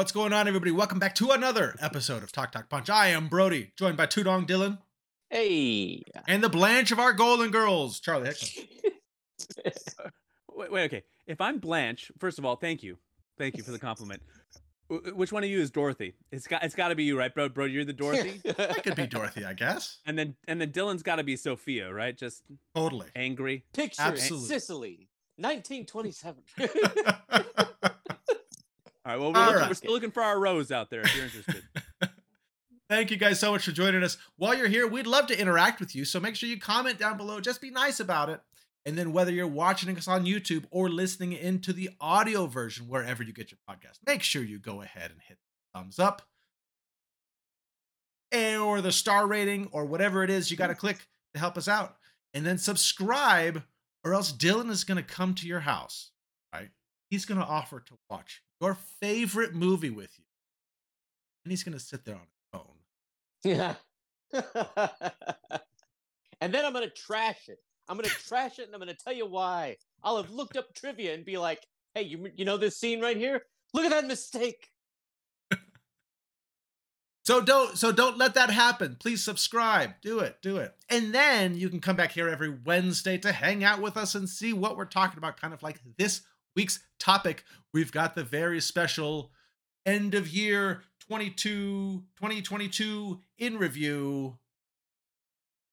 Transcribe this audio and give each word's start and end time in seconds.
What's 0.00 0.12
going 0.12 0.32
on, 0.32 0.48
everybody? 0.48 0.70
Welcome 0.70 0.98
back 0.98 1.14
to 1.16 1.32
another 1.32 1.76
episode 1.78 2.22
of 2.22 2.32
Talk 2.32 2.52
Talk 2.52 2.70
Punch. 2.70 2.88
I 2.88 3.08
am 3.08 3.28
Brody, 3.28 3.72
joined 3.76 3.98
by 3.98 4.06
Tudong 4.06 4.46
Dylan 4.48 4.78
Hey. 5.28 6.02
and 6.26 6.42
the 6.42 6.48
Blanche 6.48 6.90
of 6.90 6.98
our 6.98 7.12
Golden 7.12 7.50
Girls, 7.50 8.00
Charlie 8.00 8.28
Hickman. 8.28 8.66
Wait, 10.54 10.72
wait, 10.72 10.84
okay. 10.84 11.02
If 11.26 11.42
I'm 11.42 11.58
Blanche, 11.58 12.10
first 12.18 12.38
of 12.38 12.46
all, 12.46 12.56
thank 12.56 12.82
you, 12.82 12.96
thank 13.36 13.58
you 13.58 13.62
for 13.62 13.72
the 13.72 13.78
compliment. 13.78 14.22
Wh- 14.88 15.14
Which 15.14 15.32
one 15.32 15.44
of 15.44 15.50
you 15.50 15.60
is 15.60 15.70
Dorothy? 15.70 16.14
It's 16.32 16.46
got 16.46 16.64
it's 16.64 16.74
got 16.74 16.88
to 16.88 16.94
be 16.94 17.04
you, 17.04 17.18
right, 17.18 17.34
bro? 17.34 17.50
Bro, 17.50 17.66
you're 17.66 17.84
the 17.84 17.92
Dorothy, 17.92 18.40
I 18.58 18.80
could 18.80 18.96
be 18.96 19.06
Dorothy, 19.06 19.44
I 19.44 19.52
guess. 19.52 19.98
and 20.06 20.18
then 20.18 20.34
and 20.48 20.58
then 20.58 20.72
Dylan's 20.72 21.02
got 21.02 21.16
to 21.16 21.24
be 21.24 21.36
Sophia, 21.36 21.92
right? 21.92 22.16
Just 22.16 22.42
Totally. 22.74 23.08
angry. 23.14 23.64
Picture 23.74 24.00
Absolutely. 24.00 24.46
it, 24.46 24.48
Sicily, 24.48 25.08
1927. 25.36 26.42
All 29.04 29.12
right. 29.12 29.20
Well, 29.20 29.32
we're, 29.32 29.40
looking, 29.40 29.60
right. 29.60 29.68
we're 29.68 29.74
still 29.74 29.92
looking 29.92 30.10
for 30.10 30.22
our 30.22 30.38
rose 30.38 30.70
out 30.70 30.90
there 30.90 31.00
if 31.00 31.14
you're 31.14 31.24
interested. 31.24 31.62
Thank 32.88 33.10
you 33.10 33.16
guys 33.16 33.38
so 33.38 33.52
much 33.52 33.64
for 33.64 33.72
joining 33.72 34.02
us. 34.02 34.16
While 34.36 34.56
you're 34.56 34.68
here, 34.68 34.86
we'd 34.86 35.06
love 35.06 35.28
to 35.28 35.40
interact 35.40 35.78
with 35.78 35.94
you. 35.94 36.04
So 36.04 36.18
make 36.18 36.34
sure 36.34 36.48
you 36.48 36.58
comment 36.58 36.98
down 36.98 37.16
below. 37.16 37.40
Just 37.40 37.60
be 37.60 37.70
nice 37.70 38.00
about 38.00 38.28
it. 38.28 38.40
And 38.84 38.98
then 38.98 39.12
whether 39.12 39.30
you're 39.30 39.46
watching 39.46 39.96
us 39.96 40.08
on 40.08 40.24
YouTube 40.24 40.64
or 40.70 40.88
listening 40.88 41.32
into 41.32 41.72
the 41.72 41.90
audio 42.00 42.46
version, 42.46 42.88
wherever 42.88 43.22
you 43.22 43.32
get 43.32 43.50
your 43.50 43.58
podcast, 43.68 43.98
make 44.06 44.22
sure 44.22 44.42
you 44.42 44.58
go 44.58 44.82
ahead 44.82 45.10
and 45.10 45.20
hit 45.26 45.38
thumbs 45.72 45.98
up 45.98 46.22
or 48.32 48.80
the 48.80 48.92
star 48.92 49.26
rating 49.26 49.68
or 49.72 49.84
whatever 49.84 50.22
it 50.22 50.30
is 50.30 50.50
you 50.50 50.56
got 50.56 50.68
to 50.68 50.74
click 50.74 51.06
to 51.34 51.40
help 51.40 51.56
us 51.56 51.68
out. 51.68 51.96
And 52.32 52.46
then 52.46 52.58
subscribe, 52.58 53.64
or 54.04 54.14
else 54.14 54.32
Dylan 54.32 54.70
is 54.70 54.84
going 54.84 54.96
to 54.96 55.02
come 55.02 55.34
to 55.34 55.46
your 55.46 55.60
house? 55.60 56.09
He's 57.10 57.24
going 57.24 57.40
to 57.40 57.46
offer 57.46 57.80
to 57.80 57.98
watch 58.08 58.42
your 58.60 58.74
favorite 59.00 59.54
movie 59.54 59.90
with 59.90 60.16
you. 60.16 60.24
And 61.44 61.50
he's 61.50 61.64
going 61.64 61.76
to 61.76 61.84
sit 61.84 62.04
there 62.04 62.14
on 62.14 62.20
his 62.20 62.44
phone. 62.52 62.76
yeah. 63.44 63.74
and 66.40 66.54
then 66.54 66.64
I'm 66.64 66.72
going 66.72 66.88
to 66.88 66.94
trash 66.94 67.48
it. 67.48 67.58
I'm 67.88 67.96
going 67.96 68.08
to 68.08 68.14
trash 68.14 68.60
it 68.60 68.66
and 68.66 68.74
I'm 68.74 68.80
going 68.80 68.94
to 68.94 69.04
tell 69.04 69.12
you 69.12 69.26
why. 69.26 69.76
I'll 70.04 70.18
have 70.18 70.30
looked 70.30 70.56
up 70.56 70.72
trivia 70.72 71.12
and 71.14 71.24
be 71.24 71.36
like, 71.36 71.66
hey, 71.94 72.02
you, 72.02 72.28
you 72.36 72.44
know 72.44 72.56
this 72.56 72.76
scene 72.78 73.00
right 73.00 73.16
here? 73.16 73.42
Look 73.74 73.84
at 73.84 73.90
that 73.90 74.06
mistake. 74.06 74.70
So 77.30 77.40
don't 77.40 77.78
so 77.78 77.92
don't 77.92 78.18
let 78.18 78.34
that 78.34 78.50
happen. 78.50 78.96
Please 78.98 79.22
subscribe. 79.22 79.92
Do 80.02 80.18
it. 80.18 80.38
Do 80.42 80.56
it. 80.56 80.74
And 80.88 81.14
then 81.14 81.54
you 81.54 81.68
can 81.68 81.78
come 81.78 81.94
back 81.94 82.10
here 82.10 82.28
every 82.28 82.48
Wednesday 82.48 83.18
to 83.18 83.30
hang 83.30 83.62
out 83.62 83.80
with 83.80 83.96
us 83.96 84.16
and 84.16 84.28
see 84.28 84.52
what 84.52 84.76
we're 84.76 84.84
talking 84.86 85.18
about 85.18 85.40
kind 85.40 85.54
of 85.54 85.62
like 85.62 85.80
this 85.96 86.22
week's 86.60 86.80
topic. 86.98 87.44
We've 87.72 87.90
got 87.92 88.14
the 88.14 88.24
very 88.24 88.60
special 88.60 89.30
end 89.86 90.14
of 90.14 90.28
year 90.28 90.82
22 91.08 92.04
2022 92.16 93.20
in 93.38 93.58
review. 93.58 94.38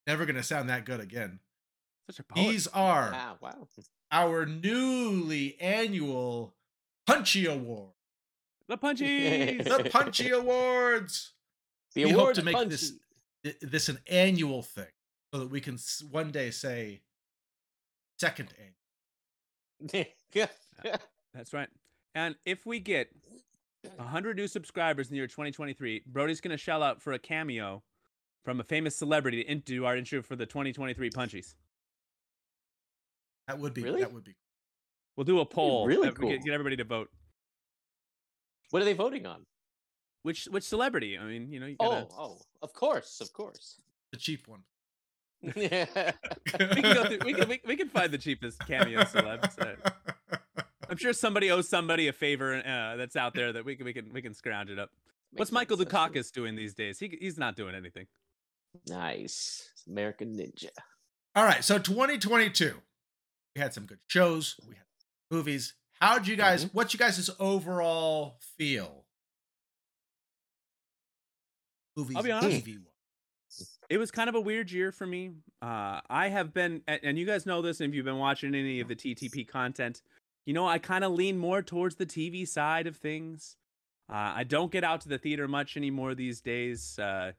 Never 0.05 0.25
going 0.25 0.35
to 0.37 0.43
sound 0.43 0.69
that 0.69 0.85
good 0.85 0.99
again. 1.01 1.39
Such 2.09 2.19
a 2.19 2.23
poet. 2.23 2.41
These 2.47 2.67
are 2.67 3.11
Ah, 3.13 3.35
wow. 3.41 3.67
our 4.11 4.45
newly 4.45 5.59
annual 5.59 6.53
Punchy 7.05 7.45
Award. 7.45 7.91
the 8.69 8.77
punchies. 8.77 9.63
The 9.65 9.89
Punchy 9.89 10.29
Awards. 10.31 11.33
The 11.95 12.05
We 12.05 12.11
hope 12.11 12.33
to 12.35 12.43
make 12.43 12.69
this- 12.69 12.93
this 13.61 13.89
an 13.89 13.97
annual 14.07 14.61
thing 14.61 14.91
so 15.33 15.39
that 15.39 15.47
we 15.49 15.61
can 15.61 15.77
one 16.11 16.31
day 16.31 16.51
say 16.51 17.01
second 18.19 18.53
annual. 18.57 18.76
That's 21.33 21.53
right. 21.53 21.69
And 22.15 22.35
if 22.45 22.65
we 22.65 22.79
get 22.79 23.09
100 23.95 24.35
new 24.37 24.47
subscribers 24.47 25.07
in 25.07 25.11
the 25.11 25.17
year 25.17 25.27
2023, 25.27 26.03
Brody's 26.07 26.41
going 26.41 26.51
to 26.51 26.57
shell 26.57 26.81
out 26.83 27.01
for 27.01 27.13
a 27.13 27.19
cameo 27.19 27.83
from 28.43 28.59
a 28.59 28.63
famous 28.63 28.95
celebrity 28.95 29.43
to 29.43 29.55
do 29.55 29.85
our 29.85 29.95
intro 29.97 30.21
for 30.21 30.35
the 30.35 30.45
2023 30.45 31.09
punchies. 31.11 31.55
That 33.47 33.59
would 33.59 33.73
be 33.73 33.83
Really? 33.83 34.01
that 34.01 34.13
would 34.13 34.23
be 34.23 34.35
We'll 35.15 35.23
do 35.25 35.39
a 35.39 35.45
poll. 35.45 35.87
really 35.87 36.01
we 36.01 36.05
Get, 36.07 36.15
cool. 36.15 36.29
get 36.29 36.53
everybody 36.53 36.75
to 36.77 36.83
vote. 36.83 37.09
what 38.71 38.81
are 38.81 38.85
they 38.85 38.93
voting 38.93 39.25
on? 39.25 39.45
Which 40.23 40.45
which 40.45 40.63
celebrity? 40.63 41.17
I 41.17 41.23
mean, 41.23 41.51
you 41.51 41.59
know, 41.59 41.65
you 41.67 41.75
gotta, 41.79 42.07
oh, 42.11 42.17
oh, 42.17 42.37
of 42.61 42.73
course, 42.73 43.21
of 43.21 43.31
course. 43.33 43.79
the 44.11 44.17
cheap 44.17 44.47
one. 44.47 44.61
Yeah. 45.41 45.85
we 46.59 46.81
can 46.81 46.93
go 46.93 47.05
through. 47.05 47.19
We 47.25 47.33
can 47.33 47.49
we, 47.49 47.61
we 47.65 47.75
can 47.75 47.89
find 47.89 48.11
the 48.11 48.17
cheapest 48.17 48.59
cameo 48.67 49.01
celebs. 49.01 49.59
Uh, 49.59 49.89
I'm 50.89 50.97
sure 50.97 51.13
somebody 51.13 51.51
owes 51.51 51.67
somebody 51.69 52.07
a 52.07 52.13
favor 52.13 52.55
uh, 52.55 52.95
that's 52.95 53.15
out 53.15 53.33
there 53.33 53.53
that 53.53 53.65
we 53.65 53.75
can 53.75 53.85
we 53.85 53.93
can 53.93 54.11
we 54.13 54.21
can 54.21 54.33
scrounge 54.33 54.69
it 54.69 54.79
up. 54.79 54.89
What's 55.31 55.51
Makes 55.51 55.69
Michael 55.69 55.77
sense. 55.77 55.89
Dukakis 55.91 56.31
doing 56.31 56.55
these 56.55 56.73
days? 56.73 56.99
He 56.99 57.15
he's 57.19 57.37
not 57.37 57.55
doing 57.55 57.75
anything. 57.75 58.07
Nice. 58.87 59.69
American 59.87 60.35
Ninja. 60.35 60.69
All 61.35 61.43
right, 61.45 61.63
so 61.63 61.77
2022. 61.77 62.73
We 63.55 63.61
had 63.61 63.73
some 63.73 63.85
good 63.85 63.99
shows, 64.07 64.55
we 64.67 64.75
had 64.75 64.83
movies. 65.31 65.73
How'd 65.99 66.27
you 66.27 66.35
guys 66.35 66.65
Mm-hmm. 66.65 66.77
what's 66.77 66.93
you 66.93 66.99
guys' 66.99 67.29
overall 67.39 68.37
feel? 68.57 69.03
Movies 71.95 72.17
I'll 72.17 72.23
be 72.23 72.31
honest. 72.31 72.65
TV 72.65 72.77
It 73.89 73.97
was 73.97 74.11
kind 74.11 74.27
of 74.27 74.35
a 74.35 74.41
weird 74.41 74.71
year 74.71 74.91
for 74.91 75.07
me. 75.07 75.31
Uh, 75.61 76.01
I 76.09 76.29
have 76.29 76.53
been, 76.53 76.81
and 76.87 77.17
you 77.17 77.25
guys 77.25 77.45
know 77.45 77.61
this, 77.61 77.79
and 77.79 77.89
if 77.89 77.95
you've 77.95 78.05
been 78.05 78.17
watching 78.17 78.53
any 78.53 78.79
of 78.81 78.87
the 78.87 78.95
TTP 78.95 79.47
content, 79.47 80.01
you 80.45 80.53
know 80.53 80.67
I 80.67 80.77
kind 80.77 81.03
of 81.03 81.13
lean 81.13 81.37
more 81.37 81.61
towards 81.61 81.95
the 81.95 82.05
TV 82.05 82.47
side 82.47 82.87
of 82.87 82.97
things. 82.97 83.55
Uh, 84.09 84.33
I 84.35 84.43
don't 84.43 84.71
get 84.71 84.83
out 84.83 85.01
to 85.01 85.09
the 85.09 85.17
theater 85.17 85.47
much 85.47 85.77
anymore 85.77 86.15
these 86.15 86.41
days. 86.41 86.97
Uh, 86.97 87.31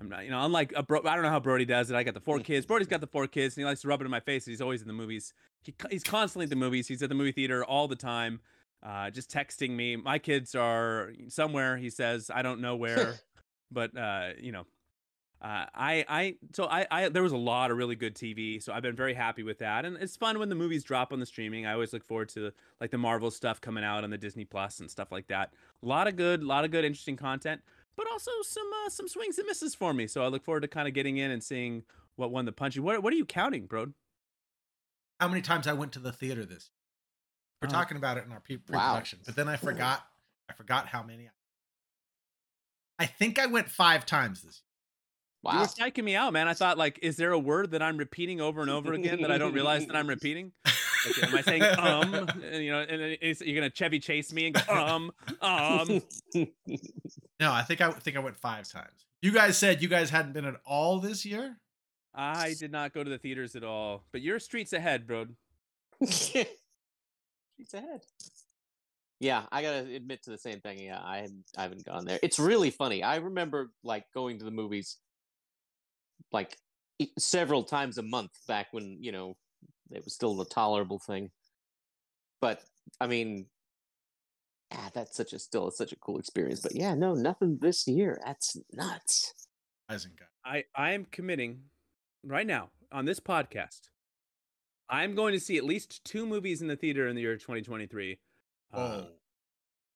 I'm 0.00 0.08
not, 0.08 0.24
you 0.24 0.30
know, 0.30 0.44
unlike 0.44 0.72
a 0.74 0.82
bro- 0.82 1.02
I 1.04 1.14
don't 1.14 1.22
know 1.22 1.30
how 1.30 1.40
Brody 1.40 1.64
does 1.64 1.90
it. 1.90 1.96
I 1.96 2.02
got 2.02 2.14
the 2.14 2.20
four 2.20 2.40
kids. 2.40 2.64
Brody's 2.66 2.88
got 2.88 3.00
the 3.00 3.06
four 3.06 3.26
kids, 3.26 3.56
and 3.56 3.62
he 3.62 3.66
likes 3.66 3.82
to 3.82 3.88
rub 3.88 4.00
it 4.00 4.04
in 4.04 4.10
my 4.10 4.20
face. 4.20 4.46
He's 4.46 4.60
always 4.60 4.80
in 4.80 4.88
the 4.88 4.94
movies. 4.94 5.34
He, 5.62 5.74
he's 5.90 6.02
constantly 6.02 6.44
at 6.44 6.50
the 6.50 6.56
movies. 6.56 6.88
He's 6.88 7.02
at 7.02 7.10
the 7.10 7.14
movie 7.14 7.32
theater 7.32 7.64
all 7.64 7.86
the 7.86 7.96
time, 7.96 8.40
uh, 8.82 9.10
just 9.10 9.30
texting 9.30 9.70
me. 9.70 9.96
My 9.96 10.18
kids 10.18 10.54
are 10.54 11.12
somewhere. 11.28 11.76
He 11.76 11.90
says 11.90 12.30
I 12.34 12.42
don't 12.42 12.60
know 12.60 12.76
where, 12.76 13.14
but 13.70 13.96
uh, 13.96 14.30
you 14.40 14.52
know, 14.52 14.64
uh, 15.42 15.64
I 15.74 16.04
I 16.08 16.34
so 16.52 16.64
I 16.66 16.86
I 16.90 17.08
there 17.08 17.22
was 17.22 17.32
a 17.32 17.36
lot 17.36 17.70
of 17.70 17.76
really 17.78 17.94
good 17.96 18.14
TV, 18.14 18.62
so 18.62 18.72
I've 18.72 18.82
been 18.82 18.96
very 18.96 19.14
happy 19.14 19.42
with 19.42 19.58
that, 19.60 19.84
and 19.84 19.96
it's 19.96 20.16
fun 20.16 20.38
when 20.38 20.48
the 20.50 20.54
movies 20.54 20.84
drop 20.84 21.12
on 21.12 21.20
the 21.20 21.26
streaming. 21.26 21.64
I 21.66 21.72
always 21.72 21.92
look 21.92 22.04
forward 22.04 22.28
to 22.30 22.52
like 22.80 22.90
the 22.90 22.98
Marvel 22.98 23.30
stuff 23.30 23.60
coming 23.60 23.82
out 23.84 24.04
on 24.04 24.10
the 24.10 24.18
Disney 24.18 24.44
Plus 24.44 24.80
and 24.80 24.90
stuff 24.90 25.10
like 25.10 25.28
that. 25.28 25.52
A 25.82 25.86
lot 25.86 26.06
of 26.08 26.16
good, 26.16 26.42
a 26.42 26.46
lot 26.46 26.64
of 26.64 26.70
good, 26.70 26.84
interesting 26.84 27.16
content, 27.16 27.62
but 27.96 28.06
also 28.10 28.30
some 28.42 28.68
uh, 28.84 28.90
some 28.90 29.08
swings 29.08 29.38
and 29.38 29.46
misses 29.46 29.74
for 29.74 29.94
me. 29.94 30.06
So 30.06 30.22
I 30.22 30.28
look 30.28 30.44
forward 30.44 30.60
to 30.60 30.68
kind 30.68 30.86
of 30.86 30.94
getting 30.94 31.16
in 31.16 31.30
and 31.30 31.42
seeing 31.42 31.84
what 32.16 32.30
won 32.30 32.44
the 32.44 32.52
punchy. 32.52 32.80
What 32.80 33.02
what 33.02 33.12
are 33.12 33.16
you 33.16 33.24
counting, 33.24 33.66
bro? 33.66 33.86
How 35.20 35.28
many 35.28 35.40
times 35.42 35.66
I 35.66 35.72
went 35.72 35.92
to 35.92 35.98
the 36.00 36.12
theater 36.12 36.44
this? 36.44 36.70
We're 37.62 37.68
Uh, 37.68 37.72
talking 37.72 37.96
about 37.98 38.16
it 38.18 38.24
in 38.24 38.32
our 38.32 38.40
pre- 38.40 38.56
Wow. 38.56 38.62
pre-production, 38.66 39.20
but 39.26 39.36
then 39.36 39.48
I 39.48 39.56
forgot. 39.56 40.06
I 40.48 40.52
forgot 40.54 40.86
how 40.88 41.02
many. 41.02 41.28
I 42.98 43.06
think 43.06 43.38
I 43.38 43.46
went 43.46 43.70
five 43.70 44.04
times 44.04 44.42
this 44.42 44.62
You 44.62 44.69
Wow. 45.42 45.60
were 45.60 45.66
psyching 45.66 46.04
me 46.04 46.14
out, 46.16 46.32
man. 46.32 46.48
I 46.48 46.54
thought 46.54 46.76
like, 46.76 46.98
is 47.02 47.16
there 47.16 47.32
a 47.32 47.38
word 47.38 47.70
that 47.70 47.82
I'm 47.82 47.96
repeating 47.96 48.40
over 48.40 48.60
and 48.60 48.70
over 48.70 48.92
again 48.92 49.22
that 49.22 49.30
I 49.30 49.38
don't 49.38 49.54
realize 49.54 49.86
that 49.86 49.96
I'm 49.96 50.06
repeating? 50.08 50.52
Like, 51.06 51.24
am 51.24 51.34
I 51.34 51.42
saying 51.42 51.62
um? 51.62 52.14
and, 52.44 52.62
you 52.62 52.70
know, 52.70 52.80
and 52.80 53.00
then 53.00 53.16
you're 53.20 53.54
gonna 53.54 53.70
Chevy 53.70 54.00
chase 54.00 54.32
me 54.32 54.48
and 54.48 54.54
go 54.54 54.74
um 54.74 55.10
um. 55.40 56.02
No, 57.40 57.50
I 57.50 57.62
think 57.62 57.80
I 57.80 57.90
think 57.92 58.18
I 58.18 58.20
went 58.20 58.36
five 58.36 58.68
times. 58.68 59.06
You 59.22 59.32
guys 59.32 59.56
said 59.56 59.80
you 59.80 59.88
guys 59.88 60.10
hadn't 60.10 60.34
been 60.34 60.44
at 60.44 60.56
all 60.66 60.98
this 60.98 61.24
year. 61.24 61.56
I 62.14 62.54
did 62.58 62.70
not 62.70 62.92
go 62.92 63.02
to 63.02 63.08
the 63.08 63.16
theaters 63.16 63.56
at 63.56 63.64
all, 63.64 64.04
but 64.12 64.20
you're 64.20 64.38
streets 64.40 64.74
ahead, 64.74 65.06
bro. 65.06 65.26
She's 66.06 66.34
ahead. 67.72 68.02
Yeah, 69.20 69.44
I 69.52 69.62
gotta 69.62 69.86
admit 69.94 70.22
to 70.24 70.30
the 70.30 70.38
same 70.38 70.60
thing. 70.60 70.80
Yeah, 70.80 70.98
I 70.98 71.28
I 71.56 71.62
haven't 71.62 71.86
gone 71.86 72.04
there. 72.04 72.18
It's 72.22 72.38
really 72.38 72.70
funny. 72.70 73.02
I 73.02 73.16
remember 73.16 73.70
like 73.82 74.04
going 74.12 74.38
to 74.38 74.44
the 74.44 74.50
movies 74.50 74.98
like 76.32 76.56
e- 76.98 77.12
several 77.18 77.64
times 77.64 77.98
a 77.98 78.02
month 78.02 78.32
back 78.48 78.68
when 78.72 78.98
you 79.00 79.12
know 79.12 79.36
it 79.90 80.04
was 80.04 80.14
still 80.14 80.40
a 80.40 80.48
tolerable 80.48 80.98
thing. 80.98 81.30
But 82.40 82.62
I 83.00 83.06
mean, 83.06 83.46
ah, 84.72 84.90
that's 84.94 85.16
such 85.16 85.32
a 85.32 85.38
still 85.38 85.70
such 85.70 85.92
a 85.92 85.96
cool 85.96 86.18
experience. 86.18 86.60
But 86.60 86.74
yeah, 86.74 86.94
no, 86.94 87.14
nothing 87.14 87.58
this 87.60 87.86
year. 87.86 88.18
That's 88.24 88.56
nuts. 88.72 89.34
Rising 89.90 90.12
guy. 90.18 90.26
I 90.44 90.64
I 90.74 90.92
am 90.92 91.06
committing 91.10 91.62
right 92.24 92.46
now 92.46 92.70
on 92.92 93.04
this 93.04 93.20
podcast. 93.20 93.80
I'm 94.88 95.14
going 95.14 95.34
to 95.34 95.40
see 95.40 95.56
at 95.56 95.64
least 95.64 96.04
two 96.04 96.26
movies 96.26 96.62
in 96.62 96.68
the 96.68 96.74
theater 96.76 97.06
in 97.06 97.14
the 97.14 97.22
year 97.22 97.36
2023. 97.36 98.18
Uh, 98.72 98.76
Oh, 98.76 99.06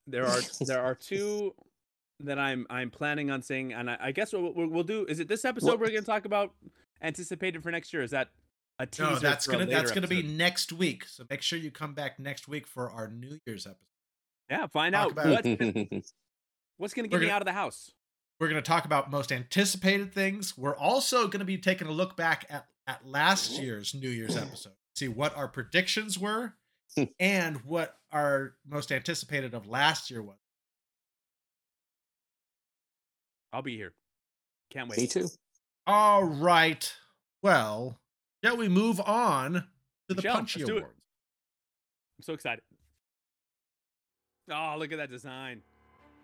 there 0.07 0.27
are 0.27 0.41
there 0.61 0.83
are 0.83 0.95
two 0.95 1.55
that 2.21 2.39
I'm 2.39 2.67
I'm 2.71 2.91
planning 2.91 3.31
on 3.31 3.43
seeing, 3.43 3.73
and 3.73 3.91
I, 3.91 3.97
I 4.01 4.13
guess 4.13 4.33
what 4.33 4.55
we'll, 4.55 4.69
we'll 4.69 4.83
do 4.85 5.05
is 5.09 5.21
it 5.21 5.29
this 5.29 5.45
episode 5.45 5.67
Well- 5.69 5.79
we're 5.79 5.89
going 5.89 6.01
to 6.01 6.07
talk 6.07 6.25
about 6.25 6.53
anticipated 7.03 7.63
for 7.63 7.71
next 7.71 7.93
year. 7.93 8.03
Is 8.03 8.13
that 8.13 8.29
a 8.79 8.87
teaser? 8.87 9.11
no, 9.11 9.19
that's 9.19 9.47
gonna 9.47 9.67
that's 9.67 9.91
later 9.91 9.95
gonna 9.95 10.09
be 10.09 10.23
next 10.23 10.73
week. 10.73 11.05
So 11.07 11.25
make 11.29 11.43
sure 11.43 11.59
you 11.59 11.71
come 11.71 11.95
back 11.95 12.19
next 12.19 12.49
week 12.49 12.67
for 12.67 12.91
our 12.91 13.09
New 13.09 13.39
Year's 13.47 13.67
episode. 13.67 13.79
yeah. 14.51 14.67
Find 14.69 14.95
talk 14.95 15.07
out 15.07 15.13
about- 15.13 15.45
what 15.45 16.05
What's 16.77 16.93
gonna 16.95 17.07
We're 17.07 17.19
get 17.19 17.21
me 17.21 17.27
gonna- 17.27 17.33
out 17.37 17.43
of 17.43 17.47
the 17.47 17.53
house? 17.53 17.93
We're 18.41 18.49
going 18.49 18.61
to 18.63 18.67
talk 18.69 18.85
about 18.85 19.13
most 19.13 19.31
anticipated 19.31 20.13
things. 20.13 20.59
We're 20.59 20.75
also 20.77 21.29
going 21.29 21.39
to 21.39 21.45
be 21.45 21.57
taking 21.57 21.87
a 21.87 21.93
look 21.93 22.17
back 22.17 22.47
at, 22.51 22.67
at 22.89 23.07
last 23.07 23.61
year's 23.61 23.95
New 23.95 24.09
Year's 24.09 24.37
episode, 24.37 24.73
see 24.97 25.07
what 25.07 25.37
our 25.37 25.47
predictions 25.47 26.19
were 26.19 26.55
and 27.21 27.59
what 27.59 27.97
our 28.11 28.55
most 28.69 28.91
anticipated 28.91 29.55
of 29.55 29.69
last 29.69 30.11
year 30.11 30.21
was. 30.21 30.37
I'll 33.55 33.63
be 33.63 33.77
here. 33.77 33.93
Can't 34.71 34.89
wait. 34.89 34.99
Me 34.99 35.07
too. 35.07 35.29
All 35.87 36.25
right. 36.25 36.93
Well, 37.43 37.97
shall 38.45 38.57
we 38.57 38.69
move 38.69 39.01
on 39.01 39.53
to 39.53 39.65
the 40.09 40.15
Michelle, 40.17 40.35
Punchy 40.35 40.61
let's. 40.61 40.71
Awards? 40.71 40.87
I'm 42.19 42.23
so 42.23 42.33
excited. 42.33 42.63
Oh, 44.51 44.75
look 44.79 44.93
at 44.93 44.99
that 44.99 45.11
design. 45.11 45.63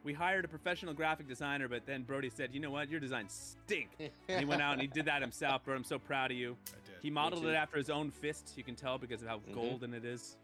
We 0.02 0.12
hired 0.12 0.44
a 0.44 0.48
professional 0.48 0.92
graphic 0.94 1.28
designer, 1.28 1.68
but 1.68 1.86
then 1.86 2.02
Brody 2.02 2.30
said, 2.30 2.52
"You 2.54 2.60
know 2.60 2.70
what? 2.70 2.90
Your 2.90 3.00
designs 3.00 3.54
stink." 3.64 3.90
And 4.28 4.40
he 4.40 4.44
went 4.46 4.62
out 4.62 4.72
and 4.72 4.80
he 4.82 4.88
did 4.88 5.04
that 5.06 5.20
himself, 5.22 5.64
bro. 5.64 5.74
I'm 5.76 5.84
so 5.84 5.98
proud 5.98 6.30
of 6.30 6.36
you. 6.36 6.56
I 6.68 6.88
did. 6.90 6.96
He 7.02 7.10
modeled 7.10 7.44
it 7.46 7.54
after 7.54 7.76
his 7.76 7.90
own 7.90 8.10
fist. 8.10 8.54
You 8.56 8.64
can 8.64 8.74
tell 8.74 8.98
because 8.98 9.22
of 9.22 9.28
how 9.28 9.38
Mhm. 9.38 9.54
golden 9.54 9.94
it 9.94 10.04
is. 10.04 10.36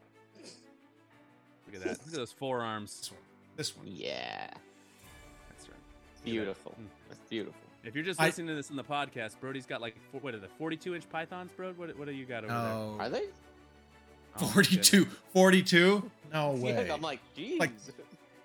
Look 1.66 1.74
at 1.76 1.80
that. 1.80 1.98
Look 1.98 2.08
at 2.08 2.12
those 2.12 2.32
forearms. 2.32 2.98
This 3.00 3.10
one. 3.10 3.20
This 3.56 3.76
one. 3.76 3.86
Yeah. 3.88 4.50
That's 6.26 6.36
right. 6.36 6.44
Beautiful. 6.44 6.72
Mm. 6.80 6.86
That's 7.08 7.20
beautiful. 7.30 7.60
If 7.84 7.94
you're 7.94 8.04
just 8.04 8.20
I- 8.20 8.26
listening 8.26 8.48
to 8.48 8.54
this 8.54 8.70
in 8.70 8.76
the 8.76 8.84
podcast, 8.84 9.38
Brody's 9.40 9.66
got 9.66 9.80
like 9.80 9.96
what 10.12 10.34
are 10.34 10.38
the 10.38 10.48
42 10.58 10.94
inch 10.94 11.08
pythons, 11.08 11.50
bro? 11.56 11.72
What 11.74 11.96
what 11.98 12.06
do 12.08 12.12
you 12.14 12.24
got 12.26 12.44
over 12.44 12.52
there? 12.52 13.06
Are 13.06 13.08
they? 13.08 13.24
Oh, 14.40 14.46
42. 14.46 15.06
42? 15.32 16.10
No 16.32 16.50
way. 16.58 16.86
Yeah, 16.86 16.92
I'm 16.94 17.00
like, 17.00 17.20
geez. 17.34 17.58
Like- 17.60 17.70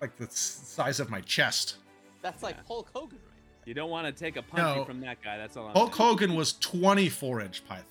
like 0.00 0.16
the 0.16 0.26
size 0.30 0.98
of 1.00 1.10
my 1.10 1.20
chest. 1.20 1.76
That's 2.22 2.42
like 2.42 2.56
Yeah. 2.56 2.62
Hulk 2.66 2.90
Hogan, 2.94 3.18
right? 3.24 3.66
You 3.66 3.74
don't 3.74 3.90
want 3.90 4.06
to 4.06 4.12
take 4.12 4.36
a 4.36 4.42
punch 4.42 4.76
No. 4.78 4.84
from 4.84 5.00
that 5.02 5.22
guy. 5.22 5.36
That's 5.38 5.56
all. 5.56 5.66
I'm 5.68 5.74
saying. 5.74 5.86
Hulk 5.86 5.94
saying. 5.96 6.08
Hogan 6.08 6.34
was 6.34 6.54
24 6.54 7.40
inch 7.42 7.64
python. 7.66 7.84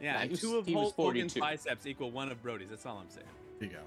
Yeah, 0.00 0.12
Yeah, 0.14 0.14
and 0.20 0.22
he 0.24 0.30
was- 0.30 0.40
two 0.40 0.56
of 0.58 0.66
he 0.66 0.72
Hulk 0.72 0.94
Hogan's 0.94 1.34
biceps 1.34 1.86
equal 1.86 2.10
one 2.12 2.30
of 2.30 2.40
Brody's. 2.42 2.68
That's 2.70 2.86
all 2.86 2.98
I'm 2.98 3.10
saying. 3.10 3.26
There 3.58 3.68
you 3.68 3.74
go. 3.74 3.82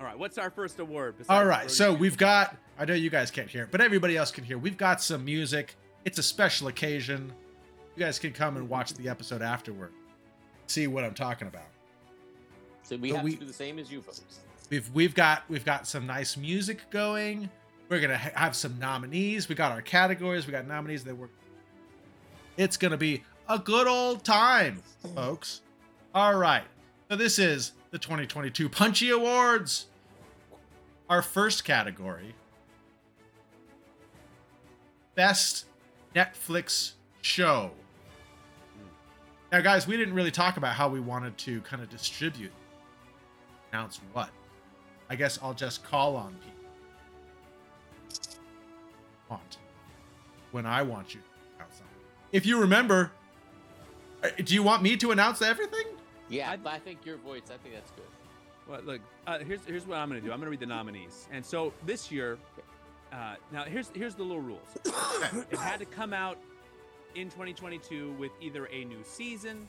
All 0.00 0.06
right, 0.06 0.18
what's 0.18 0.38
our 0.38 0.50
first 0.50 0.78
award? 0.78 1.14
All 1.14 1.18
besides 1.18 1.46
right, 1.48 1.58
Brody's 1.62 1.76
so 1.76 1.92
we've 1.92 2.16
got. 2.16 2.56
I 2.78 2.84
know 2.84 2.94
you 2.94 3.10
guys 3.10 3.30
can't 3.30 3.48
hear 3.48 3.64
it, 3.64 3.70
but 3.72 3.80
everybody 3.80 4.16
else 4.16 4.30
can 4.30 4.44
hear. 4.44 4.56
We've 4.58 4.76
got 4.76 5.02
some 5.02 5.24
music. 5.24 5.74
It's 6.04 6.18
a 6.18 6.22
special 6.22 6.68
occasion. 6.68 7.32
You 7.96 8.04
guys 8.04 8.18
can 8.20 8.32
come 8.32 8.56
and 8.56 8.68
watch 8.68 8.94
the 8.94 9.08
episode 9.08 9.42
afterward. 9.42 9.92
See 10.68 10.86
what 10.86 11.02
I'm 11.02 11.14
talking 11.14 11.48
about. 11.48 11.66
So 12.84 12.96
we 12.96 13.10
But 13.10 13.16
have 13.16 13.24
we- 13.24 13.32
to 13.34 13.40
do 13.40 13.46
the 13.46 13.52
same 13.52 13.78
as 13.80 13.90
you 13.90 14.00
folks. 14.00 14.22
We've 14.70 14.88
we've 14.94 15.14
got 15.14 15.42
we've 15.48 15.64
got 15.64 15.86
some 15.86 16.06
nice 16.06 16.36
music 16.36 16.88
going. 16.90 17.50
We're 17.88 18.00
gonna 18.00 18.18
ha- 18.18 18.30
have 18.34 18.54
some 18.54 18.78
nominees. 18.78 19.48
We 19.48 19.54
got 19.54 19.72
our 19.72 19.82
categories. 19.82 20.46
We 20.46 20.52
got 20.52 20.66
nominees 20.66 21.04
that 21.04 21.16
were. 21.16 21.30
It's 22.56 22.76
gonna 22.76 22.98
be 22.98 23.24
a 23.48 23.58
good 23.58 23.86
old 23.88 24.24
time, 24.24 24.82
folks. 25.14 25.62
All 26.14 26.36
right. 26.36 26.64
So 27.10 27.16
this 27.16 27.38
is 27.38 27.72
the 27.90 27.98
2022 27.98 28.68
Punchy 28.68 29.10
Awards. 29.10 29.86
Our 31.08 31.22
first 31.22 31.64
category: 31.64 32.34
Best 35.14 35.66
Netflix 36.14 36.92
Show. 37.22 37.70
Now, 39.50 39.62
guys, 39.62 39.86
we 39.86 39.96
didn't 39.96 40.14
really 40.14 40.30
talk 40.30 40.58
about 40.58 40.74
how 40.74 40.88
we 40.88 41.00
wanted 41.00 41.38
to 41.38 41.62
kind 41.62 41.82
of 41.82 41.88
distribute, 41.88 42.52
announce 43.72 44.00
what. 44.12 44.28
I 45.08 45.16
guess 45.16 45.38
I'll 45.42 45.54
just 45.54 45.82
call 45.84 46.16
on 46.16 46.34
people. 46.44 46.52
Want 49.30 49.56
when 50.52 50.66
I 50.66 50.82
want 50.82 51.14
you 51.14 51.20
to 51.20 51.26
announce 51.56 51.76
something. 51.76 51.94
If 52.32 52.44
you 52.44 52.60
remember, 52.60 53.12
uh, 54.22 54.28
do 54.44 54.54
you 54.54 54.62
want 54.62 54.82
me 54.82 54.96
to 54.98 55.10
announce 55.10 55.40
everything? 55.40 55.86
Yeah, 56.28 56.50
I- 56.50 56.56
but 56.56 56.72
I 56.72 56.78
think 56.78 57.04
your 57.06 57.16
voice. 57.16 57.42
I 57.52 57.56
think 57.58 57.74
that's 57.74 57.90
good. 57.92 58.04
Well, 58.68 58.82
look, 58.82 59.00
uh, 59.26 59.38
here's 59.38 59.64
here's 59.64 59.86
what 59.86 59.98
I'm 59.98 60.08
gonna 60.08 60.20
do. 60.20 60.30
I'm 60.32 60.38
gonna 60.38 60.50
read 60.50 60.60
the 60.60 60.66
nominees. 60.66 61.26
And 61.32 61.44
so 61.44 61.72
this 61.86 62.12
year, 62.12 62.38
uh, 63.12 63.36
now 63.50 63.64
here's 63.64 63.88
here's 63.94 64.14
the 64.14 64.22
little 64.22 64.42
rules. 64.42 64.76
it 65.50 65.58
had 65.58 65.78
to 65.78 65.86
come 65.86 66.12
out 66.12 66.38
in 67.14 67.30
2022 67.30 68.12
with 68.18 68.30
either 68.42 68.66
a 68.66 68.84
new 68.84 69.02
season, 69.04 69.66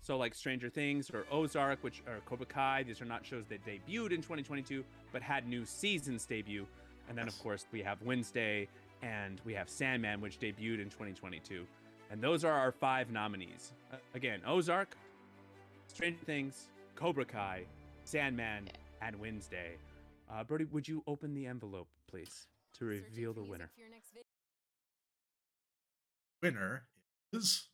so 0.00 0.16
like 0.16 0.34
Stranger 0.34 0.70
Things 0.70 1.10
or 1.10 1.26
Ozark, 1.32 1.82
which 1.82 2.02
or 2.06 2.20
Cobra 2.24 2.46
Kai. 2.46 2.84
These 2.84 3.00
are 3.02 3.04
not 3.04 3.26
shows 3.26 3.46
that 3.48 3.64
debuted 3.66 4.12
in 4.12 4.22
2022, 4.22 4.84
but 5.12 5.22
had 5.22 5.48
new 5.48 5.64
seasons 5.64 6.24
debut. 6.24 6.66
And 7.08 7.18
then 7.18 7.26
of 7.26 7.36
course 7.40 7.66
we 7.72 7.82
have 7.82 8.00
Wednesday 8.02 8.68
and 9.02 9.40
we 9.44 9.54
have 9.54 9.68
Sandman, 9.68 10.20
which 10.20 10.38
debuted 10.38 10.80
in 10.80 10.88
2022. 10.90 11.66
And 12.12 12.22
those 12.22 12.44
are 12.44 12.52
our 12.52 12.70
five 12.70 13.10
nominees. 13.10 13.72
Uh, 13.92 13.96
again, 14.14 14.40
Ozark, 14.46 14.96
Stranger 15.92 16.24
Things, 16.24 16.68
Cobra 16.94 17.24
Kai, 17.24 17.64
Sandman, 18.04 18.68
and 19.02 19.16
Wednesday. 19.16 19.76
Uh, 20.32 20.44
Brody, 20.44 20.64
would 20.66 20.86
you 20.86 21.02
open 21.06 21.34
the 21.34 21.46
envelope, 21.46 21.88
please, 22.08 22.46
to 22.78 22.84
reveal 22.84 23.32
the 23.32 23.42
winner? 23.42 23.70
Winner 26.42 26.84
is 27.32 27.66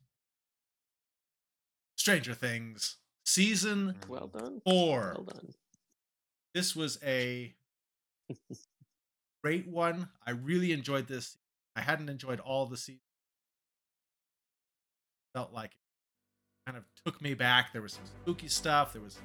Stranger 1.97 2.35
Things 2.35 2.97
season 3.25 3.95
Well 4.09 4.29
done. 4.29 4.61
four. 4.65 5.13
Well 5.17 5.25
done. 5.25 5.55
This 6.55 6.75
was 6.75 6.99
a 7.05 7.55
great 9.45 9.69
one. 9.69 10.09
I 10.27 10.31
really 10.33 10.73
enjoyed 10.73 11.07
this. 11.07 11.37
I 11.77 11.83
hadn't 11.83 12.09
enjoyed 12.09 12.41
all 12.41 12.67
the 12.67 12.77
season. 12.77 13.01
Felt 15.35 15.53
like 15.53 15.73
it 15.73 15.79
kind 16.67 16.77
of 16.77 16.85
took 17.05 17.23
me 17.23 17.33
back. 17.33 17.73
There 17.73 17.81
was 17.81 17.93
some 17.93 18.05
spooky 18.05 18.49
stuff. 18.49 18.93
There 18.93 19.03
was 19.03 19.15
some 19.15 19.23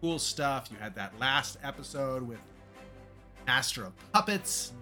cool 0.00 0.18
stuff. 0.18 0.68
You 0.72 0.76
had 0.78 0.94
that 0.96 1.16
last 1.20 1.56
episode 1.62 2.26
with 2.26 2.40
Master 3.46 3.84
of 3.84 3.92
Puppets. 4.12 4.72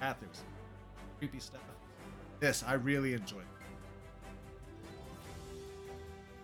That 0.00 0.20
there 0.20 0.28
was 0.28 0.38
some 0.38 0.46
creepy 1.18 1.40
stuff. 1.40 1.62
This 2.40 2.62
I 2.66 2.74
really 2.74 3.14
enjoyed. 3.14 3.44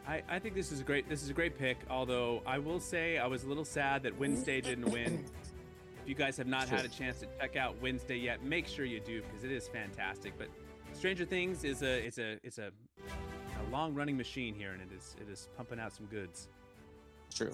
I, 0.06 0.23
I 0.27 0.38
think 0.38 0.55
this 0.55 0.73
is 0.73 0.81
a 0.81 0.85
great 0.85 1.07
this 1.11 1.23
is 1.23 1.28
a 1.28 1.35
great 1.35 1.59
pick. 1.59 1.76
Although 1.90 2.43
I 2.47 2.59
will 2.59 2.81
say 2.81 3.19
I 3.19 3.26
was 3.26 3.45
a 3.45 3.49
little 3.49 3.67
sad 3.67 4.02
that 4.05 4.19
Wednesday 4.19 4.62
didn't 4.62 4.90
win. 4.90 5.26
If 6.02 6.09
you 6.09 6.14
guys 6.14 6.38
have 6.38 6.47
not 6.47 6.71
had 6.71 6.87
a 6.87 6.88
chance 6.88 7.21
to 7.21 7.26
check 7.38 7.57
out 7.57 7.76
Wednesday 7.83 8.17
yet, 8.17 8.43
make 8.43 8.67
sure 8.67 8.87
you 8.87 9.00
do 9.00 9.21
because 9.21 9.45
it 9.45 9.52
is 9.52 9.69
fantastic. 9.69 10.33
But 10.38 10.49
Stranger 10.95 11.26
Things 11.26 11.64
is 11.64 11.83
a 11.83 12.07
it's 12.07 12.17
a 12.17 12.38
it's 12.43 12.57
a, 12.57 12.69
a 12.69 13.27
long 13.70 13.94
running 13.94 14.16
machine 14.16 14.54
here, 14.54 14.72
and 14.72 14.80
it 14.82 14.88
is 14.96 15.16
it 15.20 15.30
is 15.30 15.48
pumping 15.56 15.78
out 15.80 15.92
some 15.94 16.06
goods. 16.06 16.48
True. 17.34 17.52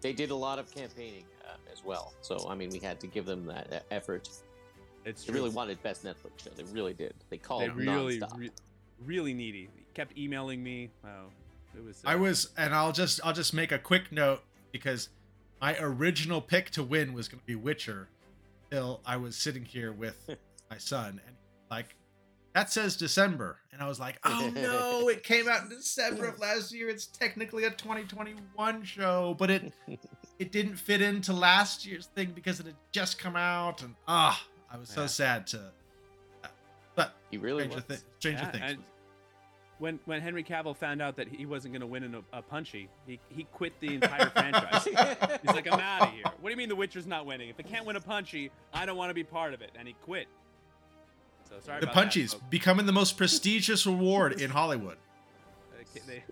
They 0.00 0.12
did 0.12 0.30
a 0.30 0.34
lot 0.34 0.58
of 0.58 0.72
campaigning 0.74 1.24
uh, 1.48 1.56
as 1.72 1.84
well. 1.84 2.12
So 2.20 2.46
I 2.48 2.54
mean, 2.54 2.70
we 2.70 2.78
had 2.78 3.00
to 3.00 3.06
give 3.06 3.26
them 3.26 3.46
that 3.46 3.72
uh, 3.72 3.80
effort. 3.90 4.28
It's 5.04 5.22
They 5.24 5.32
true. 5.32 5.42
really 5.42 5.54
wanted 5.54 5.82
best 5.82 6.04
Netflix 6.04 6.44
show. 6.44 6.50
They 6.56 6.64
really 6.64 6.94
did. 6.94 7.14
They 7.30 7.36
called 7.36 7.62
they 7.62 7.68
really 7.68 8.20
re- 8.36 8.50
really 9.04 9.34
needy. 9.34 9.68
Kept 9.94 10.16
emailing 10.18 10.62
me. 10.62 10.90
Oh, 11.04 11.26
it 11.76 11.84
was. 11.84 12.02
I 12.04 12.14
uh, 12.14 12.18
was, 12.18 12.48
and 12.56 12.74
I'll 12.74 12.92
just 12.92 13.20
I'll 13.24 13.32
just 13.32 13.54
make 13.54 13.72
a 13.72 13.78
quick 13.78 14.10
note 14.12 14.42
because 14.72 15.08
my 15.60 15.76
original 15.78 16.40
pick 16.40 16.70
to 16.70 16.82
win 16.82 17.12
was 17.12 17.28
going 17.28 17.40
to 17.40 17.46
be 17.46 17.54
Witcher. 17.54 18.08
Till 18.70 19.00
I 19.06 19.18
was 19.18 19.36
sitting 19.36 19.64
here 19.64 19.92
with 19.92 20.16
my 20.70 20.78
son, 20.78 21.20
and 21.26 21.36
like 21.70 21.94
that 22.54 22.72
says 22.72 22.96
December, 22.96 23.58
and 23.72 23.82
I 23.82 23.88
was 23.88 23.98
like, 24.00 24.18
oh 24.24 24.50
no, 24.54 25.08
it 25.08 25.22
came 25.22 25.48
out 25.48 25.62
in 25.64 25.68
December 25.68 26.26
of 26.26 26.38
last 26.38 26.72
year. 26.72 26.88
It's 26.88 27.06
technically 27.06 27.64
a 27.64 27.70
2021 27.70 28.84
show, 28.84 29.34
but 29.38 29.50
it 29.50 29.72
it 30.38 30.52
didn't 30.52 30.76
fit 30.76 31.02
into 31.02 31.32
last 31.32 31.84
year's 31.84 32.06
thing 32.06 32.32
because 32.34 32.60
it 32.60 32.66
had 32.66 32.76
just 32.92 33.18
come 33.18 33.36
out, 33.36 33.82
and 33.82 33.94
ah, 34.08 34.40
I 34.72 34.78
was 34.78 34.88
so 34.88 35.02
Yeah. 35.02 35.06
sad 35.08 35.46
to. 35.48 35.72
But 36.94 37.14
He 37.30 37.38
really 37.38 37.64
Stranger, 37.64 37.84
was. 37.88 37.98
Thi- 37.98 38.04
Stranger 38.20 38.42
Yeah, 38.44 38.50
Things. 38.52 38.64
and 38.68 38.78
when 39.78 39.98
when 40.04 40.20
Henry 40.22 40.44
Cavill 40.44 40.76
found 40.76 41.02
out 41.02 41.16
that 41.16 41.26
he 41.26 41.46
wasn't 41.46 41.74
going 41.74 41.80
to 41.80 41.86
win 41.88 42.04
in 42.04 42.14
a, 42.14 42.20
a 42.32 42.40
punchy, 42.42 42.88
he 43.04 43.18
he 43.28 43.44
quit 43.52 43.72
the 43.80 43.94
entire 43.96 44.30
franchise. 44.30 44.84
He's 44.84 44.94
like, 45.52 45.66
I'm 45.70 45.80
out 45.80 46.02
of 46.02 46.08
here. 46.14 46.22
What 46.40 46.44
do 46.44 46.50
you 46.50 46.56
mean 46.56 46.68
The 46.68 46.76
Witcher's 46.76 47.06
not 47.06 47.26
winning? 47.26 47.48
If 47.48 47.58
it 47.58 47.66
can't 47.66 47.84
win 47.84 47.96
a 47.96 48.00
punchy, 48.00 48.52
I 48.72 48.86
don't 48.86 48.96
want 48.96 49.10
to 49.10 49.14
be 49.14 49.24
part 49.24 49.54
of 49.54 49.60
it, 49.62 49.72
and 49.76 49.88
he 49.88 49.94
quit. 50.04 50.28
So 51.48 51.56
sorry 51.60 51.80
the 51.80 51.86
that, 51.86 51.94
Punchies 51.94 52.32
folks. 52.32 52.44
becoming 52.50 52.86
the 52.86 52.92
most 52.92 53.16
prestigious 53.16 53.86
award 53.86 54.40
in 54.40 54.50
Hollywood. 54.50 54.96
They- 56.06 56.24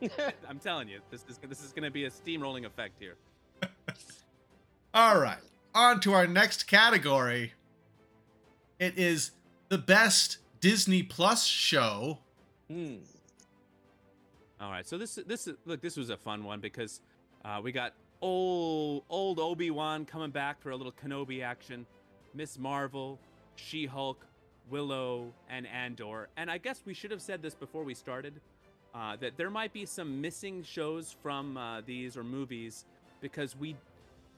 I'm 0.48 0.58
telling 0.58 0.88
you, 0.88 1.00
this 1.10 1.24
is 1.28 1.38
this 1.38 1.64
is 1.64 1.72
going 1.72 1.82
to 1.84 1.90
be 1.90 2.04
a 2.04 2.10
steamrolling 2.10 2.64
effect 2.64 2.94
here. 3.00 3.16
All 4.94 5.18
right, 5.20 5.38
on 5.74 6.00
to 6.00 6.12
our 6.12 6.26
next 6.26 6.66
category. 6.66 7.54
It 8.78 8.96
is 8.96 9.32
the 9.70 9.78
best 9.78 10.38
Disney 10.60 11.02
Plus 11.02 11.44
show. 11.46 12.18
Hmm. 12.70 12.96
All 14.60 14.70
right, 14.70 14.86
so 14.86 14.98
this 14.98 15.18
this 15.26 15.48
look, 15.64 15.80
this 15.80 15.96
was 15.96 16.10
a 16.10 16.16
fun 16.16 16.44
one 16.44 16.60
because 16.60 17.00
uh, 17.44 17.60
we 17.62 17.72
got 17.72 17.94
old 18.20 19.04
old 19.08 19.40
Obi 19.40 19.70
Wan 19.70 20.04
coming 20.04 20.30
back 20.30 20.60
for 20.60 20.70
a 20.70 20.76
little 20.76 20.92
Kenobi 20.92 21.42
action. 21.42 21.86
Miss 22.34 22.58
Marvel, 22.58 23.18
She 23.56 23.86
Hulk, 23.86 24.24
Willow, 24.70 25.32
and 25.48 25.66
Andor. 25.66 26.28
And 26.36 26.50
I 26.50 26.58
guess 26.58 26.82
we 26.84 26.94
should 26.94 27.10
have 27.10 27.22
said 27.22 27.42
this 27.42 27.54
before 27.54 27.84
we 27.84 27.94
started 27.94 28.40
uh, 28.94 29.16
that 29.16 29.36
there 29.36 29.50
might 29.50 29.72
be 29.72 29.84
some 29.86 30.20
missing 30.20 30.62
shows 30.62 31.14
from 31.22 31.56
uh, 31.56 31.80
these 31.82 32.16
or 32.16 32.24
movies 32.24 32.84
because 33.20 33.56
we, 33.56 33.76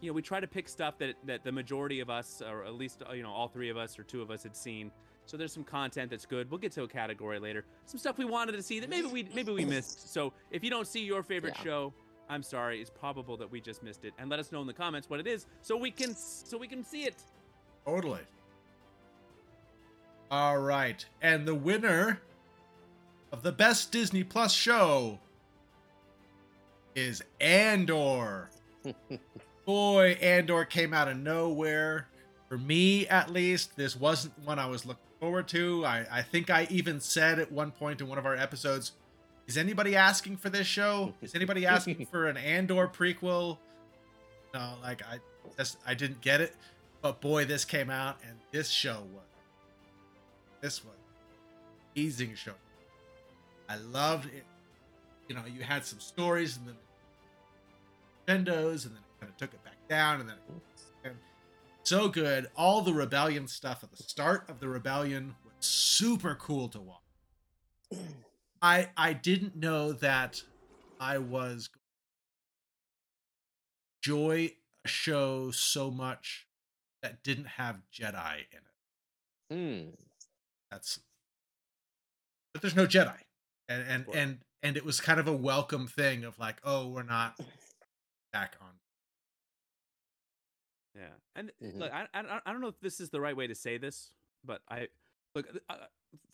you 0.00 0.10
know, 0.10 0.12
we 0.12 0.22
try 0.22 0.40
to 0.40 0.46
pick 0.46 0.68
stuff 0.68 0.98
that, 0.98 1.14
that 1.26 1.44
the 1.44 1.52
majority 1.52 2.00
of 2.00 2.10
us, 2.10 2.42
or 2.42 2.64
at 2.64 2.74
least, 2.74 3.02
uh, 3.08 3.12
you 3.12 3.22
know, 3.22 3.30
all 3.30 3.48
three 3.48 3.68
of 3.70 3.76
us 3.76 3.98
or 3.98 4.02
two 4.02 4.22
of 4.22 4.30
us 4.30 4.42
had 4.42 4.56
seen. 4.56 4.90
So 5.26 5.36
there's 5.36 5.52
some 5.52 5.64
content 5.64 6.10
that's 6.10 6.26
good. 6.26 6.50
We'll 6.50 6.58
get 6.58 6.72
to 6.72 6.82
a 6.82 6.88
category 6.88 7.38
later. 7.38 7.64
Some 7.86 7.98
stuff 7.98 8.18
we 8.18 8.24
wanted 8.24 8.52
to 8.52 8.62
see 8.62 8.80
that 8.80 8.90
maybe 8.90 9.06
we 9.06 9.28
maybe 9.34 9.52
we 9.52 9.64
missed. 9.64 10.12
So 10.12 10.32
if 10.50 10.64
you 10.64 10.70
don't 10.70 10.88
see 10.88 11.04
your 11.04 11.22
favorite 11.22 11.54
Yeah. 11.58 11.64
show, 11.64 11.94
I'm 12.28 12.42
sorry. 12.42 12.80
It's 12.80 12.90
probable 12.90 13.36
that 13.36 13.48
we 13.48 13.60
just 13.60 13.82
missed 13.82 14.04
it. 14.04 14.12
And 14.18 14.28
let 14.28 14.40
us 14.40 14.50
know 14.50 14.60
in 14.60 14.66
the 14.66 14.72
comments 14.72 15.08
what 15.08 15.20
it 15.20 15.28
is 15.28 15.46
so 15.62 15.76
we 15.76 15.92
can 15.92 16.14
so 16.16 16.58
we 16.58 16.66
can 16.66 16.82
see 16.82 17.04
it. 17.04 17.22
Totally. 17.86 18.20
All 20.30 20.58
right. 20.58 21.04
And 21.20 21.46
the 21.46 21.54
winner 21.54 22.20
of 23.32 23.42
the 23.42 23.52
best 23.52 23.90
Disney 23.90 24.22
Plus 24.22 24.52
show 24.52 25.18
is 26.94 27.22
Andor. 27.40 28.50
Boy, 29.64 30.18
Andor 30.20 30.64
came 30.64 30.94
out 30.94 31.08
of 31.08 31.16
nowhere. 31.16 32.06
For 32.48 32.58
me, 32.58 33.06
at 33.08 33.30
least, 33.30 33.76
this 33.76 33.96
wasn't 33.96 34.38
one 34.44 34.58
I 34.58 34.66
was 34.66 34.84
looking 34.84 35.02
forward 35.20 35.48
to. 35.48 35.84
I, 35.84 36.06
I 36.10 36.22
think 36.22 36.50
I 36.50 36.66
even 36.70 37.00
said 37.00 37.38
at 37.38 37.50
one 37.52 37.70
point 37.70 38.00
in 38.00 38.08
one 38.08 38.18
of 38.18 38.26
our 38.26 38.34
episodes, 38.36 38.92
is 39.46 39.56
anybody 39.56 39.96
asking 39.96 40.36
for 40.36 40.48
this 40.48 40.66
show? 40.66 41.14
Is 41.22 41.34
anybody 41.34 41.66
asking 41.66 42.06
for 42.06 42.28
an 42.28 42.36
Andor 42.36 42.88
prequel? 42.88 43.58
No, 44.54 44.74
like 44.82 45.02
I 45.02 45.18
just 45.56 45.78
I 45.86 45.94
didn't 45.94 46.20
get 46.20 46.40
it. 46.40 46.54
But 47.02 47.20
boy, 47.20 47.44
this 47.44 47.64
came 47.64 47.90
out 47.90 48.18
and 48.26 48.38
this 48.52 48.68
show 48.68 49.02
was 49.14 49.24
this 50.60 50.84
was 50.84 50.94
amazing 51.94 52.34
show. 52.34 52.54
I 53.68 53.76
loved 53.76 54.26
it. 54.26 54.44
You 55.28 55.34
know, 55.36 55.42
you 55.46 55.62
had 55.62 55.84
some 55.84 56.00
stories 56.00 56.56
and 56.56 56.66
then 56.66 58.44
Nintendos 58.44 58.86
and 58.86 58.94
then 58.94 59.02
it 59.02 59.20
kind 59.20 59.30
of 59.30 59.36
took 59.36 59.54
it 59.54 59.62
back 59.64 59.76
down 59.88 60.20
and 60.20 60.28
then 60.28 60.36
it, 61.04 61.12
so 61.82 62.08
good. 62.08 62.48
All 62.56 62.82
the 62.82 62.92
rebellion 62.92 63.48
stuff 63.48 63.82
at 63.82 63.90
the 63.90 64.02
start 64.02 64.48
of 64.48 64.60
the 64.60 64.68
rebellion 64.68 65.34
was 65.44 65.54
super 65.60 66.34
cool 66.34 66.68
to 66.68 66.80
watch. 66.80 66.96
I 68.62 68.90
I 68.96 69.12
didn't 69.14 69.56
know 69.56 69.92
that 69.92 70.42
I 71.00 71.18
was 71.18 71.70
enjoy 74.02 74.52
a 74.84 74.88
show 74.88 75.50
so 75.50 75.90
much 75.90 76.46
that 77.02 77.22
didn't 77.22 77.46
have 77.46 77.80
Jedi 77.92 78.36
in 78.50 78.58
it. 78.58 79.94
Hmm. 79.94 80.09
That's 80.70 81.00
but 82.52 82.62
there's 82.62 82.76
no 82.76 82.86
Jedi. 82.86 83.16
And 83.68 83.82
and 83.88 84.06
Right. 84.06 84.16
and 84.16 84.38
and 84.62 84.76
it 84.76 84.84
was 84.84 85.00
kind 85.00 85.20
of 85.20 85.26
a 85.28 85.32
welcome 85.32 85.86
thing 85.86 86.24
of 86.24 86.38
like, 86.38 86.60
oh, 86.64 86.88
we're 86.88 87.02
not 87.02 87.38
back 88.32 88.56
on. 88.60 88.70
Yeah, 90.94 91.08
and 91.36 91.52
Mhm. 91.62 91.78
look, 91.78 91.92
I, 91.92 92.08
I 92.12 92.40
I 92.44 92.52
don't 92.52 92.60
know 92.60 92.68
if 92.68 92.80
this 92.80 93.00
is 93.00 93.10
the 93.10 93.20
right 93.20 93.36
way 93.36 93.46
to 93.46 93.54
say 93.54 93.78
this, 93.78 94.12
but 94.44 94.62
I 94.68 94.88
look. 95.34 95.46
Uh, 95.68 95.76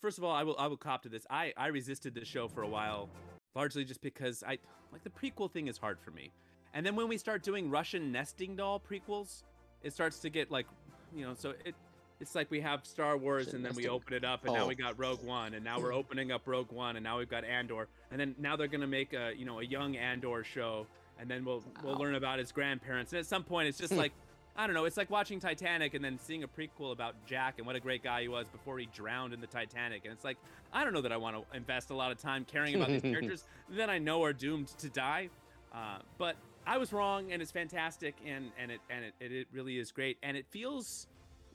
first 0.01 0.17
of 0.19 0.25
all, 0.25 0.35
I 0.35 0.43
will 0.43 0.57
I 0.59 0.67
will 0.67 0.79
cop 0.79 1.03
to 1.03 1.09
this. 1.09 1.27
I 1.29 1.53
I 1.57 1.67
resisted 1.67 2.15
this 2.15 2.27
show 2.27 2.49
for 2.49 2.63
a 2.63 2.69
while, 2.69 3.11
largely 3.55 3.85
just 3.85 4.01
because 4.01 4.43
I 4.43 4.59
like 4.93 5.05
the 5.05 5.11
prequel 5.11 5.51
thing 5.51 5.69
is 5.69 5.77
hard 5.77 6.01
for 6.01 6.11
me. 6.11 6.33
And 6.73 6.85
then 6.85 6.97
when 6.97 7.09
we 7.09 7.19
start 7.19 7.43
doing 7.43 7.71
Russian 7.71 8.13
nesting 8.13 8.57
doll 8.57 8.81
prequels, 8.81 9.43
it 9.83 9.93
starts 9.93 10.19
to 10.21 10.31
get 10.31 10.51
like, 10.51 10.67
you 11.15 11.25
know, 11.25 11.35
so 11.35 11.55
it 11.65 11.75
it's 12.21 12.35
like 12.35 12.51
we 12.51 12.61
have 12.61 12.87
Star 12.87 13.17
Wars 13.17 13.53
and 13.55 13.65
then 13.65 13.75
we 13.75 13.89
open 13.89 14.15
it 14.15 14.25
up 14.25 14.45
and 14.45 14.55
now 14.55 14.65
Oh. 14.65 14.69
we 14.69 14.75
got 14.75 14.99
Rogue 14.99 15.23
One 15.23 15.55
and 15.55 15.65
now 15.65 15.79
we're 15.81 15.93
opening 15.93 16.33
up 16.33 16.43
Rogue 16.47 16.73
One 16.73 16.97
and 16.97 17.05
now 17.05 17.19
we've 17.19 17.29
got 17.29 17.45
Andor. 17.45 17.89
And 18.11 18.19
then 18.21 18.35
now 18.39 18.57
they're 18.57 18.69
gonna 18.69 18.87
make 18.87 19.13
a 19.13 19.33
you 19.37 19.45
know 19.45 19.61
a 19.61 19.65
young 19.65 19.97
Andor 19.97 20.43
show 20.45 20.87
and 21.21 21.31
then 21.31 21.45
we'll 21.45 21.63
we'll 21.85 21.97
learn 21.97 22.15
about 22.15 22.39
his 22.39 22.53
grandparents. 22.53 23.13
And 23.13 23.21
at 23.21 23.27
some 23.27 23.43
point 23.45 23.69
it's 23.69 23.79
just 23.79 23.93
like 23.95 24.13
I 24.57 24.67
don't 24.67 24.75
know 24.75 24.87
it's 24.87 24.97
like 24.97 25.11
watching 25.11 25.39
Titanic 25.41 25.93
and 25.93 26.03
then 26.03 26.19
seeing 26.19 26.43
a 26.43 26.49
prequel 26.49 26.93
about 26.93 27.15
Jack 27.27 27.55
and 27.59 27.67
what 27.67 27.77
a 27.77 27.81
great 27.81 28.03
guy 28.03 28.23
he 28.23 28.29
was 28.29 28.49
before 28.49 28.79
he 28.79 28.87
drowned 28.95 29.35
in 29.35 29.41
the 29.43 29.47
Titanic. 29.47 30.05
And 30.05 30.13
it's 30.15 30.25
like 30.25 30.39
I 30.73 30.85
don't 30.85 30.95
know 30.95 31.03
that 31.03 31.13
I 31.13 31.19
want 31.19 31.37
to 31.37 31.57
invest 31.57 31.91
a 31.91 31.95
lot 31.95 32.13
of 32.13 32.19
time 32.19 32.47
caring 32.47 32.75
about 32.77 32.89
these 32.89 33.03
characters. 33.13 33.45
That 33.71 33.91
I 33.91 33.99
know 33.99 34.25
are 34.25 34.33
doomed 34.33 34.69
to 34.79 34.89
die. 34.89 35.29
Uh, 35.75 35.99
but 36.17 36.37
I 36.67 36.79
was 36.79 36.93
wrong 36.95 37.31
and 37.33 37.43
it's 37.43 37.51
fantastic 37.53 38.15
and 38.27 38.51
and 38.59 38.71
it 38.71 38.81
and 38.89 39.05
it, 39.05 39.15
it, 39.21 39.33
it 39.33 39.47
really 39.53 39.79
is 39.79 39.93
great. 39.93 40.17
And 40.23 40.35
it 40.39 40.47
feels 40.49 41.07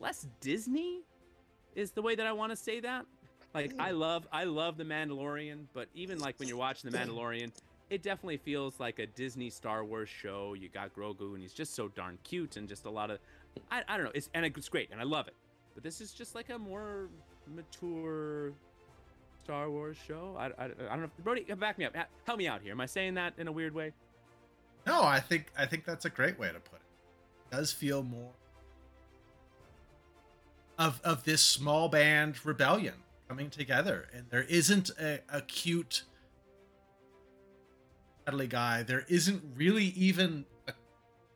less 0.01 0.27
Disney 0.39 1.01
is 1.75 1.91
the 1.91 2.01
way 2.01 2.15
that 2.15 2.27
I 2.27 2.33
want 2.33 2.51
to 2.51 2.55
say 2.55 2.79
that. 2.81 3.05
Like 3.53 3.73
I 3.79 3.91
mm. 3.91 3.99
love 3.99 4.27
I 4.31 4.45
love 4.45 4.77
the 4.77 4.83
Mandalorian, 4.83 5.65
but 5.73 5.87
even 5.93 6.19
like 6.19 6.39
when 6.39 6.47
you're 6.47 6.57
watching 6.57 6.89
the 6.89 6.97
Mandalorian, 6.97 7.51
it 7.89 8.01
definitely 8.01 8.37
feels 8.37 8.79
like 8.79 8.99
a 8.99 9.07
Disney 9.07 9.49
Star 9.49 9.83
Wars 9.83 10.09
show. 10.09 10.53
You 10.53 10.69
got 10.69 10.95
Grogu 10.95 11.33
and 11.33 11.41
he's 11.41 11.53
just 11.53 11.75
so 11.75 11.89
darn 11.89 12.17
cute 12.23 12.55
and 12.55 12.67
just 12.67 12.85
a 12.85 12.89
lot 12.89 13.11
of 13.11 13.19
I, 13.69 13.83
I 13.87 13.97
don't 13.97 14.05
know, 14.05 14.11
it's 14.13 14.29
and 14.33 14.45
it's 14.45 14.69
great 14.69 14.89
and 14.91 15.01
I 15.01 15.03
love 15.03 15.27
it. 15.27 15.35
But 15.73 15.83
this 15.83 16.01
is 16.01 16.13
just 16.13 16.33
like 16.33 16.49
a 16.49 16.57
more 16.57 17.09
mature 17.53 18.53
Star 19.43 19.69
Wars 19.69 19.97
show. 20.07 20.35
I, 20.37 20.45
I, 20.45 20.65
I 20.65 20.67
don't 20.67 20.99
know. 20.99 21.09
If, 21.17 21.23
Brody, 21.23 21.43
back 21.43 21.77
me 21.77 21.85
up. 21.85 21.95
Help 22.25 22.37
me 22.37 22.47
out 22.47 22.61
here. 22.61 22.71
Am 22.71 22.81
I 22.81 22.85
saying 22.85 23.15
that 23.15 23.33
in 23.37 23.47
a 23.47 23.51
weird 23.51 23.73
way? 23.73 23.91
No, 24.85 25.03
I 25.03 25.19
think 25.19 25.51
I 25.57 25.65
think 25.65 25.85
that's 25.85 26.05
a 26.05 26.09
great 26.09 26.39
way 26.39 26.47
to 26.47 26.59
put 26.59 26.79
it. 26.79 27.51
It 27.51 27.55
does 27.55 27.71
feel 27.71 28.03
more 28.03 28.31
of 30.81 30.99
of 31.03 31.23
this 31.23 31.41
small 31.43 31.89
band 31.89 32.43
rebellion 32.45 32.95
coming 33.29 33.49
together, 33.49 34.07
and 34.13 34.25
there 34.31 34.43
isn't 34.43 34.89
a, 34.99 35.19
a 35.29 35.41
cute 35.41 36.03
cuddly 38.25 38.47
guy. 38.47 38.83
There 38.83 39.05
isn't 39.07 39.43
really 39.55 39.85
even 39.85 40.45
a 40.67 40.73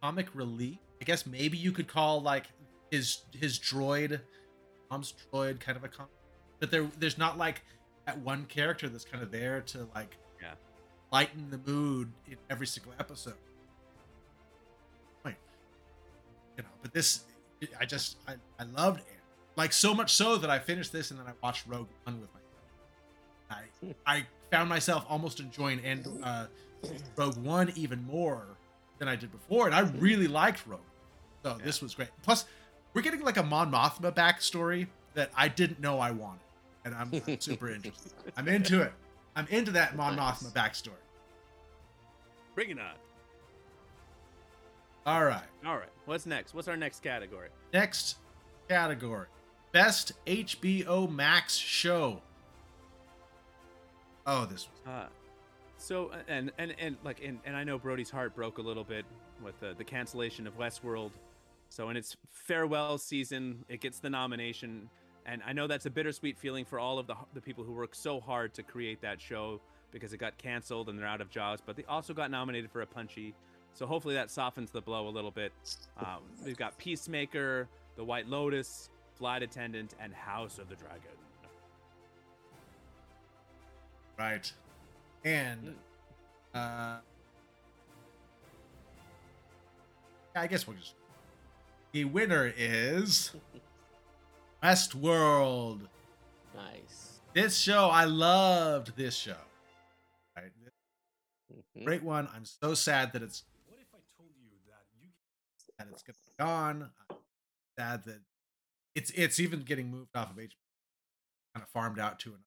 comic 0.02 0.28
relief. 0.34 0.80
I 1.00 1.06
guess 1.06 1.26
maybe 1.26 1.58
you 1.58 1.72
could 1.72 1.88
call 1.88 2.22
like 2.22 2.46
his 2.92 3.20
his 3.34 3.60
droid, 3.60 4.20
mom's 4.90 5.14
droid, 5.32 5.60
kind 5.60 5.78
of 5.78 5.84
a 5.84 5.88
comic, 5.90 6.12
but 6.60 6.72
there 6.72 6.90
there's 6.98 7.18
not 7.18 7.38
like 7.38 7.62
that 8.08 8.18
one 8.20 8.46
character 8.46 8.90
that's 8.90 9.06
kind 9.06 9.22
of 9.24 9.32
there 9.32 9.62
to 9.62 9.88
like 9.94 10.18
Yeah. 10.42 10.54
lighten 11.12 11.50
the 11.52 11.60
mood 11.70 12.12
in 12.28 12.38
every 12.50 12.68
single 12.68 12.94
episode. 13.00 13.34
Wait, 15.24 15.36
you 16.58 16.64
know, 16.64 16.70
but 16.82 16.94
this, 16.94 17.24
I 17.80 17.86
just, 17.86 18.18
I, 18.28 18.36
I 18.60 18.64
loved 18.64 19.00
it. 19.00 19.15
Like 19.56 19.72
so 19.72 19.94
much 19.94 20.14
so 20.14 20.38
that 20.38 20.50
I 20.50 20.60
finished 20.60 20.92
this 20.92 21.12
and 21.12 21.20
then 21.20 21.28
I 21.28 21.32
watched 21.42 21.66
Rogue 21.68 21.88
One 22.04 22.20
with 22.20 22.30
my. 22.34 22.40
I 23.58 23.94
I 24.06 24.26
found 24.52 24.70
myself 24.70 25.06
almost 25.10 25.40
enjoying 25.40 25.80
and 25.84 26.08
uh, 26.24 26.48
Rogue 27.16 27.38
One 27.38 27.72
even 27.76 28.04
more 28.06 28.46
than 29.00 29.08
I 29.08 29.16
did 29.16 29.32
before, 29.32 29.66
and 29.66 29.76
I 29.76 29.82
really 29.82 30.28
liked 30.28 30.66
Rogue. 30.68 30.80
So 31.44 31.58
this 31.64 31.82
was 31.82 31.94
great. 31.94 32.10
Plus, 32.24 32.46
we're 32.94 33.02
getting 33.02 33.22
like 33.22 33.38
a 33.38 33.44
Mon 33.44 33.72
Mothma 33.72 34.14
backstory 34.14 34.88
that 35.14 35.32
I 35.36 35.48
didn't 35.48 35.80
know 35.80 36.00
I 36.00 36.12
wanted, 36.12 36.40
and 36.86 36.96
I'm, 36.96 37.12
I'm 37.28 37.40
super 37.40 37.70
interested. 37.70 38.12
I'm 38.36 38.48
into 38.48 38.82
it. 38.82 38.94
I'm 39.36 39.48
into 39.50 39.72
that 39.72 39.96
Mon 39.96 40.16
Nice. 40.16 40.44
Mothma 40.44 40.54
backstory. 40.54 40.92
Bring 42.56 42.72
it 42.72 42.80
on. 42.80 42.96
All 45.06 45.24
right. 45.24 45.44
All 45.66 45.76
right. 45.76 45.90
What's 46.06 46.26
next? 46.26 46.54
What's 46.54 46.68
our 46.68 46.78
next 46.78 47.04
category? 47.04 47.50
Next 47.74 48.16
category 48.70 49.28
Best 49.76 50.14
HBO 50.26 51.12
Max 51.12 51.54
Show. 51.54 52.22
Oh, 54.26 54.46
this 54.46 54.70
was. 54.70 54.94
Uh, 54.94 55.08
so 55.78 56.12
uh, 56.14 56.20
and 56.30 56.50
and 56.58 56.74
and 56.80 56.96
like 57.04 57.22
and, 57.22 57.40
and 57.44 57.58
I 57.58 57.66
know 57.66 57.78
Brody's 57.78 58.10
heart 58.10 58.34
broke 58.34 58.58
a 58.58 58.62
little 58.62 58.86
bit 58.86 59.04
with 59.44 59.60
the, 59.60 59.76
the 59.78 59.84
cancellation 59.84 60.48
of 60.48 60.58
Westworld. 60.58 61.12
So 61.68 61.90
in 61.90 61.98
its 61.98 62.16
farewell 62.32 62.98
season, 62.98 63.66
it 63.68 63.82
gets 63.82 64.00
the 64.00 64.10
nomination, 64.10 64.90
and 65.26 65.42
I 65.46 65.52
know 65.52 65.68
that's 65.68 65.86
a 65.86 65.90
bittersweet 65.90 66.38
feeling 66.38 66.64
for 66.64 66.80
all 66.80 66.98
of 66.98 67.06
the 67.06 67.16
the 67.34 67.42
people 67.42 67.66
who 67.66 67.74
worked 67.74 67.98
so 67.98 68.22
hard 68.22 68.54
to 68.54 68.64
create 68.64 69.02
that 69.02 69.20
show 69.20 69.60
because 69.92 70.14
it 70.14 70.20
got 70.20 70.38
canceled 70.38 70.88
and 70.88 70.98
they're 70.98 71.06
out 71.06 71.20
of 71.20 71.30
jobs. 71.30 71.62
But 71.66 71.76
they 71.76 71.84
also 71.84 72.14
got 72.14 72.32
nominated 72.32 72.72
for 72.72 72.82
a 72.82 72.88
Punchy. 72.88 73.36
So 73.74 73.86
hopefully 73.86 74.16
that 74.16 74.32
softens 74.32 74.72
the 74.72 74.80
blow 74.80 75.10
a 75.10 75.12
little 75.12 75.32
bit. 75.32 75.52
Um, 75.98 76.22
we've 76.46 76.56
got 76.56 76.78
Peacemaker, 76.78 77.68
The 77.98 78.06
White 78.06 78.30
Lotus, 78.30 78.90
Flight 79.18 79.44
Attendant, 79.44 79.96
and 80.00 80.14
House 80.14 80.58
of 80.60 80.70
the 80.70 80.76
Dragon. 80.76 81.00
Right. 84.18 84.52
And. 85.24 85.76
Uh, 86.54 86.98
I 90.36 90.48
guess 90.48 90.68
we'll 90.68 90.78
just. 90.78 90.96
The 91.92 92.06
winner 92.06 92.54
is. 92.58 93.32
Westworld. 94.64 95.82
Nice. 96.56 97.20
This 97.34 97.58
show, 97.58 97.90
I 97.90 98.06
loved 98.06 98.96
this 98.96 99.16
show. 99.16 99.36
Right. 100.36 100.52
Mhm. 101.78 101.86
Great 101.86 102.04
one. 102.04 102.28
I'm 102.34 102.46
so 102.46 102.74
sad 102.74 103.14
that 103.14 103.22
it's 103.22 103.44
What 103.68 103.80
if 103.80 103.88
I 103.94 104.00
told 104.18 104.30
you 104.38 104.50
that 104.68 104.84
you 105.00 105.10
that 105.78 105.88
it's 105.92 106.02
gonna 106.02 106.18
be 106.26 106.44
gone. 106.44 106.92
I'm 107.10 107.18
sad 107.78 108.04
that 108.06 108.20
it's 108.96 109.12
it's 109.12 109.40
even 109.40 109.62
getting 109.62 109.92
moved 109.92 110.16
off 110.16 110.32
of 110.32 110.38
HBO, 110.38 110.50
kind 111.54 111.64
of 111.64 111.70
farmed 111.70 112.00
out 112.00 112.20
to 112.22 112.30
an. 112.34 112.40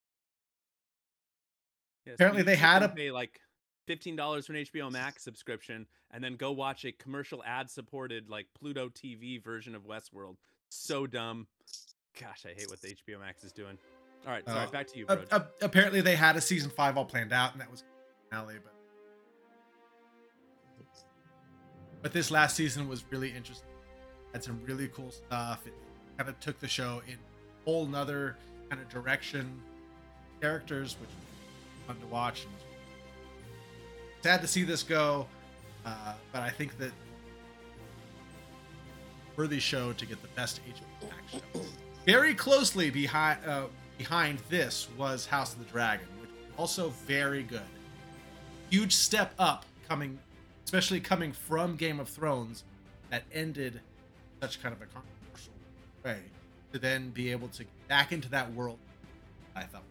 Yeah, 2.07 2.13
so 2.13 2.15
Apparently 2.15 2.43
they 2.43 2.57
had 2.57 2.83
a- 2.83 2.89
pay 2.89 3.11
like 3.11 3.39
fifteen 3.87 4.17
dollars 4.17 4.47
for 4.47 4.55
an 4.55 4.65
HBO 4.65 4.91
Max 4.91 5.23
subscription, 5.23 5.87
and 6.11 6.23
then 6.25 6.37
go 6.37 6.53
watch 6.53 6.85
a 6.85 6.93
commercial 6.93 7.43
ad 7.45 7.69
supported 7.71 8.29
like 8.29 8.47
Pluto 8.59 8.89
TV 8.89 9.43
version 9.43 9.75
of 9.75 9.83
Westworld. 9.87 10.37
So 10.71 11.07
dumb. 11.07 11.47
Gosh, 12.21 12.45
I 12.47 12.55
hate 12.59 12.69
what 12.69 12.81
the 12.81 12.89
HBO 12.89 13.21
Max 13.21 13.45
is 13.45 13.53
doing. 13.53 13.79
All 14.27 14.33
right, 14.33 14.45
sorry, 14.47 14.67
Uh, 14.67 14.71
back 14.71 14.87
to 14.89 14.99
you, 14.99 15.07
bro. 15.07 15.23
uh, 15.31 15.45
apparently 15.63 16.01
they 16.01 16.17
had 16.17 16.35
a 16.37 16.41
season 16.41 16.71
five 16.71 16.97
all 16.97 17.05
planned 17.05 17.33
out, 17.33 17.53
and 17.53 17.61
that 17.61 17.71
was 17.71 17.85
finale. 18.29 18.57
But 18.63 18.75
but 22.03 22.13
this 22.13 22.31
last 22.31 22.57
season 22.57 22.89
was 22.89 23.05
really 23.11 23.31
interesting. 23.31 23.69
Had 24.33 24.43
some 24.45 24.61
really 24.65 24.89
cool 24.89 25.11
stuff. 25.11 25.67
It 25.67 25.75
kind 26.19 26.29
of 26.29 26.39
took 26.41 26.59
the 26.59 26.69
show 26.69 27.01
in 27.07 27.15
a 27.15 27.65
whole 27.65 27.87
nother 27.87 28.37
kind 28.69 28.83
of 28.83 28.89
direction. 28.91 29.51
Characters, 30.41 30.97
which 31.01 31.11
fun 31.87 31.97
to 32.01 32.07
watch. 32.07 32.45
And 32.45 32.53
sad 34.23 34.43
to 34.43 34.47
see 34.47 34.65
this 34.65 34.83
go, 34.83 35.27
uh, 35.87 36.13
but 36.33 36.43
I 36.43 36.51
think 36.51 36.77
that 36.79 36.93
worthy 39.37 39.61
show 39.61 39.93
to 39.93 40.07
get 40.07 40.21
the 40.21 40.29
best 40.29 40.61
HBO 40.67 41.09
Max 41.09 41.33
show. 41.33 41.63
Very 42.05 42.35
closely 42.35 42.91
behind 42.91 43.39
uh, 43.47 43.67
behind 43.97 44.39
this 44.49 44.89
was 44.97 45.27
House 45.27 45.53
of 45.53 45.61
the 45.61 45.65
Dragon, 45.67 46.07
which 46.21 46.31
was 46.31 46.59
also 46.59 46.91
very 47.07 47.43
good. 47.43 47.61
Huge 48.71 48.95
step 48.95 49.33
up 49.39 49.65
coming, 49.89 50.19
especially 50.65 51.01
coming 51.01 51.33
from 51.33 51.77
Game 51.77 52.01
of 52.01 52.09
Thrones, 52.09 52.65
that 53.11 53.25
ended 53.33 53.81
such 54.41 54.63
kind 54.63 54.75
of 54.75 54.83
a 54.83 54.87
controversial 54.87 55.53
way, 56.05 56.19
to 56.73 56.79
then 56.79 57.11
be 57.11 57.31
able 57.31 57.49
to 57.49 57.65
get 57.65 57.89
back 57.89 58.13
into 58.13 58.29
that 58.31 58.53
world. 58.53 58.79
I 59.57 59.63
thought. 59.63 59.83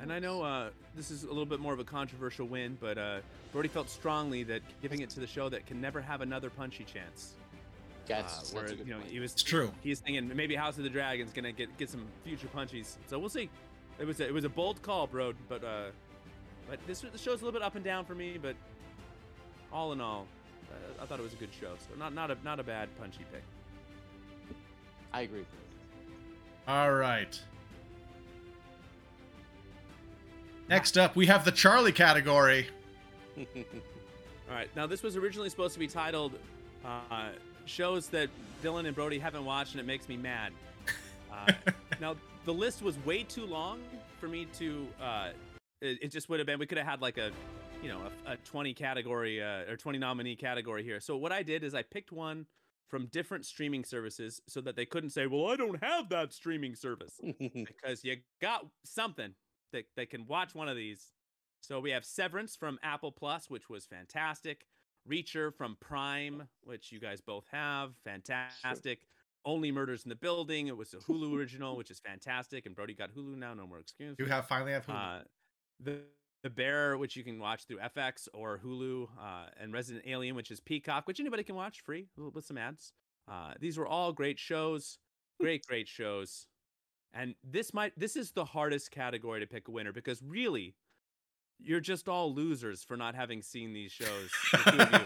And 0.00 0.12
I 0.12 0.18
know 0.18 0.42
uh, 0.42 0.68
this 0.94 1.10
is 1.10 1.24
a 1.24 1.28
little 1.28 1.46
bit 1.46 1.58
more 1.58 1.72
of 1.72 1.80
a 1.80 1.84
controversial 1.84 2.46
win, 2.46 2.76
but 2.80 2.98
uh, 2.98 3.18
Brody 3.52 3.68
felt 3.68 3.88
strongly 3.88 4.42
that 4.44 4.60
giving 4.82 5.00
it 5.00 5.08
to 5.10 5.20
the 5.20 5.26
show 5.26 5.48
that 5.48 5.66
can 5.66 5.80
never 5.80 6.00
have 6.02 6.20
another 6.20 6.50
punchy 6.50 6.84
chance. 6.84 7.34
That's, 8.06 8.32
uh, 8.32 8.36
that's 8.36 8.52
where 8.54 8.64
a 8.64 8.68
good 8.68 8.86
you 8.86 8.92
know 8.92 9.00
point. 9.00 9.10
he 9.10 9.20
was 9.20 9.32
It's 9.32 9.42
true. 9.42 9.72
he's 9.82 10.00
thinking 10.00 10.30
maybe 10.36 10.54
House 10.54 10.76
of 10.76 10.84
the 10.84 10.90
Dragon's 10.90 11.32
gonna 11.32 11.50
get 11.52 11.76
get 11.78 11.88
some 11.90 12.04
future 12.24 12.48
punchies. 12.54 12.96
So 13.08 13.18
we'll 13.18 13.30
see. 13.30 13.48
It 13.98 14.06
was 14.06 14.20
a, 14.20 14.26
it 14.28 14.34
was 14.34 14.44
a 14.44 14.48
bold 14.48 14.82
call, 14.82 15.06
bro. 15.06 15.32
But 15.48 15.64
uh, 15.64 15.86
but 16.68 16.78
this 16.86 17.00
the 17.00 17.18
show's 17.18 17.40
a 17.40 17.44
little 17.44 17.52
bit 17.58 17.62
up 17.62 17.74
and 17.74 17.84
down 17.84 18.04
for 18.04 18.14
me. 18.14 18.38
But 18.40 18.54
all 19.72 19.92
in 19.92 20.00
all, 20.00 20.26
uh, 20.70 21.02
I 21.02 21.06
thought 21.06 21.18
it 21.18 21.22
was 21.22 21.32
a 21.32 21.36
good 21.36 21.50
show. 21.58 21.74
So 21.78 21.98
not 21.98 22.14
not 22.14 22.30
a 22.30 22.36
not 22.44 22.60
a 22.60 22.62
bad 22.62 22.88
punchy 22.98 23.24
pick. 23.32 23.42
I 25.12 25.22
agree. 25.22 25.44
All 26.68 26.92
right. 26.92 27.40
Next 30.68 30.98
up, 30.98 31.14
we 31.14 31.26
have 31.26 31.44
the 31.44 31.52
Charlie 31.52 31.92
category. 31.92 32.66
All 33.38 33.44
right. 34.50 34.68
Now 34.74 34.86
this 34.86 35.02
was 35.02 35.16
originally 35.16 35.48
supposed 35.48 35.74
to 35.74 35.80
be 35.80 35.86
titled 35.86 36.32
uh, 36.84 37.28
"Shows 37.66 38.08
that 38.08 38.28
Dylan 38.62 38.86
and 38.86 38.94
Brody 38.94 39.18
haven't 39.18 39.44
watched 39.44 39.72
and 39.72 39.80
it 39.80 39.86
makes 39.86 40.08
me 40.08 40.16
mad." 40.16 40.52
Uh, 41.32 41.52
now 42.00 42.16
the 42.44 42.54
list 42.54 42.82
was 42.82 42.96
way 43.04 43.22
too 43.22 43.46
long 43.46 43.80
for 44.20 44.28
me 44.28 44.46
to. 44.58 44.86
Uh, 45.00 45.28
it, 45.80 45.98
it 46.02 46.08
just 46.08 46.28
would 46.28 46.40
have 46.40 46.46
been. 46.46 46.58
We 46.58 46.66
could 46.66 46.78
have 46.78 46.86
had 46.86 47.00
like 47.00 47.18
a, 47.18 47.30
you 47.82 47.88
know, 47.88 48.00
a, 48.26 48.32
a 48.32 48.36
20 48.38 48.74
category 48.74 49.42
uh, 49.42 49.70
or 49.70 49.76
20 49.76 49.98
nominee 49.98 50.36
category 50.36 50.82
here. 50.82 51.00
So 51.00 51.16
what 51.16 51.32
I 51.32 51.42
did 51.42 51.62
is 51.64 51.74
I 51.74 51.82
picked 51.82 52.12
one 52.12 52.46
from 52.88 53.06
different 53.06 53.44
streaming 53.44 53.84
services 53.84 54.40
so 54.48 54.60
that 54.60 54.76
they 54.76 54.86
couldn't 54.86 55.10
say, 55.10 55.26
"Well, 55.26 55.48
I 55.48 55.56
don't 55.56 55.82
have 55.82 56.08
that 56.10 56.32
streaming 56.32 56.74
service," 56.74 57.20
because 57.40 58.04
you 58.04 58.16
got 58.40 58.66
something 58.84 59.34
that 59.72 59.86
that 59.96 60.10
can 60.10 60.26
watch 60.26 60.54
one 60.54 60.68
of 60.68 60.76
these. 60.76 61.12
So 61.60 61.80
we 61.80 61.90
have 61.90 62.04
Severance 62.04 62.54
from 62.54 62.78
Apple 62.82 63.10
Plus, 63.10 63.50
which 63.50 63.68
was 63.68 63.86
fantastic. 63.86 64.66
Reacher 65.08 65.54
from 65.54 65.76
Prime, 65.80 66.48
which 66.62 66.92
you 66.92 67.00
guys 67.00 67.20
both 67.20 67.44
have, 67.50 67.92
fantastic. 68.04 69.00
Only 69.44 69.70
Murders 69.70 70.04
in 70.04 70.08
the 70.08 70.16
Building, 70.16 70.66
it 70.66 70.76
was 70.76 70.92
a 70.94 70.96
Hulu 70.96 71.34
original, 71.38 71.76
which 71.76 71.90
is 71.90 72.00
fantastic. 72.00 72.66
And 72.66 72.74
Brody 72.74 72.94
got 72.94 73.14
Hulu 73.14 73.36
now, 73.36 73.54
no 73.54 73.66
more 73.66 73.78
excuses. 73.78 74.16
You 74.18 74.26
have 74.26 74.48
finally 74.48 74.72
have 74.72 74.86
Hulu. 74.86 75.20
Uh, 75.20 75.22
the 75.80 76.00
the 76.46 76.50
Bear, 76.50 76.96
which 76.96 77.16
you 77.16 77.24
can 77.24 77.40
watch 77.40 77.64
through 77.66 77.78
FX 77.78 78.28
or 78.32 78.60
Hulu, 78.64 79.08
uh, 79.20 79.46
and 79.60 79.72
Resident 79.72 80.04
Alien, 80.06 80.36
which 80.36 80.52
is 80.52 80.60
Peacock, 80.60 81.08
which 81.08 81.18
anybody 81.18 81.42
can 81.42 81.56
watch 81.56 81.80
free 81.80 82.06
with 82.16 82.44
some 82.44 82.56
ads. 82.56 82.92
Uh, 83.28 83.54
these 83.58 83.76
were 83.76 83.86
all 83.86 84.12
great 84.12 84.38
shows, 84.38 84.98
great 85.40 85.66
great 85.66 85.88
shows, 85.88 86.46
and 87.12 87.34
this 87.42 87.74
might 87.74 87.98
this 87.98 88.14
is 88.14 88.30
the 88.30 88.44
hardest 88.44 88.92
category 88.92 89.40
to 89.40 89.46
pick 89.46 89.66
a 89.66 89.72
winner 89.72 89.92
because 89.92 90.22
really, 90.22 90.76
you're 91.58 91.80
just 91.80 92.08
all 92.08 92.32
losers 92.32 92.84
for 92.84 92.96
not 92.96 93.16
having 93.16 93.42
seen 93.42 93.72
these 93.72 93.90
shows. 93.90 94.30
the 94.52 94.58
two 94.58 94.78
of 94.78 94.92
you. 94.92 94.98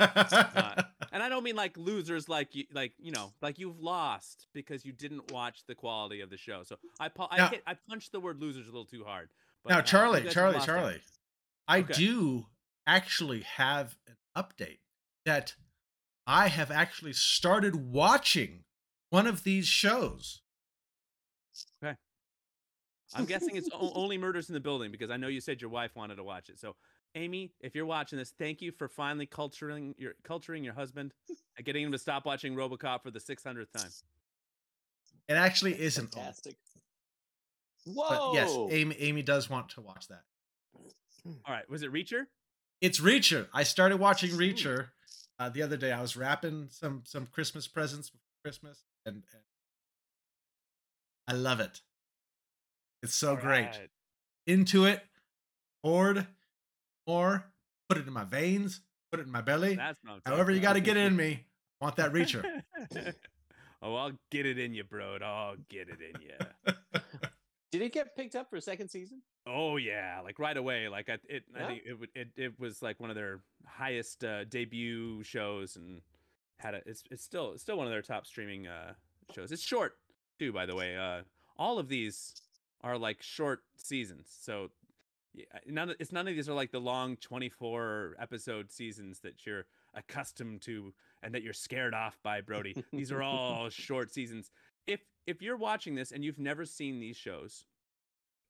Uh, 0.60 0.82
and 1.12 1.22
I 1.22 1.30
don't 1.30 1.42
mean 1.42 1.56
like 1.56 1.74
losers, 1.78 2.28
like 2.28 2.54
you, 2.54 2.64
like 2.74 2.92
you 2.98 3.12
know, 3.12 3.32
like 3.40 3.58
you've 3.58 3.80
lost 3.80 4.46
because 4.52 4.84
you 4.84 4.92
didn't 4.92 5.32
watch 5.32 5.62
the 5.66 5.74
quality 5.74 6.20
of 6.20 6.28
the 6.28 6.36
show. 6.36 6.64
So 6.64 6.76
I 7.00 7.08
I, 7.30 7.36
Now- 7.38 7.48
hit, 7.48 7.62
I 7.66 7.78
punched 7.88 8.12
the 8.12 8.20
word 8.20 8.42
losers 8.42 8.66
a 8.68 8.70
little 8.70 8.84
too 8.84 9.04
hard. 9.04 9.30
But, 9.64 9.70
now, 9.70 9.78
uh, 9.78 9.82
Charlie, 9.82 10.20
guys 10.22 10.34
Charlie. 10.34 10.60
Charlie. 10.60 11.00
I 11.70 11.78
Okay. 11.80 11.92
do 11.94 12.46
actually 12.86 13.42
have 13.42 13.96
an 14.08 14.16
update 14.36 14.80
that 15.24 15.54
I 16.26 16.48
have 16.48 16.70
actually 16.70 17.12
started 17.12 17.76
watching 17.76 18.64
one 19.10 19.26
of 19.28 19.44
these 19.44 19.68
shows. 19.68 20.42
Okay. 21.82 21.96
I'm 23.14 23.24
guessing 23.24 23.56
it's 23.56 23.68
o- 23.72 23.92
only 23.94 24.18
murders 24.18 24.48
in 24.48 24.54
the 24.54 24.60
building 24.60 24.90
because 24.90 25.10
I 25.10 25.16
know 25.16 25.28
you 25.28 25.40
said 25.40 25.60
your 25.60 25.70
wife 25.70 25.94
wanted 25.94 26.16
to 26.16 26.24
watch 26.24 26.48
it. 26.48 26.58
So, 26.58 26.74
Amy, 27.14 27.52
if 27.60 27.74
you're 27.74 27.86
watching 27.86 28.18
this, 28.18 28.32
thank 28.36 28.60
you 28.60 28.72
for 28.72 28.88
finally 28.88 29.26
culturing 29.26 29.94
your 29.96 30.14
culturing 30.24 30.64
your 30.64 30.74
husband 30.74 31.12
and 31.56 31.64
getting 31.64 31.84
him 31.84 31.92
to 31.92 31.98
stop 31.98 32.26
watching 32.26 32.54
RoboCop 32.54 33.02
for 33.02 33.10
the 33.10 33.20
600th 33.20 33.70
time. 33.72 33.90
It 35.28 35.34
actually 35.34 35.80
isn't. 35.80 36.14
all, 36.16 36.22
Fantastic. 36.22 36.56
But 37.86 37.94
Whoa! 37.94 38.32
yes, 38.34 38.56
Amy, 38.70 38.96
Amy 38.98 39.22
does 39.22 39.48
want 39.48 39.70
to 39.70 39.80
watch 39.80 40.08
that. 40.08 40.22
All 41.26 41.54
right, 41.54 41.68
was 41.68 41.82
it 41.82 41.92
Reacher? 41.92 42.24
It's 42.80 43.00
Reacher. 43.00 43.46
I 43.52 43.62
started 43.62 43.98
watching 43.98 44.30
Reacher 44.30 44.88
uh, 45.38 45.48
the 45.48 45.62
other 45.62 45.76
day. 45.76 45.92
I 45.92 46.00
was 46.00 46.16
wrapping 46.16 46.68
some 46.70 47.02
some 47.04 47.26
Christmas 47.26 47.66
presents 47.68 48.08
for 48.08 48.18
Christmas, 48.42 48.84
and, 49.04 49.22
and 49.34 49.42
I 51.28 51.32
love 51.32 51.60
it. 51.60 51.80
It's 53.02 53.14
so 53.14 53.36
great. 53.36 53.66
Alright. 53.66 53.90
Into 54.46 54.84
it, 54.84 55.02
poured 55.82 56.26
more, 57.06 57.44
put 57.88 57.98
it 57.98 58.06
in 58.06 58.12
my 58.12 58.24
veins, 58.24 58.80
put 59.10 59.20
it 59.20 59.26
in 59.26 59.32
my 59.32 59.40
belly. 59.40 59.74
That's 59.74 59.98
what 60.04 60.20
However, 60.24 60.50
you 60.50 60.60
got 60.60 60.74
to 60.74 60.80
get 60.80 60.96
it 60.96 61.06
in 61.06 61.16
me. 61.16 61.44
I 61.80 61.84
want 61.84 61.96
that 61.96 62.12
Reacher. 62.12 62.44
oh, 63.82 63.94
I'll 63.94 64.12
get 64.30 64.46
it 64.46 64.58
in 64.58 64.74
you, 64.74 64.84
bro. 64.84 65.18
I'll 65.22 65.56
get 65.68 65.88
it 65.88 65.98
in 66.00 66.20
you. 66.20 66.72
Did 67.72 67.82
it 67.82 67.92
get 67.92 68.16
picked 68.16 68.34
up 68.34 68.50
for 68.50 68.56
a 68.56 68.60
second 68.60 68.88
season? 68.88 69.22
Oh 69.52 69.76
yeah, 69.76 70.20
like 70.22 70.38
right 70.38 70.56
away. 70.56 70.88
Like 70.88 71.08
I, 71.08 71.18
it, 71.28 71.44
I 71.58 71.66
think 71.66 71.82
it, 71.86 71.98
would- 71.98 72.10
it 72.14 72.28
it 72.36 72.60
was 72.60 72.82
like 72.82 73.00
one 73.00 73.10
of 73.10 73.16
their 73.16 73.40
highest 73.66 74.22
uh, 74.24 74.44
debut 74.44 75.22
shows, 75.22 75.76
and 75.76 76.00
had 76.58 76.74
a. 76.74 76.82
It's 76.86 77.02
it's 77.10 77.22
still 77.24 77.52
it's 77.52 77.62
still 77.62 77.76
one 77.76 77.86
of 77.86 77.92
their 77.92 78.02
top 78.02 78.26
streaming 78.26 78.66
uh, 78.66 78.92
shows. 79.34 79.50
It's 79.52 79.62
short 79.62 79.96
too, 80.38 80.52
by 80.52 80.66
the 80.66 80.74
way. 80.76 80.96
Uh, 80.96 81.22
all 81.58 81.78
of 81.78 81.88
these 81.88 82.34
are 82.82 82.96
like 82.96 83.20
short 83.22 83.62
seasons, 83.76 84.28
so 84.40 84.70
yeah, 85.34 85.44
none. 85.66 85.90
Of, 85.90 85.96
it's 85.98 86.12
none 86.12 86.28
of 86.28 86.34
these 86.34 86.48
are 86.48 86.54
like 86.54 86.70
the 86.72 86.80
long 86.80 87.16
twenty 87.16 87.48
four 87.48 88.14
episode 88.20 88.70
seasons 88.70 89.20
that 89.20 89.46
you're 89.46 89.66
accustomed 89.94 90.62
to 90.62 90.94
and 91.22 91.34
that 91.34 91.42
you're 91.42 91.52
scared 91.52 91.92
off 91.94 92.18
by, 92.22 92.40
Brody. 92.40 92.84
these 92.92 93.10
are 93.12 93.22
all 93.24 93.68
short 93.68 94.12
seasons. 94.12 94.50
If 94.86 95.00
if 95.26 95.42
you're 95.42 95.56
watching 95.56 95.94
this 95.94 96.12
and 96.12 96.24
you've 96.24 96.38
never 96.38 96.64
seen 96.64 96.98
these 97.00 97.16
shows, 97.16 97.64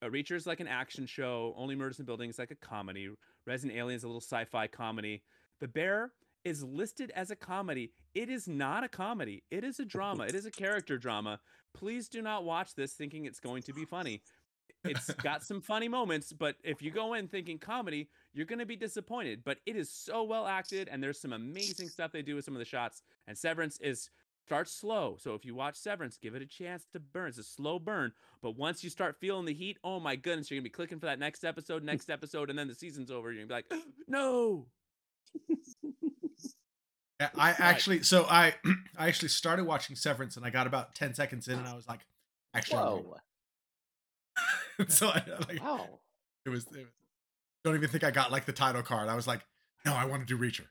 uh, 0.03 0.07
Reacher 0.07 0.37
is 0.37 0.47
like 0.47 0.61
an 0.61 0.69
action 0.69 1.07
show. 1.07 1.55
Only 1.57 1.75
Murders 1.75 1.99
in 1.99 2.05
the 2.05 2.07
Building 2.07 2.31
is 2.31 2.39
like 2.39 2.51
a 2.51 2.57
comedy. 2.57 3.11
Resident 3.47 3.79
Alien 3.79 3.97
is 3.97 4.05
a 4.05 4.07
little 4.09 4.21
sci-fi 4.21 4.67
comedy. 4.67 5.23
The 5.61 5.69
Bear 5.69 6.13
is 6.45 6.65
listed 6.65 7.13
as 7.15 7.31
a 7.31 7.37
comedy. 7.37 7.93
It 8.15 8.31
is 8.31 8.49
not 8.49 8.83
a 8.83 8.89
comedy. 8.89 9.43
It 9.51 9.63
is 9.63 9.79
a 9.79 9.85
drama. 9.85 10.25
it 10.25 10.35
is 10.35 10.47
a 10.47 10.51
character 10.51 10.97
drama. 10.97 11.41
Please 11.75 12.09
do 12.09 12.23
not 12.23 12.45
watch 12.45 12.75
this 12.75 12.95
thinking 12.95 13.27
it's 13.27 13.41
going 13.41 13.63
to 13.65 13.73
be 13.73 13.85
funny. 13.85 14.23
It's 14.85 15.13
got 15.15 15.43
some 15.45 15.61
funny 15.61 15.89
moments, 15.89 16.33
but 16.33 16.57
if 16.65 16.81
you 16.81 16.91
go 16.91 17.13
in 17.13 17.29
thinking 17.29 17.59
comedy, 17.59 18.09
you're 18.33 18.47
going 18.47 18.61
to 18.61 18.67
be 18.67 18.77
disappointed. 18.77 19.43
But 19.45 19.59
it 19.67 19.77
is 19.77 19.91
so 19.91 20.23
well 20.23 20.47
acted, 20.47 20.89
and 20.89 21.03
there's 21.03 21.21
some 21.21 21.35
amazing 21.35 21.89
stuff 21.89 22.13
they 22.13 22.23
do 22.23 22.35
with 22.35 22.47
some 22.47 22.55
of 22.55 22.61
the 22.61 22.65
shots. 22.65 23.03
And 23.29 23.37
Severance 23.37 23.79
is 23.81 24.09
starts 24.51 24.73
slow. 24.73 25.17
So 25.21 25.37
if 25.37 25.45
you 25.45 25.55
watch 25.55 25.77
Severance, 25.77 26.17
give 26.17 26.35
it 26.35 26.43
a 26.43 26.47
chance 26.47 26.85
to 26.93 26.99
burn. 26.99 27.29
It's 27.29 27.39
a 27.39 27.45
slow 27.45 27.79
burn, 27.79 28.11
but 28.43 28.57
once 28.57 28.83
you 28.83 28.91
start 28.91 29.15
feeling 29.21 29.45
the 29.45 29.55
heat, 29.55 29.79
oh 29.85 30.01
my 30.01 30.17
goodness, 30.17 30.51
you're 30.51 30.59
gonna 30.59 30.65
be 30.65 30.71
clicking 30.71 30.99
for 30.99 31.07
that 31.07 31.21
next 31.21 31.45
episode, 31.45 31.85
next 31.85 32.11
episode, 32.17 32.51
and 32.51 32.59
then 32.59 32.67
the 32.67 32.75
season's 32.75 33.13
over. 33.13 33.31
You're 33.31 33.47
gonna 33.47 33.63
be 33.63 33.77
like, 33.77 33.85
no. 34.09 34.67
I 37.21 37.55
actually, 37.59 38.03
so 38.03 38.27
I, 38.29 38.55
I 38.99 39.07
actually 39.07 39.29
started 39.29 39.67
watching 39.67 39.95
Severance, 39.95 40.37
and 40.37 40.45
I 40.45 40.51
got 40.51 40.67
about 40.67 40.97
ten 40.97 41.15
seconds 41.15 41.47
in, 41.47 41.57
and 41.57 41.69
I 41.69 41.77
was 41.77 41.87
like, 41.87 42.01
actually, 42.53 42.79
Whoa! 42.79 43.17
so 44.89 45.11
I 45.11 45.23
like 45.49 45.63
Wow! 45.63 46.01
it 46.45 46.49
was, 46.49 46.67
it 46.67 46.79
was. 46.79 46.87
Don't 47.63 47.77
even 47.77 47.89
think 47.89 48.03
I 48.03 48.11
got 48.11 48.33
like 48.33 48.47
the 48.47 48.53
title 48.53 48.83
card. 48.83 49.09
I 49.09 49.15
was 49.15 49.29
like, 49.29 49.43
no, 49.87 49.95
I 49.95 50.07
want 50.07 50.27
to 50.27 50.37
do 50.37 50.43
Reacher. 50.43 50.67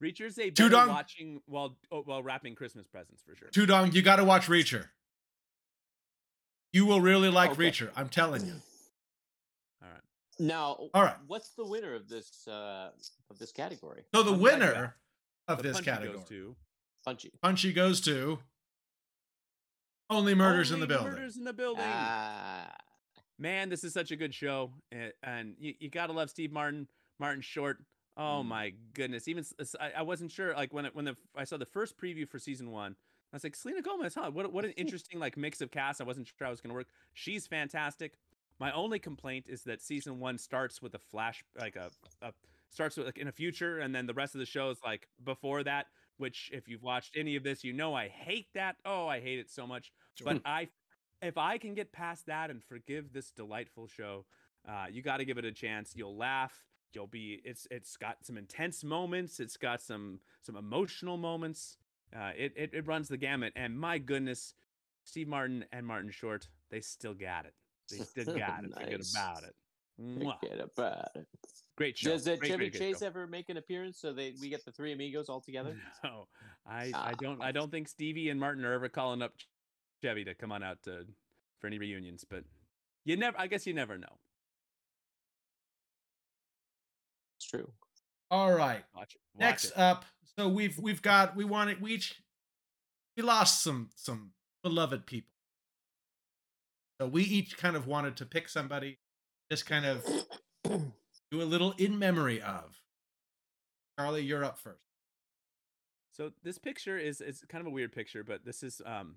Reacher's 0.00 0.38
a 0.38 0.50
Tudong- 0.50 0.88
watching 0.88 1.40
while 1.46 1.76
oh, 1.90 2.02
while 2.02 2.22
wrapping 2.22 2.54
Christmas 2.54 2.86
presents 2.86 3.22
for 3.22 3.34
sure. 3.36 3.48
Tudong, 3.48 3.92
you 3.94 4.02
got 4.02 4.16
to 4.16 4.24
watch 4.24 4.46
Reacher. 4.46 4.86
You 6.72 6.86
will 6.86 7.00
really 7.00 7.28
like 7.30 7.50
Okay. 7.52 7.70
Reacher. 7.70 7.90
I'm 7.96 8.08
telling 8.08 8.46
you. 8.46 8.54
All 9.82 9.88
right. 9.90 10.00
Now, 10.38 10.78
All 10.94 11.02
right. 11.02 11.16
What's 11.26 11.50
the 11.50 11.66
winner 11.66 11.94
of 11.94 12.08
this 12.08 12.46
uh 12.46 12.90
of 13.30 13.38
this 13.38 13.52
category? 13.52 14.04
So 14.14 14.22
the 14.22 14.32
I'm 14.32 14.40
winner 14.40 14.96
of 15.48 15.58
The 15.58 15.62
this 15.64 15.72
Punchy 15.78 15.90
category, 15.90 16.18
goes 16.18 16.28
to 16.28 16.56
Punchy. 17.04 17.32
Punchy 17.42 17.72
goes 17.72 18.00
to 18.02 18.38
Only 20.08 20.34
Murders 20.34 20.70
in 20.70 20.80
the 20.80 20.86
Building. 20.86 21.12
Murders 21.12 21.36
in 21.36 21.44
the 21.44 21.52
building. 21.52 21.84
Ah, 21.86 22.72
Man, 23.38 23.70
this 23.70 23.84
is 23.84 23.94
such 23.94 24.10
a 24.10 24.16
good 24.16 24.34
show, 24.34 24.70
and, 24.92 25.12
and 25.22 25.54
you, 25.58 25.72
you 25.80 25.88
gotta 25.88 26.12
love 26.12 26.28
Steve 26.28 26.52
Martin, 26.52 26.86
Martin 27.18 27.40
Short. 27.40 27.78
Oh 28.20 28.42
Mm. 28.42 28.46
my 28.46 28.72
goodness! 28.92 29.26
Even 29.28 29.44
I 29.80 30.02
wasn't 30.02 30.30
sure 30.30 30.52
like 30.54 30.74
when 30.74 30.84
it, 30.84 30.94
when 30.94 31.06
the 31.06 31.16
I 31.34 31.44
saw 31.44 31.56
the 31.56 31.64
first 31.64 31.96
preview 31.96 32.28
for 32.28 32.38
season 32.38 32.70
one. 32.70 32.94
I 33.32 33.36
was 33.36 33.44
like, 33.44 33.54
Selena 33.54 33.80
Gomez, 33.80 34.14
huh? 34.14 34.30
What 34.30 34.52
what 34.52 34.64
an 34.64 34.72
interesting 34.76 35.18
like 35.18 35.36
mix 35.38 35.60
of 35.60 35.70
cast. 35.70 36.00
I 36.00 36.04
wasn't 36.04 36.26
sure 36.26 36.34
how 36.40 36.48
it 36.48 36.50
was 36.50 36.60
gonna 36.60 36.74
work. 36.74 36.88
She's 37.14 37.46
fantastic. 37.46 38.18
My 38.58 38.72
only 38.72 38.98
complaint 38.98 39.46
is 39.48 39.62
that 39.62 39.80
season 39.80 40.20
one 40.20 40.36
starts 40.36 40.82
with 40.82 40.94
a 40.94 40.98
flash, 40.98 41.42
like 41.58 41.76
a, 41.76 41.90
a 42.20 42.32
starts 42.68 42.96
with 42.98 43.06
like 43.06 43.16
in 43.16 43.28
a 43.28 43.32
future, 43.32 43.78
and 43.78 43.94
then 43.94 44.06
the 44.06 44.12
rest 44.12 44.34
of 44.34 44.38
the 44.40 44.46
show 44.46 44.68
is 44.70 44.78
like 44.84 45.08
before 45.24 45.62
that. 45.64 45.86
Which, 46.18 46.50
if 46.52 46.68
you've 46.68 46.82
watched 46.82 47.16
any 47.16 47.36
of 47.36 47.42
this, 47.44 47.64
you 47.64 47.72
know 47.72 47.94
I 47.94 48.08
hate 48.08 48.48
that. 48.52 48.76
Oh, 48.84 49.06
I 49.08 49.20
hate 49.20 49.38
it 49.38 49.48
so 49.50 49.66
much. 49.66 49.90
But 50.22 50.42
I, 50.44 50.68
if 51.22 51.38
I 51.38 51.56
can 51.56 51.72
get 51.72 51.92
past 51.92 52.26
that 52.26 52.50
and 52.50 52.62
forgive 52.62 53.14
this 53.14 53.30
delightful 53.30 53.86
show, 53.86 54.26
uh, 54.68 54.84
you 54.90 55.00
got 55.00 55.16
to 55.16 55.24
give 55.24 55.38
it 55.38 55.46
a 55.46 55.52
chance. 55.52 55.94
You'll 55.96 56.18
laugh. 56.18 56.52
You'll 56.92 57.06
be. 57.06 57.40
It's 57.44 57.66
it's 57.70 57.96
got 57.96 58.16
some 58.24 58.36
intense 58.36 58.82
moments. 58.82 59.38
It's 59.40 59.56
got 59.56 59.80
some 59.80 60.20
some 60.42 60.56
emotional 60.56 61.16
moments. 61.16 61.76
Uh, 62.14 62.30
it, 62.36 62.52
it 62.56 62.70
it 62.72 62.86
runs 62.86 63.08
the 63.08 63.16
gamut. 63.16 63.52
And 63.56 63.78
my 63.78 63.98
goodness, 63.98 64.54
Steve 65.04 65.28
Martin 65.28 65.64
and 65.72 65.86
Martin 65.86 66.10
Short, 66.10 66.48
they 66.70 66.80
still 66.80 67.14
got 67.14 67.46
it. 67.46 67.54
They 67.90 67.98
still 68.04 68.24
got 68.38 68.64
it. 68.64 68.72
Forget 68.74 69.00
about 69.14 69.42
it. 69.44 69.54
Mwah. 70.00 70.40
forget 70.40 70.60
about 70.60 71.08
it. 71.14 71.26
Great 71.76 71.96
show. 71.96 72.10
Does 72.10 72.26
uh, 72.26 72.36
Great, 72.36 72.48
Chevy 72.48 72.56
great, 72.58 72.72
great 72.72 72.78
Chase 72.92 72.98
show. 73.00 73.06
ever 73.06 73.26
make 73.26 73.48
an 73.50 73.56
appearance 73.56 73.98
so 73.98 74.12
they 74.12 74.34
we 74.40 74.48
get 74.48 74.64
the 74.64 74.72
three 74.72 74.92
amigos 74.92 75.28
all 75.28 75.40
together? 75.40 75.76
No, 76.02 76.26
I 76.66 76.86
I 76.86 76.90
Ah. 76.94 77.12
don't 77.20 77.40
I 77.42 77.52
don't 77.52 77.70
think 77.70 77.86
Stevie 77.88 78.30
and 78.30 78.40
Martin 78.40 78.64
are 78.64 78.72
ever 78.72 78.88
calling 78.88 79.22
up 79.22 79.34
Chevy 80.02 80.24
to 80.24 80.34
come 80.34 80.50
on 80.52 80.62
out 80.62 80.82
to 80.84 81.06
for 81.60 81.66
any 81.68 81.78
reunions. 81.78 82.24
But 82.28 82.44
you 83.04 83.16
never. 83.16 83.38
I 83.38 83.46
guess 83.46 83.66
you 83.66 83.74
never 83.74 83.96
know. 83.98 84.18
True. 87.50 87.70
All 88.30 88.52
right. 88.52 88.84
Watch 88.94 89.14
it. 89.14 89.20
Watch 89.34 89.40
Next 89.40 89.64
it. 89.66 89.78
up, 89.78 90.04
so 90.38 90.48
we've 90.48 90.78
we've 90.78 91.02
got 91.02 91.36
we 91.36 91.44
wanted 91.44 91.80
we 91.80 91.92
each 91.94 92.22
we 93.16 93.22
lost 93.22 93.62
some 93.62 93.90
some 93.96 94.30
beloved 94.62 95.06
people. 95.06 95.32
So 97.00 97.06
we 97.08 97.22
each 97.24 97.56
kind 97.56 97.76
of 97.76 97.86
wanted 97.86 98.16
to 98.18 98.26
pick 98.26 98.48
somebody, 98.48 98.98
just 99.50 99.66
kind 99.66 99.86
of 99.86 100.06
do 100.64 101.42
a 101.42 101.44
little 101.44 101.72
in 101.72 101.98
memory 101.98 102.40
of. 102.40 102.80
Charlie, 103.98 104.22
you're 104.22 104.44
up 104.44 104.58
first. 104.58 104.82
So 106.12 106.32
this 106.42 106.58
picture 106.58 106.98
is 106.98 107.20
is 107.20 107.42
kind 107.48 107.60
of 107.60 107.66
a 107.66 107.74
weird 107.74 107.92
picture, 107.92 108.22
but 108.22 108.44
this 108.44 108.62
is 108.62 108.82
um 108.84 109.16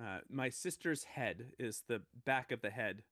uh 0.00 0.18
my 0.28 0.48
sister's 0.48 1.04
head 1.04 1.52
is 1.58 1.84
the 1.88 2.02
back 2.24 2.50
of 2.52 2.60
the 2.60 2.70
head 2.70 3.02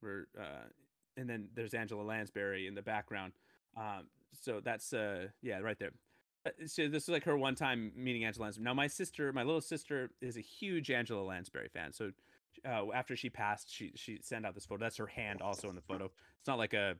where 0.00 0.26
uh 0.38 0.68
and 1.16 1.28
then 1.28 1.48
there's 1.54 1.74
Angela 1.74 2.02
Lansbury 2.02 2.66
in 2.66 2.74
the 2.74 2.82
background. 2.82 3.32
Um 3.76 4.08
so 4.40 4.60
that's 4.60 4.92
uh 4.92 5.28
yeah, 5.42 5.58
right 5.58 5.78
there. 5.78 5.92
Uh, 6.46 6.50
So 6.66 6.88
this 6.88 7.04
is 7.04 7.08
like 7.08 7.24
her 7.24 7.36
one 7.36 7.54
time 7.54 7.92
meeting 7.96 8.24
Angela 8.24 8.44
Lansbury. 8.44 8.64
Now 8.64 8.74
my 8.74 8.86
sister, 8.86 9.32
my 9.32 9.42
little 9.42 9.60
sister 9.60 10.10
is 10.20 10.36
a 10.36 10.40
huge 10.42 10.90
Angela 10.90 11.22
Lansbury 11.22 11.68
fan. 11.68 11.92
So 11.92 12.12
uh, 12.64 12.90
after 12.94 13.16
she 13.16 13.30
passed, 13.30 13.72
she 13.72 13.92
she 13.94 14.18
sent 14.22 14.46
out 14.46 14.54
this 14.54 14.66
photo. 14.66 14.84
That's 14.84 14.96
her 14.96 15.06
hand 15.06 15.42
also 15.42 15.68
in 15.68 15.74
the 15.74 15.82
photo. 15.82 16.06
It's 16.06 16.48
not 16.48 16.58
like 16.58 16.74
a 16.74 16.94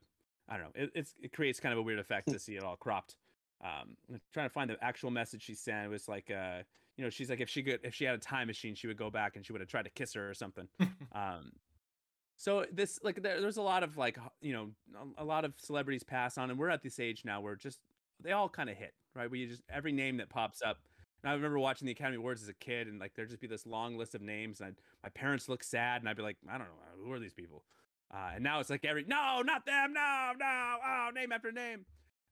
I 0.48 0.57
don't 0.57 0.66
know. 0.66 0.83
It, 0.83 0.90
it's 0.94 1.14
it 1.20 1.33
creates 1.33 1.61
kind 1.61 1.72
of 1.72 1.79
a 1.79 1.83
weird 1.83 1.98
effect 1.98 2.29
to 2.29 2.38
see 2.38 2.57
it 2.57 2.62
all 2.62 2.76
cropped 2.76 3.16
um 3.64 3.96
I'm 4.12 4.20
trying 4.35 4.46
to 4.46 4.52
find 4.52 4.68
the 4.68 4.76
actual 4.85 5.11
message 5.11 5.42
she 5.42 5.55
sent 5.55 5.87
it 5.87 5.88
was 5.88 6.09
like 6.09 6.31
uh 6.31 6.59
you 6.96 7.05
know 7.05 7.11
she's 7.11 7.31
like 7.31 7.40
if 7.40 7.48
she 7.48 7.62
could 7.62 7.81
if 7.85 7.94
she 7.94 8.05
had 8.05 8.14
a 8.14 8.18
time 8.18 8.48
machine 8.48 8.74
she 8.74 8.87
would 8.87 8.98
go 8.98 9.11
back 9.11 9.37
and 9.37 9.46
she 9.46 9.52
would 9.52 9.61
have 9.62 9.68
tried 9.68 9.85
to 9.85 9.90
kiss 9.90 10.12
her 10.12 10.29
or 10.29 10.35
something 10.35 10.68
um 11.12 11.52
so 12.37 12.66
this 12.72 12.99
like 13.03 13.22
there, 13.22 13.40
there's 13.40 13.57
a 13.57 13.62
lot 13.62 13.83
of 13.83 13.96
like 13.96 14.18
you 14.40 14.53
know 14.53 14.70
a- 15.18 15.22
a 15.22 15.25
lot 15.25 15.44
of 15.44 15.55
celebrities 15.59 16.03
pass 16.03 16.37
on 16.38 16.51
and 16.51 16.59
we're 16.59 16.68
at 16.68 16.83
this 16.83 17.01
age 17.01 17.22
now 17.25 17.40
where 17.40 17.57
just 17.57 17.81
they 18.22 18.33
all 18.33 18.49
kind 18.49 18.70
of 18.70 18.77
hit 18.77 18.92
right 19.14 19.31
we 19.31 19.46
just 19.46 19.62
every 19.70 19.92
name 19.92 20.16
that 20.18 20.29
pops 20.29 20.62
up 20.62 20.79
and 21.22 21.31
i 21.31 21.35
remember 21.35 21.59
watching 21.59 21.87
the 21.87 21.92
academy 21.92 22.16
awards 22.16 22.42
as 22.42 22.49
a 22.49 22.55
kid 22.55 22.87
and 22.88 22.99
like 23.01 23.14
there'd 23.14 23.29
just 23.29 23.40
be 23.40 23.46
this 23.46 23.66
long 23.66 23.96
list 23.96 24.14
of 24.14 24.20
names 24.22 24.61
and 24.61 24.68
I'd, 24.68 24.77
my 25.03 25.09
parents 25.11 25.49
look 25.49 25.62
sad 25.64 26.03
and 26.03 26.09
i'd 26.09 26.16
be 26.16 26.22
like 26.22 26.37
i 26.49 26.53
don't 26.59 26.66
know 26.66 27.05
who 27.05 27.12
are 27.12 27.18
these 27.18 27.35
people 27.35 27.64
uh, 28.14 28.31
and 28.35 28.44
now 28.44 28.61
it's 28.61 28.70
like 28.70 28.85
every 28.85 29.05
no 29.05 29.42
not 29.44 29.66
them 29.66 29.92
no 29.92 30.33
no 30.38 30.77
oh 30.85 31.11
name 31.14 31.33
after 31.33 31.51
name 31.53 31.85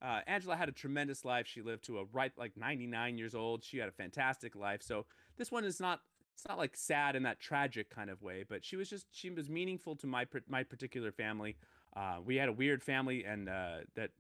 uh, 0.03 0.21
Angela 0.27 0.55
had 0.55 0.69
a 0.69 0.73
tremendous 0.73 1.25
life. 1.25 1.47
She 1.47 1.62
lived 1.62 1.85
to 1.85 1.99
a 1.99 2.05
right 2.12 2.31
like 2.37 2.53
99 2.59 3.17
years 3.17 3.35
old. 3.35 3.64
She 3.64 3.79
had 3.79 3.88
a 3.88 3.93
fantastic 3.93 4.55
life. 4.55 4.83
So 4.83 5.07
this 5.38 5.51
one 5.51 5.64
is 5.64 5.81
not 5.81 6.01
it's 6.35 6.47
not 6.49 6.59
like 6.59 6.77
sad 6.77 7.16
in 7.16 7.23
that 7.23 7.40
tragic 7.40 7.90
kind 7.90 8.11
of 8.11 8.20
way, 8.23 8.44
but 8.49 8.64
she 8.64 8.77
was 8.77 8.90
just 8.90 9.07
she 9.12 9.31
was 9.31 9.49
meaningful 9.49 9.97
to 9.97 10.07
my 10.07 10.27
my 10.49 10.62
particular 10.62 11.12
family. 11.12 11.57
Uh, 11.97 12.16
we 12.25 12.37
had 12.37 12.49
a 12.49 12.53
weird 12.53 12.83
family, 12.83 13.25
and 13.25 13.49
uh, 13.49 13.79
that 13.94 14.11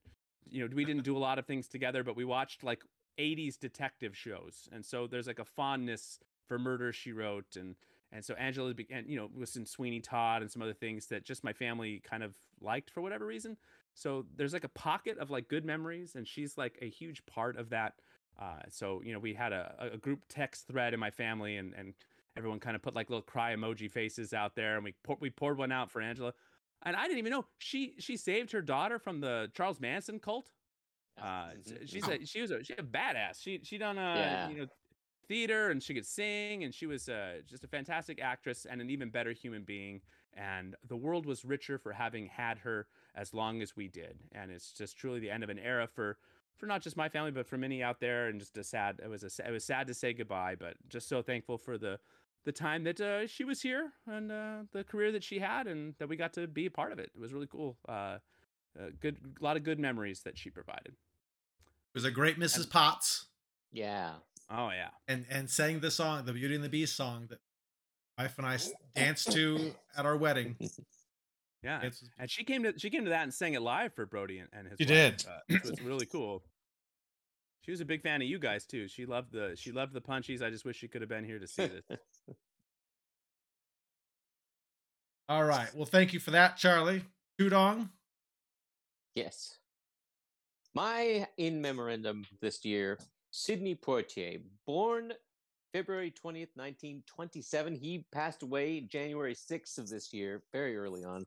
you 0.48 0.62
know 0.62 0.74
we 0.74 0.84
didn't 0.84 1.04
do 1.04 1.16
a 1.16 1.18
lot 1.18 1.38
of 1.38 1.46
things 1.46 1.68
together, 1.68 2.04
but 2.04 2.16
we 2.16 2.24
watched 2.24 2.62
like 2.62 2.82
80s 3.18 3.58
detective 3.58 4.16
shows, 4.16 4.68
and 4.72 4.84
so 4.84 5.06
there's 5.06 5.26
like 5.26 5.40
a 5.40 5.44
fondness 5.44 6.20
for 6.46 6.58
Murder 6.58 6.92
She 6.92 7.12
Wrote, 7.12 7.56
and 7.56 7.74
and 8.12 8.24
so 8.24 8.34
Angela 8.34 8.72
began 8.74 9.04
you 9.08 9.16
know 9.16 9.28
was 9.36 9.56
in 9.56 9.66
Sweeney 9.66 10.00
Todd 10.00 10.42
and 10.42 10.50
some 10.50 10.62
other 10.62 10.72
things 10.72 11.06
that 11.06 11.24
just 11.24 11.42
my 11.42 11.52
family 11.52 12.00
kind 12.08 12.22
of 12.22 12.34
liked 12.60 12.90
for 12.90 13.00
whatever 13.00 13.26
reason. 13.26 13.56
So 13.94 14.24
there's 14.36 14.52
like 14.52 14.64
a 14.64 14.68
pocket 14.68 15.18
of 15.18 15.30
like 15.30 15.48
good 15.48 15.64
memories, 15.64 16.14
and 16.14 16.26
she's 16.26 16.56
like 16.56 16.78
a 16.80 16.88
huge 16.88 17.26
part 17.26 17.56
of 17.56 17.70
that. 17.70 17.94
Uh, 18.38 18.62
so 18.68 19.00
you 19.02 19.12
know, 19.12 19.18
we 19.18 19.34
had 19.34 19.52
a, 19.52 19.90
a 19.94 19.98
group 19.98 20.24
text 20.28 20.66
thread 20.66 20.94
in 20.94 21.00
my 21.00 21.10
family, 21.10 21.56
and 21.56 21.74
and 21.74 21.94
everyone 22.36 22.60
kind 22.60 22.76
of 22.76 22.82
put 22.82 22.94
like 22.94 23.10
little 23.10 23.22
cry 23.22 23.54
emoji 23.54 23.90
faces 23.90 24.32
out 24.34 24.54
there, 24.56 24.76
and 24.76 24.84
we 24.84 24.92
pour, 24.92 25.16
we 25.20 25.30
poured 25.30 25.58
one 25.58 25.72
out 25.72 25.90
for 25.90 26.00
Angela. 26.02 26.34
And 26.82 26.96
I 26.96 27.04
didn't 27.04 27.18
even 27.18 27.30
know 27.30 27.46
she 27.58 27.94
she 28.00 28.16
saved 28.16 28.50
her 28.52 28.62
daughter 28.62 28.98
from 28.98 29.20
the 29.20 29.50
Charles 29.54 29.80
Manson 29.80 30.18
cult. 30.20 30.52
Uh, 31.16 31.54
Mhm. 31.64 31.86
she's 31.86 32.08
a 32.08 32.24
she 32.26 32.40
was 32.40 32.50
a 32.50 32.62
she 32.64 32.72
a 32.74 32.82
badass. 32.82 33.40
She 33.40 33.62
she 33.64 33.78
done 33.78 33.98
uh 33.98 34.36
Yeah. 34.36 34.48
you 34.48 34.56
know 34.56 34.68
theater 35.28 35.70
and 35.70 35.82
she 35.82 35.94
could 35.94 36.06
sing 36.06 36.64
and 36.64 36.74
she 36.74 36.86
was 36.86 37.08
uh, 37.08 37.40
just 37.46 37.64
a 37.64 37.68
fantastic 37.68 38.20
actress 38.20 38.66
and 38.66 38.80
an 38.80 38.90
even 38.90 39.10
better 39.10 39.32
human 39.32 39.64
being. 39.64 40.02
And 40.34 40.76
the 40.82 40.96
world 40.98 41.24
was 41.24 41.44
richer 41.44 41.78
for 41.78 41.92
having 41.92 42.26
had 42.26 42.58
her 42.58 42.88
as 43.14 43.32
long 43.32 43.62
as 43.62 43.74
we 43.74 43.88
did. 43.88 44.28
And 44.32 44.50
it's 44.50 44.72
just 44.74 44.98
truly 44.98 45.20
the 45.20 45.30
end 45.30 45.42
of 45.42 45.48
an 45.50 45.58
era 45.58 45.86
for 45.86 46.18
for 46.56 46.66
not 46.66 46.82
just 46.82 46.96
my 46.96 47.08
family 47.08 47.30
but 47.30 47.46
for 47.46 47.56
many 47.58 47.82
out 47.82 48.00
there. 48.00 48.28
And 48.28 48.40
just 48.40 48.56
a 48.58 48.64
sad 48.64 49.00
it 49.02 49.08
was 49.08 49.22
a 49.22 49.46
it 49.46 49.50
was 49.50 49.64
sad 49.64 49.86
to 49.88 49.94
say 49.94 50.12
goodbye, 50.12 50.56
but 50.58 50.74
just 50.88 51.08
so 51.08 51.22
thankful 51.22 51.58
for 51.58 51.78
the 51.78 51.98
the 52.44 52.52
time 52.52 52.84
that 52.84 53.00
uh, 53.00 53.26
she 53.26 53.42
was 53.44 53.62
here 53.62 53.90
and 54.06 54.30
uh, 54.30 54.58
the 54.72 54.84
career 54.84 55.10
that 55.12 55.24
she 55.24 55.38
had 55.38 55.66
and 55.66 55.94
that 55.98 56.08
we 56.08 56.16
got 56.16 56.34
to 56.34 56.46
be 56.46 56.66
a 56.66 56.70
part 56.70 56.92
of 56.92 56.98
it. 56.98 57.10
It 57.14 57.20
was 57.20 57.32
really 57.32 57.46
cool. 57.46 57.78
Uh, 57.88 58.18
uh, 58.78 58.90
good, 59.00 59.16
a 59.40 59.44
lot 59.44 59.56
of 59.56 59.62
good 59.62 59.78
memories 59.78 60.20
that 60.24 60.36
she 60.36 60.50
provided. 60.50 60.88
It 60.88 61.94
was 61.94 62.04
a 62.04 62.10
great 62.10 62.38
Mrs. 62.38 62.56
And- 62.62 62.70
Potts 62.70 63.26
Yeah. 63.72 64.10
Oh 64.50 64.68
yeah, 64.70 64.90
and 65.08 65.24
and 65.30 65.48
sang 65.48 65.80
the 65.80 65.90
song, 65.90 66.26
the 66.26 66.34
Beauty 66.34 66.54
and 66.54 66.62
the 66.62 66.68
Beast 66.68 66.94
song 66.96 67.28
that 67.30 67.38
my 68.18 68.24
wife 68.24 68.36
and 68.36 68.46
I 68.46 68.58
danced 68.94 69.32
to 69.32 69.72
at 69.96 70.04
our 70.04 70.16
wedding. 70.18 70.56
Yeah. 71.64 71.78
It's- 71.78 72.04
And 72.18 72.30
she 72.30 72.44
came 72.44 72.62
to 72.64 72.78
she 72.78 72.90
came 72.90 73.04
to 73.04 73.10
that 73.10 73.22
and 73.24 73.32
sang 73.34 73.54
it 73.54 73.62
live 73.62 73.94
for 73.94 74.06
Brody 74.06 74.38
and, 74.38 74.48
and 74.52 74.68
his. 74.68 74.76
She 74.78 74.84
wife, 74.84 75.16
did. 75.16 75.26
uh, 75.26 75.38
which 75.48 75.62
was 75.64 75.80
really 75.82 76.06
cool. 76.06 76.42
She 77.62 77.70
was 77.70 77.80
a 77.80 77.84
big 77.86 78.02
fan 78.02 78.20
of 78.20 78.28
you 78.28 78.38
guys 78.38 78.66
too. 78.66 78.86
She 78.88 79.06
loved 79.06 79.32
the 79.32 79.56
she 79.56 79.72
loved 79.72 79.94
the 79.94 80.00
punchies. 80.02 80.42
I 80.42 80.50
just 80.50 80.64
wish 80.64 80.76
she 80.76 80.86
could 80.88 81.00
have 81.00 81.08
been 81.08 81.24
here 81.24 81.38
to 81.38 81.46
see 81.46 81.66
this. 81.66 81.98
All 85.28 85.44
right. 85.44 85.74
Well, 85.74 85.86
thank 85.86 86.12
you 86.12 86.20
for 86.20 86.32
that, 86.32 86.56
Charlie. 86.58 87.02
Tudong. 87.40 87.88
Yes. 89.14 89.56
My 90.74 91.26
in 91.38 91.60
memorandum 91.62 92.24
this 92.40 92.64
year, 92.64 92.98
Sidney 93.30 93.74
Poitier, 93.74 94.40
born 94.66 95.12
February 95.72 96.10
20th, 96.10 96.50
1927. 96.56 97.74
He 97.74 98.04
passed 98.12 98.42
away 98.42 98.80
January 98.80 99.34
6th 99.34 99.78
of 99.78 99.88
this 99.88 100.12
year, 100.12 100.42
very 100.52 100.76
early 100.76 101.04
on, 101.04 101.24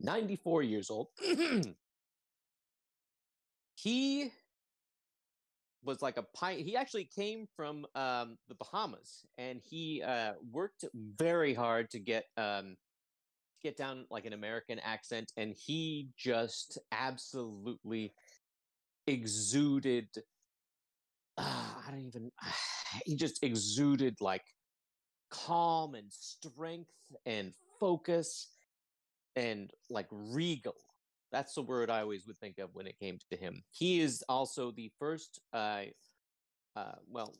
94 0.00 0.62
years 0.62 0.90
old. 0.90 1.08
he 3.74 4.32
was 5.82 6.02
like 6.02 6.16
a 6.16 6.22
pi- 6.22 6.54
he 6.54 6.76
actually 6.76 7.04
came 7.04 7.46
from 7.56 7.86
um, 7.94 8.36
the 8.48 8.54
Bahamas 8.54 9.24
and 9.38 9.60
he 9.64 10.02
uh, 10.02 10.32
worked 10.52 10.84
very 10.94 11.54
hard 11.54 11.90
to 11.90 11.98
get 11.98 12.24
um, 12.36 12.76
get 13.62 13.76
down 13.76 14.04
like 14.10 14.26
an 14.26 14.32
American 14.32 14.78
accent 14.80 15.32
and 15.36 15.54
he 15.54 16.08
just 16.16 16.78
absolutely 16.92 18.12
exuded 19.06 20.08
uh, 21.38 21.42
I 21.86 21.90
don't 21.90 22.06
even 22.06 22.30
he 23.06 23.16
just 23.16 23.42
exuded 23.42 24.16
like 24.20 24.44
calm 25.30 25.94
and 25.94 26.12
strength 26.12 26.90
and 27.24 27.52
focus 27.78 28.48
and 29.36 29.70
like 29.88 30.06
regal 30.10 30.74
that's 31.32 31.54
the 31.54 31.62
word 31.62 31.90
I 31.90 32.00
always 32.00 32.26
would 32.26 32.38
think 32.38 32.58
of 32.58 32.70
when 32.74 32.86
it 32.86 32.98
came 32.98 33.18
to 33.30 33.36
him. 33.36 33.62
He 33.70 34.00
is 34.00 34.24
also 34.28 34.70
the 34.70 34.90
first, 34.98 35.40
uh, 35.52 35.82
uh, 36.76 36.96
well, 37.08 37.34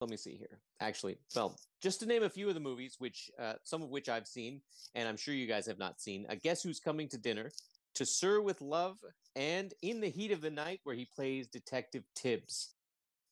let 0.00 0.10
me 0.10 0.16
see 0.16 0.36
here. 0.36 0.60
Actually, 0.80 1.16
well, 1.34 1.58
just 1.82 2.00
to 2.00 2.06
name 2.06 2.22
a 2.22 2.28
few 2.28 2.48
of 2.48 2.54
the 2.54 2.60
movies, 2.60 2.96
which 2.98 3.30
uh, 3.38 3.54
some 3.62 3.82
of 3.82 3.90
which 3.90 4.08
I've 4.08 4.26
seen, 4.26 4.60
and 4.94 5.08
I'm 5.08 5.16
sure 5.16 5.34
you 5.34 5.46
guys 5.46 5.66
have 5.66 5.78
not 5.78 6.00
seen. 6.00 6.26
A 6.28 6.36
Guess 6.36 6.62
Who's 6.62 6.80
Coming 6.80 7.08
to 7.08 7.18
Dinner, 7.18 7.50
To 7.94 8.04
Sir 8.04 8.40
with 8.40 8.60
Love, 8.60 8.98
and 9.34 9.72
In 9.82 10.00
the 10.00 10.10
Heat 10.10 10.32
of 10.32 10.42
the 10.42 10.50
Night, 10.50 10.80
where 10.84 10.96
he 10.96 11.08
plays 11.14 11.48
Detective 11.48 12.04
Tibbs. 12.14 12.74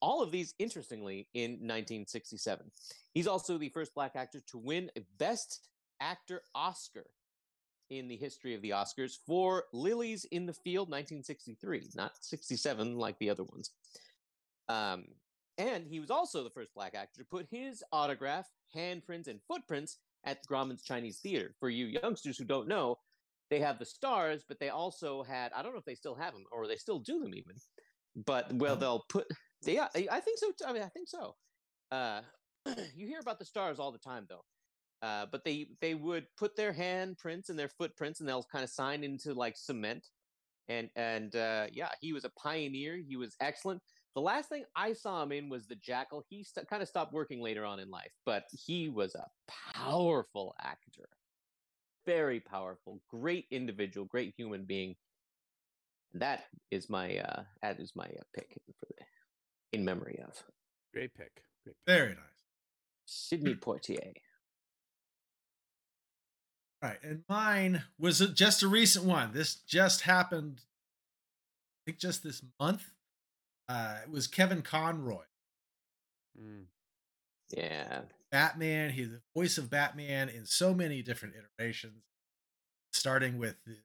All 0.00 0.22
of 0.22 0.30
these, 0.30 0.54
interestingly, 0.58 1.28
in 1.34 1.52
1967. 1.52 2.70
He's 3.12 3.26
also 3.26 3.56
the 3.56 3.70
first 3.70 3.94
black 3.94 4.16
actor 4.16 4.40
to 4.48 4.58
win 4.58 4.90
a 4.96 5.00
Best 5.18 5.66
Actor 6.00 6.42
Oscar 6.54 7.06
in 7.90 8.08
the 8.08 8.16
history 8.16 8.54
of 8.54 8.62
the 8.62 8.70
Oscars 8.70 9.16
for 9.26 9.64
Lilies 9.72 10.24
in 10.30 10.46
the 10.46 10.52
Field 10.52 10.88
1963, 10.88 11.90
not 11.94 12.12
67 12.20 12.96
like 12.96 13.18
the 13.18 13.30
other 13.30 13.44
ones. 13.44 13.70
Um, 14.68 15.04
and 15.58 15.86
he 15.86 16.00
was 16.00 16.10
also 16.10 16.42
the 16.42 16.50
first 16.50 16.74
black 16.74 16.94
actor 16.94 17.20
to 17.20 17.28
put 17.28 17.46
his 17.50 17.82
autograph, 17.92 18.46
handprints, 18.74 19.28
and 19.28 19.40
footprints 19.46 19.98
at 20.24 20.44
Grauman's 20.46 20.82
Chinese 20.82 21.18
Theater. 21.18 21.54
For 21.60 21.70
you 21.70 21.86
youngsters 21.86 22.38
who 22.38 22.44
don't 22.44 22.68
know, 22.68 22.98
they 23.50 23.60
have 23.60 23.78
the 23.78 23.84
stars, 23.84 24.44
but 24.48 24.58
they 24.58 24.70
also 24.70 25.22
had, 25.22 25.52
I 25.54 25.62
don't 25.62 25.72
know 25.72 25.78
if 25.78 25.84
they 25.84 25.94
still 25.94 26.14
have 26.14 26.32
them 26.32 26.44
or 26.50 26.66
they 26.66 26.76
still 26.76 26.98
do 26.98 27.20
them 27.20 27.34
even. 27.34 27.54
But, 28.26 28.52
well, 28.54 28.76
they'll 28.76 29.04
put, 29.08 29.26
they, 29.62 29.74
yeah, 29.74 29.88
I 29.94 30.20
think 30.20 30.38
so. 30.38 30.52
I 30.66 30.72
mean, 30.72 30.82
I 30.82 30.88
think 30.88 31.08
so. 31.08 31.34
Uh, 31.92 32.22
you 32.96 33.06
hear 33.06 33.20
about 33.20 33.38
the 33.38 33.44
stars 33.44 33.78
all 33.78 33.92
the 33.92 33.98
time, 33.98 34.26
though. 34.28 34.44
Uh, 35.04 35.26
but 35.30 35.44
they 35.44 35.66
they 35.82 35.94
would 35.94 36.26
put 36.38 36.56
their 36.56 36.72
handprints 36.72 37.50
and 37.50 37.58
their 37.58 37.68
footprints 37.68 38.20
and 38.20 38.28
they'll 38.28 38.46
kind 38.50 38.64
of 38.64 38.70
sign 38.70 39.04
into 39.04 39.34
like 39.34 39.54
cement. 39.54 40.08
And 40.68 40.88
and 40.96 41.36
uh, 41.36 41.66
yeah 41.70 41.90
he 42.00 42.14
was 42.14 42.24
a 42.24 42.30
pioneer. 42.30 42.98
He 43.06 43.16
was 43.16 43.36
excellent. 43.38 43.82
The 44.14 44.22
last 44.22 44.48
thing 44.48 44.64
i 44.76 44.94
saw 44.94 45.22
him 45.22 45.32
in 45.32 45.50
was 45.50 45.66
the 45.66 45.74
jackal. 45.74 46.24
He 46.30 46.42
st- 46.42 46.66
kind 46.68 46.80
of 46.80 46.88
stopped 46.88 47.12
working 47.12 47.42
later 47.42 47.66
on 47.66 47.80
in 47.80 47.90
life 47.90 48.12
but 48.24 48.44
he 48.50 48.88
was 48.88 49.14
a 49.14 49.26
powerful 49.74 50.54
actor. 50.62 51.10
Very 52.06 52.40
powerful. 52.40 53.02
Great 53.10 53.44
individual 53.50 54.06
great 54.06 54.32
human 54.38 54.64
being. 54.64 54.96
That 56.14 56.44
is 56.70 56.88
my 56.88 57.18
uh 57.18 57.42
that 57.60 57.78
is 57.78 57.92
my 57.94 58.04
uh, 58.06 58.24
pick 58.34 58.56
for 58.80 58.86
the, 58.88 59.04
in 59.78 59.84
memory 59.84 60.18
of. 60.26 60.42
Great 60.94 61.12
pick. 61.14 61.42
Great 61.62 61.76
pick. 61.86 61.94
Very 61.94 62.08
nice. 62.14 62.40
Sidney 63.04 63.54
Poitier 63.54 64.14
Right. 66.84 66.98
And 67.02 67.24
mine 67.30 67.82
was 67.98 68.18
just 68.34 68.62
a 68.62 68.68
recent 68.68 69.06
one. 69.06 69.32
This 69.32 69.54
just 69.54 70.02
happened, 70.02 70.60
I 70.60 71.80
think 71.86 71.98
just 71.98 72.22
this 72.22 72.42
month. 72.60 72.90
Uh, 73.70 74.00
it 74.02 74.10
was 74.10 74.26
Kevin 74.26 74.60
Conroy, 74.60 75.24
Mm. 76.38 76.66
yeah 77.48 78.02
Batman. 78.30 78.90
He's 78.90 79.08
the 79.08 79.22
voice 79.34 79.56
of 79.56 79.70
Batman 79.70 80.28
in 80.28 80.44
so 80.44 80.74
many 80.74 81.00
different 81.00 81.36
iterations, 81.36 82.02
starting 82.92 83.38
with 83.38 83.56
the 83.64 83.78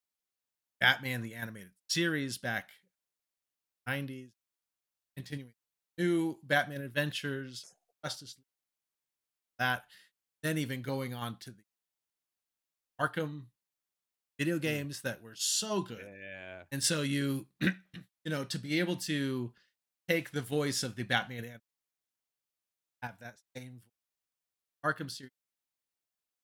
Batman 0.82 1.22
the 1.22 1.36
animated 1.36 1.72
series 1.88 2.38
back 2.38 2.72
in 3.88 4.08
the 4.08 4.14
90s, 4.14 4.32
continuing 5.16 5.54
new 5.98 6.38
Batman 6.44 6.82
adventures, 6.82 7.74
Justice 8.04 8.36
League, 8.38 8.46
that, 9.58 9.86
then 10.44 10.58
even 10.58 10.82
going 10.82 11.14
on 11.14 11.38
to 11.38 11.52
the 11.52 11.64
Arkham 13.00 13.44
video 14.38 14.58
mm. 14.58 14.62
games 14.62 15.02
that 15.02 15.22
were 15.22 15.36
so 15.36 15.82
good. 15.82 16.00
Yeah. 16.00 16.64
And 16.72 16.84
so 16.84 17.02
you, 17.02 17.48
you 17.62 17.72
know, 18.26 18.44
to 18.46 18.58
be 18.58 18.80
able 18.80 18.96
to 18.98 19.52
take 20.08 20.32
the 20.32 20.42
voice 20.42 20.84
of 20.84 20.96
the 20.96 21.04
Batman 21.04 21.46
and 21.46 21.60
have 23.02 23.16
that 23.20 23.36
same 23.56 23.82
Arkham 24.86 25.12
series, 25.12 25.32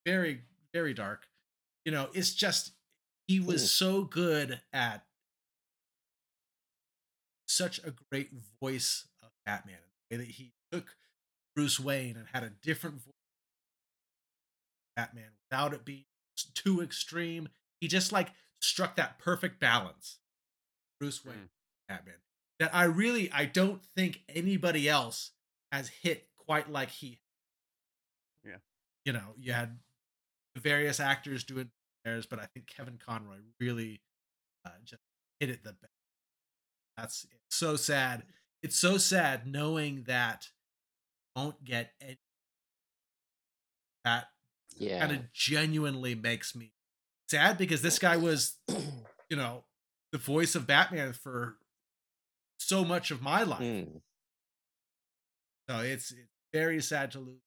very, 0.05 0.41
very 0.73 0.93
dark. 0.93 1.27
You 1.85 1.91
know, 1.91 2.09
it's 2.13 2.33
just 2.33 2.71
he 3.27 3.39
was 3.39 3.73
so 3.73 4.03
good 4.03 4.61
at 4.73 5.03
such 7.47 7.79
a 7.79 7.93
great 8.11 8.31
voice 8.61 9.07
of 9.23 9.29
Batman. 9.45 9.77
The 10.09 10.17
way 10.17 10.25
that 10.25 10.31
he 10.31 10.51
took 10.71 10.95
Bruce 11.55 11.79
Wayne 11.79 12.17
and 12.17 12.27
had 12.33 12.43
a 12.43 12.51
different 12.61 12.97
voice 12.97 13.13
Batman 14.95 15.31
without 15.49 15.73
it 15.73 15.85
being 15.85 16.05
too 16.43 16.81
extreme. 16.81 17.49
He 17.79 17.87
just 17.87 18.11
like 18.11 18.29
struck 18.59 18.95
that 18.95 19.19
perfect 19.19 19.59
balance. 19.59 20.19
Bruce 20.99 21.23
Wayne, 21.25 21.35
Mm. 21.35 21.49
Batman. 21.87 22.15
That 22.59 22.73
I 22.73 22.85
really 22.85 23.31
I 23.31 23.45
don't 23.45 23.83
think 23.95 24.21
anybody 24.29 24.87
else 24.87 25.31
has 25.71 25.89
hit 25.89 26.29
quite 26.37 26.71
like 26.71 26.89
he. 26.89 27.19
Yeah. 28.43 28.57
You 29.03 29.13
know, 29.13 29.33
you 29.37 29.51
had 29.53 29.79
various 30.55 30.99
actors 30.99 31.43
doing 31.43 31.69
theirs, 32.05 32.25
but 32.25 32.39
I 32.39 32.45
think 32.45 32.67
Kevin 32.67 32.97
Conroy 32.97 33.37
really 33.59 34.01
uh, 34.65 34.69
just 34.85 35.01
hit 35.39 35.49
it 35.49 35.63
the 35.63 35.73
best. 35.73 35.91
That's 36.97 37.25
it's 37.29 37.57
so 37.57 37.75
sad. 37.75 38.23
It's 38.63 38.77
so 38.79 38.97
sad 38.97 39.45
knowing 39.45 40.03
that 40.07 40.49
won't 41.35 41.63
get 41.65 41.91
any 42.01 42.17
that 44.05 44.27
yeah 44.75 44.99
kind 44.99 45.11
of 45.15 45.33
genuinely 45.33 46.15
makes 46.15 46.55
me 46.55 46.71
sad 47.27 47.57
because 47.57 47.81
this 47.81 47.99
guy 47.99 48.17
was, 48.17 48.57
you 49.29 49.37
know, 49.37 49.63
the 50.11 50.17
voice 50.17 50.55
of 50.55 50.67
Batman 50.67 51.13
for 51.13 51.57
so 52.59 52.85
much 52.85 53.11
of 53.11 53.21
my 53.21 53.43
life. 53.43 53.61
Mm. 53.61 54.01
So 55.69 55.79
it's, 55.79 56.11
it's 56.11 56.29
very 56.53 56.81
sad 56.81 57.11
to 57.11 57.19
lose 57.19 57.41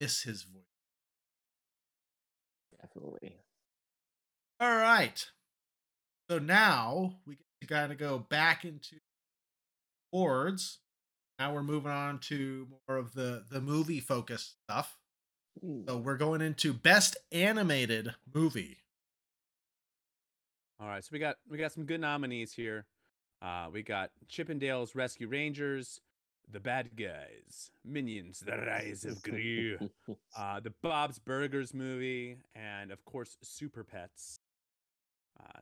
miss 0.00 0.22
his 0.22 0.42
voice. 0.42 0.62
definitely 2.80 3.36
All 4.60 4.76
right. 4.76 5.26
So 6.28 6.38
now 6.38 7.16
we 7.26 7.36
get 7.36 7.44
to 7.60 7.66
kind 7.66 7.92
of 7.92 7.98
go 7.98 8.18
back 8.18 8.64
into 8.64 8.96
awards. 10.12 10.78
Now 11.38 11.54
we're 11.54 11.62
moving 11.62 11.92
on 11.92 12.18
to 12.20 12.66
more 12.88 12.98
of 12.98 13.14
the 13.14 13.44
the 13.50 13.60
movie 13.60 14.00
focused 14.00 14.56
stuff. 14.64 14.98
So 15.62 15.96
we're 15.96 16.16
going 16.16 16.40
into 16.40 16.72
best 16.72 17.16
animated 17.32 18.14
movie. 18.32 18.78
All 20.80 20.88
right, 20.88 21.02
so 21.02 21.10
we 21.12 21.18
got 21.18 21.36
we 21.48 21.56
got 21.56 21.72
some 21.72 21.84
good 21.84 22.00
nominees 22.00 22.52
here. 22.52 22.86
Uh, 23.40 23.68
we 23.72 23.82
got 23.82 24.10
Chip 24.28 24.50
'n 24.50 24.58
Dales 24.58 24.94
Rescue 24.94 25.28
Rangers, 25.28 26.00
The 26.50 26.60
Bad 26.60 26.96
Guys, 26.96 27.70
Minions: 27.84 28.40
The 28.40 28.56
Rise 28.58 29.04
of 29.04 29.22
Gru, 29.22 29.78
uh, 30.36 30.60
the 30.60 30.72
Bob's 30.82 31.18
Burgers 31.18 31.72
movie, 31.72 32.38
and 32.54 32.90
of 32.90 33.04
course 33.04 33.36
Super 33.42 33.84
Pets. 33.84 34.40
Uh, 35.40 35.60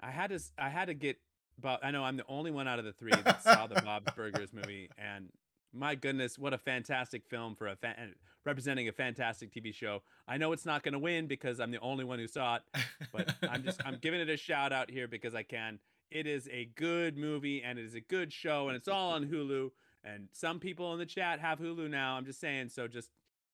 I 0.00 0.10
had 0.10 0.30
to 0.30 0.40
I 0.58 0.68
had 0.68 0.86
to 0.86 0.94
get 0.94 1.18
Bob. 1.58 1.80
I 1.82 1.90
know 1.90 2.04
I'm 2.04 2.16
the 2.16 2.26
only 2.28 2.50
one 2.50 2.68
out 2.68 2.78
of 2.78 2.84
the 2.84 2.92
three 2.92 3.12
that 3.12 3.42
saw 3.42 3.66
the 3.66 3.80
Bob's 3.82 4.12
Burgers 4.14 4.52
movie, 4.52 4.90
and 4.98 5.30
my 5.72 5.94
goodness, 5.94 6.38
what 6.38 6.52
a 6.52 6.58
fantastic 6.58 7.24
film 7.26 7.54
for 7.54 7.68
a 7.68 7.76
fan 7.76 8.14
representing 8.44 8.88
a 8.88 8.92
fantastic 8.92 9.52
TV 9.52 9.74
show. 9.74 10.02
I 10.26 10.38
know 10.38 10.52
it's 10.52 10.66
not 10.66 10.82
going 10.82 10.92
to 10.92 10.98
win 10.98 11.26
because 11.26 11.60
I'm 11.60 11.70
the 11.70 11.80
only 11.80 12.04
one 12.04 12.18
who 12.18 12.26
saw 12.26 12.56
it, 12.56 12.62
but 13.12 13.34
I'm 13.48 13.62
just 13.62 13.80
I'm 13.84 13.98
giving 14.00 14.20
it 14.20 14.28
a 14.28 14.36
shout 14.36 14.72
out 14.72 14.90
here 14.90 15.08
because 15.08 15.34
I 15.34 15.42
can. 15.42 15.78
It 16.10 16.26
is 16.26 16.48
a 16.50 16.70
good 16.74 17.16
movie 17.16 17.62
and 17.62 17.78
it 17.78 17.84
is 17.84 17.94
a 17.94 18.00
good 18.00 18.32
show 18.32 18.68
and 18.68 18.76
it's 18.76 18.88
all 18.88 19.12
on 19.12 19.26
Hulu. 19.26 19.70
And 20.02 20.28
some 20.32 20.58
people 20.58 20.92
in 20.92 20.98
the 20.98 21.06
chat 21.06 21.40
have 21.40 21.58
Hulu 21.58 21.90
now. 21.90 22.16
I'm 22.16 22.24
just 22.24 22.40
saying, 22.40 22.70
so 22.70 22.88
just 22.88 23.10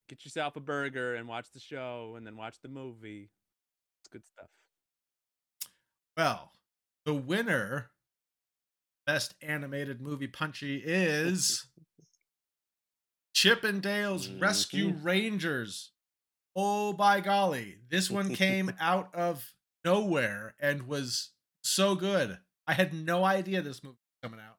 get 0.09 0.25
yourself 0.25 0.57
a 0.57 0.61
burger 0.61 1.17
and 1.17 1.29
watch 1.29 1.51
the 1.53 1.61
show 1.61 2.15
and 2.17 2.27
then 2.27 2.37
watch 2.37 2.61
the 2.63 2.69
movie. 2.69 3.31
It's 4.01 4.09
good 4.09 4.25
stuff. 4.25 4.49
Well, 6.17 6.53
the 7.05 7.15
winner, 7.15 7.91
best 9.07 9.35
animated 9.43 10.01
movie 10.01 10.29
punchy, 10.29 10.77
is 10.77 11.67
Chip 13.37 13.65
'n 13.65 13.81
Dales 13.81 14.29
Mhm. 14.29 14.41
Rescue 14.41 14.93
Rangers. 14.95 15.93
Oh, 16.55 16.95
by 16.95 17.21
golly. 17.21 17.77
This 17.91 18.11
one 18.11 18.35
came 18.35 18.73
out 18.81 19.15
of 19.15 19.53
nowhere 19.85 20.55
and 20.59 20.89
was 20.89 21.33
so 21.63 21.95
good. 21.95 22.39
I 22.67 22.73
had 22.73 22.95
no 22.95 23.27
idea 23.27 23.61
this 23.61 23.85
movie 23.85 23.99
was 23.99 24.31
coming 24.31 24.41
out. 24.43 24.57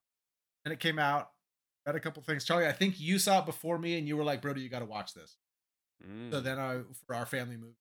and 0.63 0.71
it 0.71 0.79
came 0.79 0.99
out. 0.99 1.31
Read 1.87 1.95
a 1.95 1.99
couple 1.99 2.21
things. 2.21 2.43
Charlie, 2.45 2.67
I 2.67 2.71
think 2.71 2.99
you 2.99 3.17
saw 3.17 3.39
it 3.39 3.45
before 3.47 3.79
me, 3.79 3.97
and 3.97 4.07
you 4.07 4.15
were 4.15 4.23
like, 4.23 4.41
"Brody, 4.43 4.61
you 4.61 4.69
got 4.69 4.79
to 4.79 4.85
watch 4.85 5.13
this." 5.15 5.37
Mm. 6.05 6.29
So 6.29 6.39
then 6.41 6.59
I, 6.59 6.83
for 7.07 7.15
our 7.15 7.25
family 7.25 7.57
movie, 7.57 7.77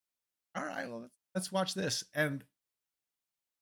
all 0.55 0.65
right, 0.65 0.89
well, 0.89 1.01
let's, 1.01 1.19
let's 1.35 1.53
watch 1.53 1.75
this. 1.75 2.05
And 2.15 2.43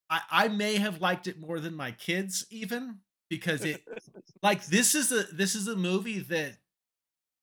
I, 0.09 0.21
I 0.31 0.49
may 0.49 0.77
have 0.77 1.01
liked 1.01 1.27
it 1.27 1.41
more 1.41 1.59
than 1.59 1.75
my 1.75 1.91
kids, 1.93 2.47
even 2.51 3.01
because 3.29 3.65
it, 3.65 3.83
like, 4.43 4.67
this 4.67 4.95
is 4.95 5.11
a 5.11 5.23
this 5.33 5.55
is 5.57 5.67
a 5.67 5.75
movie 5.75 6.21
that 6.21 6.59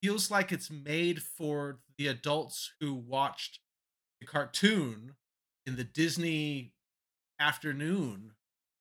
feels 0.02 0.32
like 0.32 0.52
it's 0.52 0.70
made 0.72 1.22
for 1.22 1.80
the 1.98 2.08
adults 2.08 2.72
who 2.80 2.94
watched 2.94 3.60
the 4.20 4.28
cartoon 4.28 5.16
in 5.66 5.76
the 5.76 5.84
Disney 5.84 6.74
afternoon 7.40 8.32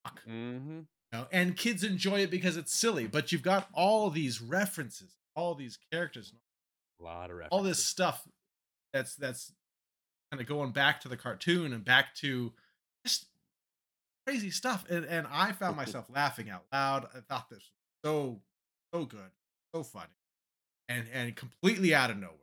block, 0.04 0.22
hmm 0.24 0.80
you 1.12 1.18
know, 1.18 1.26
and 1.32 1.56
kids 1.56 1.82
enjoy 1.82 2.20
it 2.20 2.30
because 2.30 2.56
it's 2.56 2.72
silly. 2.72 3.08
But 3.08 3.32
you've 3.32 3.42
got 3.42 3.68
all 3.74 4.10
these 4.10 4.40
references, 4.40 5.16
all 5.34 5.56
these 5.56 5.76
characters, 5.90 6.32
A 7.00 7.02
lot 7.02 7.30
of 7.30 7.36
references. 7.36 7.48
all 7.56 7.62
this 7.64 7.84
stuff 7.84 8.28
that's 8.92 9.16
that's 9.16 9.52
kind 10.30 10.40
of 10.40 10.46
going 10.46 10.70
back 10.70 11.00
to 11.00 11.08
the 11.08 11.16
cartoon 11.16 11.72
and 11.72 11.84
back 11.84 12.14
to 12.16 12.52
just 13.04 13.26
crazy 14.26 14.50
stuff. 14.50 14.84
And 14.88 15.04
and 15.04 15.26
I 15.28 15.50
found 15.52 15.76
myself 15.84 16.06
laughing 16.08 16.48
out 16.48 16.64
loud. 16.72 17.08
I 17.14 17.20
thought 17.28 17.48
this 17.50 17.58
was 17.58 17.70
so 18.04 18.40
so 18.94 19.04
good, 19.04 19.30
so 19.74 19.82
funny, 19.82 20.12
and 20.90 21.06
and 21.14 21.34
completely 21.36 21.94
out 21.94 22.10
of 22.10 22.18
nowhere. 22.18 22.36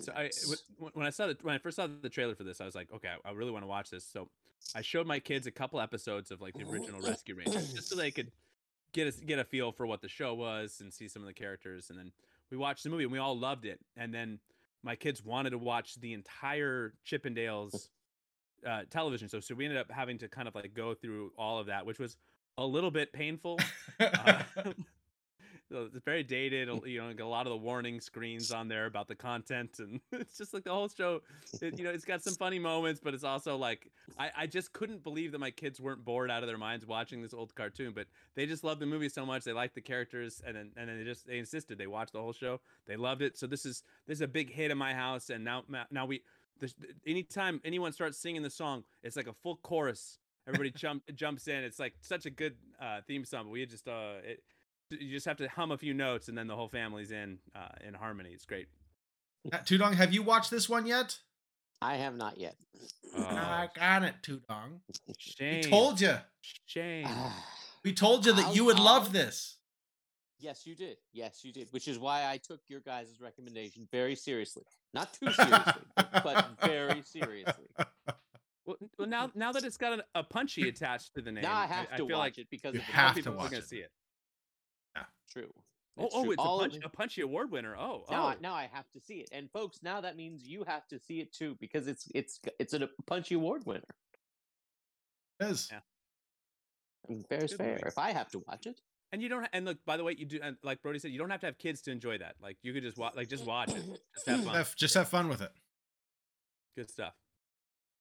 So 0.00 0.12
I 0.14 0.24
Nice. 0.24 0.42
w- 0.42 0.58
w- 0.78 0.90
when 0.94 1.06
I 1.06 1.10
saw 1.10 1.26
the 1.28 1.36
when 1.42 1.54
I 1.54 1.58
first 1.58 1.76
saw 1.76 1.86
the 1.86 2.08
trailer 2.08 2.34
for 2.34 2.44
this, 2.44 2.60
I 2.60 2.64
was 2.64 2.74
like, 2.74 2.92
okay, 2.92 3.08
I, 3.24 3.28
I 3.28 3.32
really 3.32 3.50
want 3.52 3.62
to 3.62 3.68
watch 3.68 3.90
this. 3.90 4.04
So 4.04 4.28
I 4.74 4.82
showed 4.82 5.06
my 5.06 5.20
kids 5.20 5.46
a 5.46 5.50
couple 5.50 5.80
episodes 5.80 6.30
of 6.30 6.40
like 6.40 6.54
the 6.54 6.64
original 6.64 7.00
Rescue 7.00 7.34
Rangers, 7.36 7.72
just 7.72 7.88
so 7.88 7.96
they 7.96 8.10
could 8.10 8.32
get 8.92 9.06
a 9.06 9.24
get 9.24 9.38
a 9.38 9.44
feel 9.44 9.72
for 9.72 9.86
what 9.86 10.00
the 10.02 10.08
show 10.08 10.34
was 10.34 10.80
and 10.80 10.92
see 10.92 11.08
some 11.08 11.22
of 11.22 11.28
the 11.28 11.34
characters. 11.34 11.88
And 11.90 11.98
then 11.98 12.12
we 12.50 12.56
watched 12.56 12.82
the 12.84 12.90
movie 12.90 13.04
and 13.04 13.12
we 13.12 13.18
all 13.18 13.38
loved 13.38 13.64
it. 13.64 13.78
And 13.96 14.12
then 14.12 14.38
my 14.82 14.96
kids 14.96 15.24
wanted 15.24 15.50
to 15.50 15.58
watch 15.58 15.94
the 16.00 16.12
entire 16.12 16.94
Chip 17.04 17.24
'n 17.26 17.34
Dales 17.34 17.88
uh, 18.66 18.82
television 18.90 19.28
show, 19.28 19.40
so 19.40 19.54
we 19.54 19.64
ended 19.64 19.78
up 19.78 19.90
having 19.90 20.18
to 20.18 20.28
kind 20.28 20.48
of 20.48 20.54
like 20.54 20.74
go 20.74 20.94
through 20.94 21.32
all 21.38 21.58
of 21.58 21.66
that, 21.66 21.86
which 21.86 21.98
was 21.98 22.16
a 22.58 22.66
little 22.66 22.90
bit 22.90 23.12
painful. 23.12 23.58
Uh, 23.98 24.42
so 24.54 24.74
it's 25.70 26.04
very 26.04 26.22
dated. 26.22 26.68
You 26.84 27.02
know, 27.02 27.12
got 27.14 27.24
a 27.24 27.28
lot 27.28 27.46
of 27.46 27.50
the 27.50 27.56
warning 27.56 28.00
screens 28.00 28.52
on 28.52 28.68
there 28.68 28.86
about 28.86 29.08
the 29.08 29.14
content, 29.14 29.78
and 29.78 30.00
it's 30.12 30.38
just 30.38 30.54
like 30.54 30.64
the 30.64 30.70
whole 30.70 30.88
show. 30.88 31.22
It, 31.60 31.78
you 31.78 31.84
know, 31.84 31.90
it's 31.90 32.04
got 32.04 32.22
some 32.22 32.34
funny 32.34 32.58
moments, 32.58 33.00
but 33.02 33.14
it's 33.14 33.24
also 33.24 33.56
like 33.56 33.90
I, 34.18 34.30
I 34.36 34.46
just 34.46 34.72
couldn't 34.72 35.02
believe 35.02 35.32
that 35.32 35.38
my 35.38 35.50
kids 35.50 35.80
weren't 35.80 36.04
bored 36.04 36.30
out 36.30 36.42
of 36.42 36.48
their 36.48 36.58
minds 36.58 36.86
watching 36.86 37.22
this 37.22 37.34
old 37.34 37.54
cartoon. 37.54 37.92
But 37.94 38.06
they 38.34 38.46
just 38.46 38.64
loved 38.64 38.80
the 38.80 38.86
movie 38.86 39.08
so 39.08 39.26
much, 39.26 39.44
they 39.44 39.52
liked 39.52 39.74
the 39.74 39.80
characters, 39.80 40.42
and 40.46 40.56
then 40.56 40.70
and 40.76 40.88
then 40.88 40.98
they 40.98 41.04
just 41.04 41.26
they 41.26 41.38
insisted 41.38 41.78
they 41.78 41.86
watched 41.86 42.12
the 42.12 42.20
whole 42.20 42.32
show. 42.32 42.60
They 42.86 42.96
loved 42.96 43.22
it. 43.22 43.36
So 43.36 43.46
this 43.46 43.66
is 43.66 43.82
this 44.06 44.18
is 44.18 44.22
a 44.22 44.28
big 44.28 44.52
hit 44.52 44.70
in 44.70 44.78
my 44.78 44.94
house, 44.94 45.30
and 45.30 45.44
now 45.44 45.64
now 45.90 46.06
we. 46.06 46.22
This, 46.58 46.74
anytime 47.06 47.60
anyone 47.66 47.92
starts 47.92 48.16
singing 48.16 48.40
the 48.40 48.48
song, 48.48 48.84
it's 49.02 49.14
like 49.14 49.26
a 49.26 49.34
full 49.34 49.56
chorus. 49.56 50.18
Everybody 50.46 50.70
jump 50.76 51.02
jumps 51.14 51.48
in. 51.48 51.64
It's 51.64 51.78
like 51.78 51.94
such 52.00 52.24
a 52.24 52.30
good 52.30 52.54
uh, 52.80 53.00
theme 53.06 53.26
song. 53.26 53.44
But 53.44 53.50
we 53.50 53.66
just 53.66 53.86
uh, 53.86 54.14
it, 54.24 54.42
you 54.90 55.10
just 55.12 55.26
have 55.26 55.36
to 55.38 55.48
hum 55.48 55.72
a 55.72 55.78
few 55.78 55.94
notes, 55.94 56.28
and 56.28 56.36
then 56.36 56.46
the 56.46 56.56
whole 56.56 56.68
family's 56.68 57.10
in 57.10 57.38
uh, 57.54 57.68
in 57.86 57.94
harmony. 57.94 58.30
It's 58.32 58.44
great. 58.46 58.68
Uh, 59.52 59.58
Tudong, 59.58 59.94
have 59.94 60.12
you 60.12 60.22
watched 60.22 60.50
this 60.50 60.68
one 60.68 60.86
yet? 60.86 61.18
I 61.82 61.96
have 61.96 62.16
not 62.16 62.38
yet. 62.38 62.56
I 63.16 63.68
got 63.74 64.02
it, 64.02 64.14
Tudong. 64.22 64.80
shame. 65.18 65.62
We 65.64 65.70
told 65.70 66.00
you. 66.00 66.16
Shame. 66.66 67.06
We 67.84 67.92
told 67.92 68.26
you 68.26 68.32
that 68.32 68.46
I'll- 68.46 68.54
you 68.54 68.64
would 68.64 68.78
love 68.78 69.04
I'll- 69.04 69.10
this. 69.10 69.58
yes, 70.38 70.66
you 70.66 70.74
did. 70.74 70.96
Yes, 71.12 71.44
you 71.44 71.52
did. 71.52 71.68
Which 71.72 71.86
is 71.88 71.98
why 71.98 72.26
I 72.26 72.38
took 72.38 72.60
your 72.68 72.80
guys' 72.80 73.20
recommendation 73.20 73.86
very 73.92 74.14
seriously. 74.16 74.64
Not 74.94 75.12
too 75.12 75.30
seriously, 75.32 75.82
but, 75.94 76.22
but 76.24 76.48
very 76.64 77.02
seriously. 77.02 77.66
Well, 78.64 78.76
well, 78.98 79.06
now 79.08 79.30
now 79.34 79.52
that 79.52 79.62
it's 79.64 79.76
got 79.76 79.98
a, 80.00 80.04
a 80.16 80.22
punchy 80.24 80.68
attached 80.68 81.14
to 81.14 81.22
the 81.22 81.30
name, 81.30 81.42
Now 81.44 81.56
I 81.56 81.66
have 81.66 81.90
to 81.90 81.96
feel 81.98 82.06
watch 82.08 82.18
like 82.18 82.38
it 82.38 82.48
because 82.50 82.74
You 82.74 82.80
of 82.80 82.86
the 82.86 82.92
have 82.92 83.04
more 83.04 83.14
to 83.14 83.14
people 83.20 83.32
are 83.34 83.36
watch 83.36 83.50
gonna 83.50 83.62
it. 83.62 83.68
see 83.68 83.76
it. 83.78 83.90
True. 85.32 85.52
Oh, 85.98 86.08
oh, 86.12 86.22
true. 86.24 86.32
it's 86.32 86.38
a, 86.42 86.44
All 86.44 86.60
of 86.60 86.70
punch, 86.70 86.76
it- 86.76 86.84
a 86.84 86.88
punchy 86.90 87.20
award 87.22 87.50
winner. 87.50 87.74
Oh, 87.76 88.04
Now, 88.10 88.24
oh. 88.24 88.26
I, 88.28 88.36
now 88.40 88.54
I 88.54 88.68
have 88.72 88.84
to 88.92 89.00
see 89.00 89.14
it, 89.20 89.30
and 89.32 89.50
folks, 89.50 89.78
now 89.82 90.00
that 90.02 90.16
means 90.16 90.46
you 90.46 90.64
have 90.66 90.86
to 90.88 90.98
see 90.98 91.20
it 91.20 91.32
too 91.32 91.56
because 91.60 91.86
it's 91.88 92.06
it's 92.14 92.38
it's 92.60 92.74
a 92.74 92.88
punchy 93.06 93.34
award 93.34 93.62
winner. 93.64 93.82
Yes. 95.40 95.68
Yeah. 95.72 95.78
I 97.08 97.12
mean, 97.12 97.24
fair's 97.28 97.52
fair. 97.54 97.68
movie. 97.72 97.82
If 97.86 97.98
I 97.98 98.12
have 98.12 98.28
to 98.32 98.40
watch 98.46 98.66
it, 98.66 98.80
And 99.12 99.22
you 99.22 99.28
don't. 99.28 99.46
And 99.52 99.64
look, 99.64 99.78
by 99.86 99.96
the 99.96 100.04
way, 100.04 100.14
you 100.18 100.26
do. 100.26 100.40
And 100.42 100.56
like 100.62 100.82
Brody 100.82 100.98
said, 100.98 101.12
you 101.12 101.18
don't 101.18 101.30
have 101.30 101.40
to 101.40 101.46
have 101.46 101.56
kids 101.58 101.80
to 101.82 101.90
enjoy 101.92 102.18
that. 102.18 102.34
Like 102.42 102.58
you 102.62 102.72
could 102.72 102.82
just 102.82 102.98
watch. 102.98 103.14
Like 103.16 103.28
just 103.28 103.44
watch 103.46 103.70
it. 103.70 103.82
Just 104.14 104.26
have 104.26 104.44
fun. 104.44 104.54
Have- 104.54 104.76
Just 104.76 104.94
have 104.94 105.08
fun 105.08 105.28
with 105.28 105.40
it. 105.40 105.52
Good 106.76 106.90
stuff. 106.90 107.14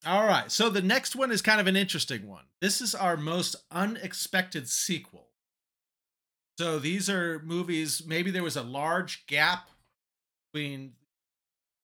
All 0.05 0.25
right. 0.25 0.51
So 0.51 0.69
the 0.69 0.81
next 0.81 1.15
one 1.15 1.31
is 1.31 1.41
kind 1.41 1.61
of 1.61 1.67
an 1.67 1.75
interesting 1.75 2.27
one. 2.27 2.45
This 2.61 2.81
is 2.81 2.93
our 2.95 3.15
most 3.15 3.55
unexpected 3.71 4.67
sequel. 4.67 5.29
So 6.57 6.79
these 6.79 7.09
are 7.09 7.39
movies, 7.39 8.03
maybe 8.05 8.31
there 8.31 8.43
was 8.43 8.55
a 8.55 8.63
large 8.63 9.25
gap 9.27 9.69
between 10.53 10.93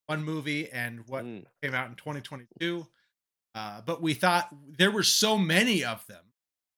one 0.07 0.23
movie 0.23 0.69
and 0.71 1.07
what 1.07 1.25
Mm. 1.25 1.45
came 1.61 1.73
out 1.73 1.89
in 1.89 1.95
2022. 1.95 2.87
Uh, 3.53 3.81
but 3.81 4.01
we 4.01 4.13
thought 4.13 4.53
there 4.65 4.91
were 4.91 5.03
so 5.03 5.37
many 5.37 5.83
of 5.83 6.05
them 6.07 6.23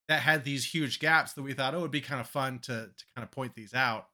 that 0.07 0.21
had 0.23 0.43
these 0.43 0.73
huge 0.73 0.99
gaps 0.99 1.33
that 1.33 1.43
we 1.43 1.53
thought 1.53 1.75
oh, 1.75 1.79
it 1.79 1.81
would 1.81 1.91
be 1.91 2.01
kind 2.01 2.19
of 2.19 2.27
fun 2.27 2.59
to, 2.59 2.91
to 2.95 3.05
kind 3.15 3.23
of 3.23 3.31
point 3.31 3.53
these 3.55 3.73
out. 3.73 4.09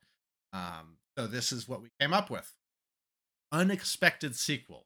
Um, 0.51 0.97
so 1.17 1.25
this 1.27 1.51
is 1.51 1.67
what 1.67 1.81
we 1.81 1.89
came 1.99 2.13
up 2.13 2.29
with 2.29 2.53
unexpected 3.51 4.35
sequel. 4.35 4.85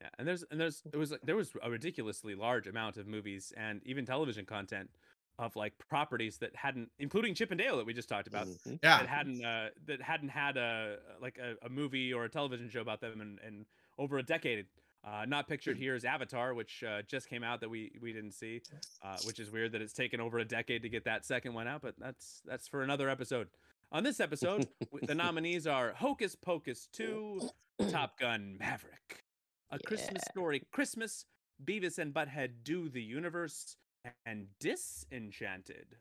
Yeah, 0.00 0.08
and 0.18 0.28
there's 0.28 0.44
and 0.50 0.60
there's 0.60 0.82
it 0.92 0.96
was 0.96 1.10
like 1.10 1.20
there 1.22 1.36
was 1.36 1.52
a 1.62 1.70
ridiculously 1.70 2.34
large 2.34 2.66
amount 2.66 2.96
of 2.96 3.06
movies 3.06 3.52
and 3.56 3.80
even 3.84 4.04
television 4.04 4.44
content 4.44 4.90
of 5.38 5.54
like 5.56 5.74
properties 5.88 6.38
that 6.38 6.54
hadn't, 6.56 6.90
including 6.98 7.34
Chip 7.34 7.50
and 7.50 7.58
Dale 7.58 7.76
that 7.76 7.86
we 7.86 7.92
just 7.92 8.08
talked 8.08 8.26
about, 8.28 8.46
Mhm. 8.46 8.78
Yeah. 8.82 8.98
that 8.98 9.06
hadn't 9.08 9.44
uh, 9.44 9.68
that 9.86 10.00
hadn't 10.02 10.30
had 10.30 10.56
a 10.56 10.98
like 11.20 11.38
a, 11.38 11.56
a 11.64 11.68
movie 11.68 12.12
or 12.12 12.24
a 12.24 12.28
television 12.28 12.68
show 12.70 12.80
about 12.80 13.00
them 13.00 13.20
in, 13.20 13.38
in 13.46 13.66
over 13.98 14.18
a 14.18 14.22
decade. 14.22 14.66
Uh, 15.04 15.24
not 15.24 15.46
pictured 15.46 15.76
here 15.76 15.94
is 15.94 16.04
Avatar, 16.04 16.52
which 16.52 16.82
uh, 16.82 17.00
just 17.02 17.28
came 17.28 17.44
out 17.44 17.60
that 17.60 17.68
we 17.68 17.92
we 18.00 18.12
didn't 18.12 18.32
see, 18.32 18.60
uh, 19.04 19.16
which 19.24 19.38
is 19.38 19.50
weird 19.52 19.70
that 19.72 19.80
it's 19.82 19.92
taken 19.92 20.20
over 20.20 20.38
a 20.38 20.44
decade 20.44 20.82
to 20.82 20.88
get 20.88 21.04
that 21.04 21.24
second 21.24 21.54
one 21.54 21.68
out. 21.68 21.80
But 21.82 21.94
that's 21.98 22.42
that's 22.44 22.66
for 22.66 22.82
another 22.82 23.08
episode. 23.08 23.48
On 23.92 24.02
this 24.02 24.18
episode, 24.18 24.66
the 25.02 25.14
nominees 25.24 25.64
are 25.66 25.92
Hocus 25.92 26.34
Pocus 26.34 26.88
2, 26.92 27.48
Top 27.90 28.18
Gun 28.18 28.56
Maverick, 28.58 29.22
A 29.70 29.78
Christmas 29.78 30.22
Story 30.28 30.62
Christmas, 30.72 31.24
Beavis 31.64 31.96
and 31.98 32.12
Butthead 32.12 32.64
Do 32.64 32.88
the 32.88 33.00
Universe, 33.02 33.76
and 34.24 34.46
Disenchanted. 34.60 35.96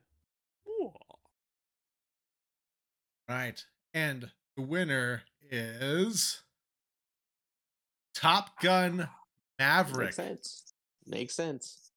Ooh. 0.67 0.91
Right. 3.29 3.63
And 3.93 4.31
the 4.55 4.61
winner 4.61 5.23
is 5.49 6.41
Top 8.13 8.59
Gun 8.61 9.09
Maverick. 9.59 10.07
Makes 10.07 10.15
sense. 10.15 10.73
Makes 11.05 11.35
sense. 11.35 11.91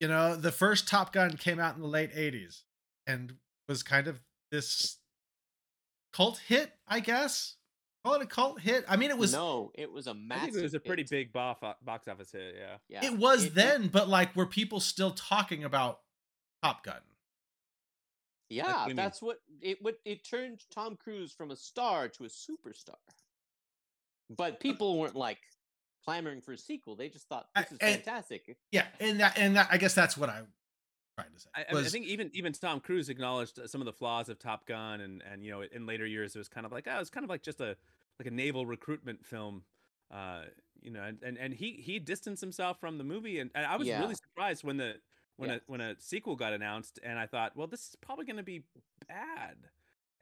You 0.00 0.08
know, 0.08 0.36
the 0.36 0.52
first 0.52 0.86
Top 0.88 1.12
Gun 1.12 1.36
came 1.36 1.58
out 1.58 1.74
in 1.74 1.80
the 1.80 1.88
late 1.88 2.14
80s 2.14 2.62
and 3.06 3.34
was 3.68 3.82
kind 3.82 4.06
of 4.06 4.20
this 4.50 4.98
cult 6.12 6.38
hit, 6.46 6.72
I 6.86 7.00
guess. 7.00 7.56
Call 8.06 8.14
it 8.14 8.22
a 8.22 8.26
cult 8.26 8.60
hit. 8.60 8.84
I 8.88 8.96
mean, 8.96 9.10
it 9.10 9.18
was 9.18 9.32
no, 9.32 9.72
it 9.74 9.90
was 9.90 10.06
a 10.06 10.14
massive. 10.14 10.44
think 10.46 10.56
it 10.58 10.62
was 10.62 10.74
a 10.74 10.80
pretty 10.80 11.02
hit. 11.02 11.10
big 11.10 11.32
box 11.32 11.60
box 11.82 12.06
office 12.06 12.30
hit. 12.30 12.54
Yeah. 12.56 12.76
Yeah, 13.02 13.10
it 13.10 13.18
was 13.18 13.44
it- 13.44 13.48
it- 13.48 13.54
then, 13.56 13.88
but 13.88 14.08
like 14.08 14.36
were 14.36 14.46
people 14.46 14.78
still 14.78 15.10
talking 15.10 15.64
about 15.64 16.00
Top 16.62 16.84
Gun? 16.84 17.00
Yeah, 18.48 18.64
what 18.64 18.80
you 18.82 18.86
mean. 18.88 18.96
that's 18.96 19.20
what 19.20 19.38
it 19.60 19.82
what 19.82 19.96
it 20.04 20.24
turned 20.24 20.62
Tom 20.72 20.96
Cruise 20.96 21.32
from 21.32 21.50
a 21.50 21.56
star 21.56 22.08
to 22.10 22.24
a 22.24 22.28
superstar. 22.28 22.94
But 24.30 24.60
people 24.60 24.98
weren't 24.98 25.16
like 25.16 25.38
clamoring 26.04 26.42
for 26.42 26.52
a 26.52 26.58
sequel. 26.58 26.94
They 26.94 27.08
just 27.08 27.28
thought 27.28 27.48
this 27.56 27.72
is 27.72 27.78
and- 27.80 27.96
fantastic. 27.96 28.56
Yeah, 28.70 28.86
and 29.00 29.18
that 29.18 29.36
and 29.36 29.56
that 29.56 29.68
I 29.72 29.78
guess 29.78 29.94
that's 29.94 30.16
what 30.16 30.30
I 30.30 30.42
trying 31.18 31.32
to 31.34 31.40
say. 31.40 31.48
I, 31.54 31.64
I, 31.74 31.80
I 31.80 31.84
think 31.84 32.06
even 32.06 32.30
even 32.34 32.52
Tom 32.52 32.80
Cruise 32.80 33.08
acknowledged 33.08 33.58
uh, 33.58 33.66
some 33.66 33.80
of 33.80 33.86
the 33.86 33.92
flaws 33.92 34.28
of 34.28 34.38
Top 34.38 34.66
Gun, 34.66 35.00
and 35.00 35.22
and 35.30 35.42
you 35.44 35.50
know 35.50 35.62
in 35.62 35.86
later 35.86 36.06
years 36.06 36.36
it 36.36 36.38
was 36.38 36.48
kind 36.48 36.66
of 36.66 36.72
like 36.72 36.86
oh, 36.88 36.94
it 36.96 36.98
was 36.98 37.10
kind 37.10 37.24
of 37.24 37.30
like 37.30 37.42
just 37.42 37.60
a 37.60 37.76
like 38.18 38.26
a 38.26 38.30
naval 38.30 38.66
recruitment 38.66 39.24
film, 39.24 39.62
uh, 40.10 40.42
you 40.80 40.90
know, 40.90 41.02
and, 41.02 41.18
and 41.22 41.36
and 41.38 41.54
he 41.54 41.72
he 41.72 41.98
distanced 41.98 42.40
himself 42.40 42.78
from 42.80 42.98
the 42.98 43.04
movie, 43.04 43.40
and, 43.40 43.50
and 43.54 43.66
I 43.66 43.76
was 43.76 43.86
Yeah. 43.88 44.00
really 44.00 44.14
surprised 44.14 44.64
when 44.64 44.76
the 44.76 44.94
when 45.36 45.50
Yeah. 45.50 45.56
a 45.56 45.60
when 45.66 45.80
a 45.80 45.96
sequel 46.00 46.36
got 46.36 46.52
announced, 46.52 46.98
and 47.02 47.18
I 47.18 47.26
thought, 47.26 47.56
well, 47.56 47.66
this 47.66 47.88
is 47.88 47.96
probably 48.00 48.24
going 48.24 48.36
to 48.38 48.42
be 48.42 48.62
bad, 49.08 49.56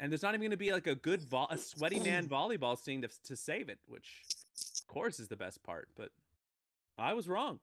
and 0.01 0.11
there's 0.11 0.23
not 0.23 0.31
even 0.31 0.41
going 0.41 0.51
to 0.51 0.57
be 0.57 0.73
like 0.73 0.87
a 0.87 0.95
good 0.95 1.23
vo- 1.23 1.47
a 1.51 1.59
sweaty 1.59 2.01
man 2.01 2.27
volleyball 2.29 2.79
scene 2.79 3.03
to 3.03 3.09
to 3.25 3.37
save 3.37 3.69
it, 3.69 3.79
which 3.87 4.23
of 4.81 4.87
course 4.87 5.21
is 5.21 5.29
the 5.29 5.37
best 5.37 5.63
part, 5.63 5.89
but 5.97 6.11
I 6.99 7.15
was 7.15 7.29
wrong. 7.29 7.61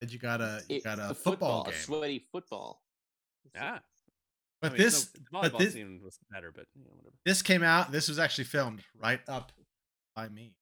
that 0.00 0.12
you 0.12 0.18
got 0.18 0.40
a 0.40 0.62
you 0.68 0.80
got 0.82 0.98
a 0.98 1.08
the 1.08 1.14
football, 1.14 1.62
a 1.66 1.70
game. 1.70 1.80
sweaty 1.80 2.18
football. 2.32 2.82
Yeah. 3.54 3.78
But 4.60 4.72
I 4.72 4.74
mean, 4.74 4.82
this 4.82 5.10
no, 5.32 5.42
the 5.42 5.50
but 5.50 5.58
this- 5.58 5.72
scene 5.74 6.00
was 6.04 6.18
better, 6.30 6.52
but 6.54 6.66
you 6.74 6.84
know, 6.84 6.90
whatever. 6.96 7.16
this 7.24 7.40
came 7.42 7.62
out. 7.62 7.92
This 7.92 8.08
was 8.08 8.18
actually 8.18 8.44
filmed 8.44 8.82
right 9.00 9.20
up 9.28 9.52
by 10.14 10.28
me. 10.28 10.54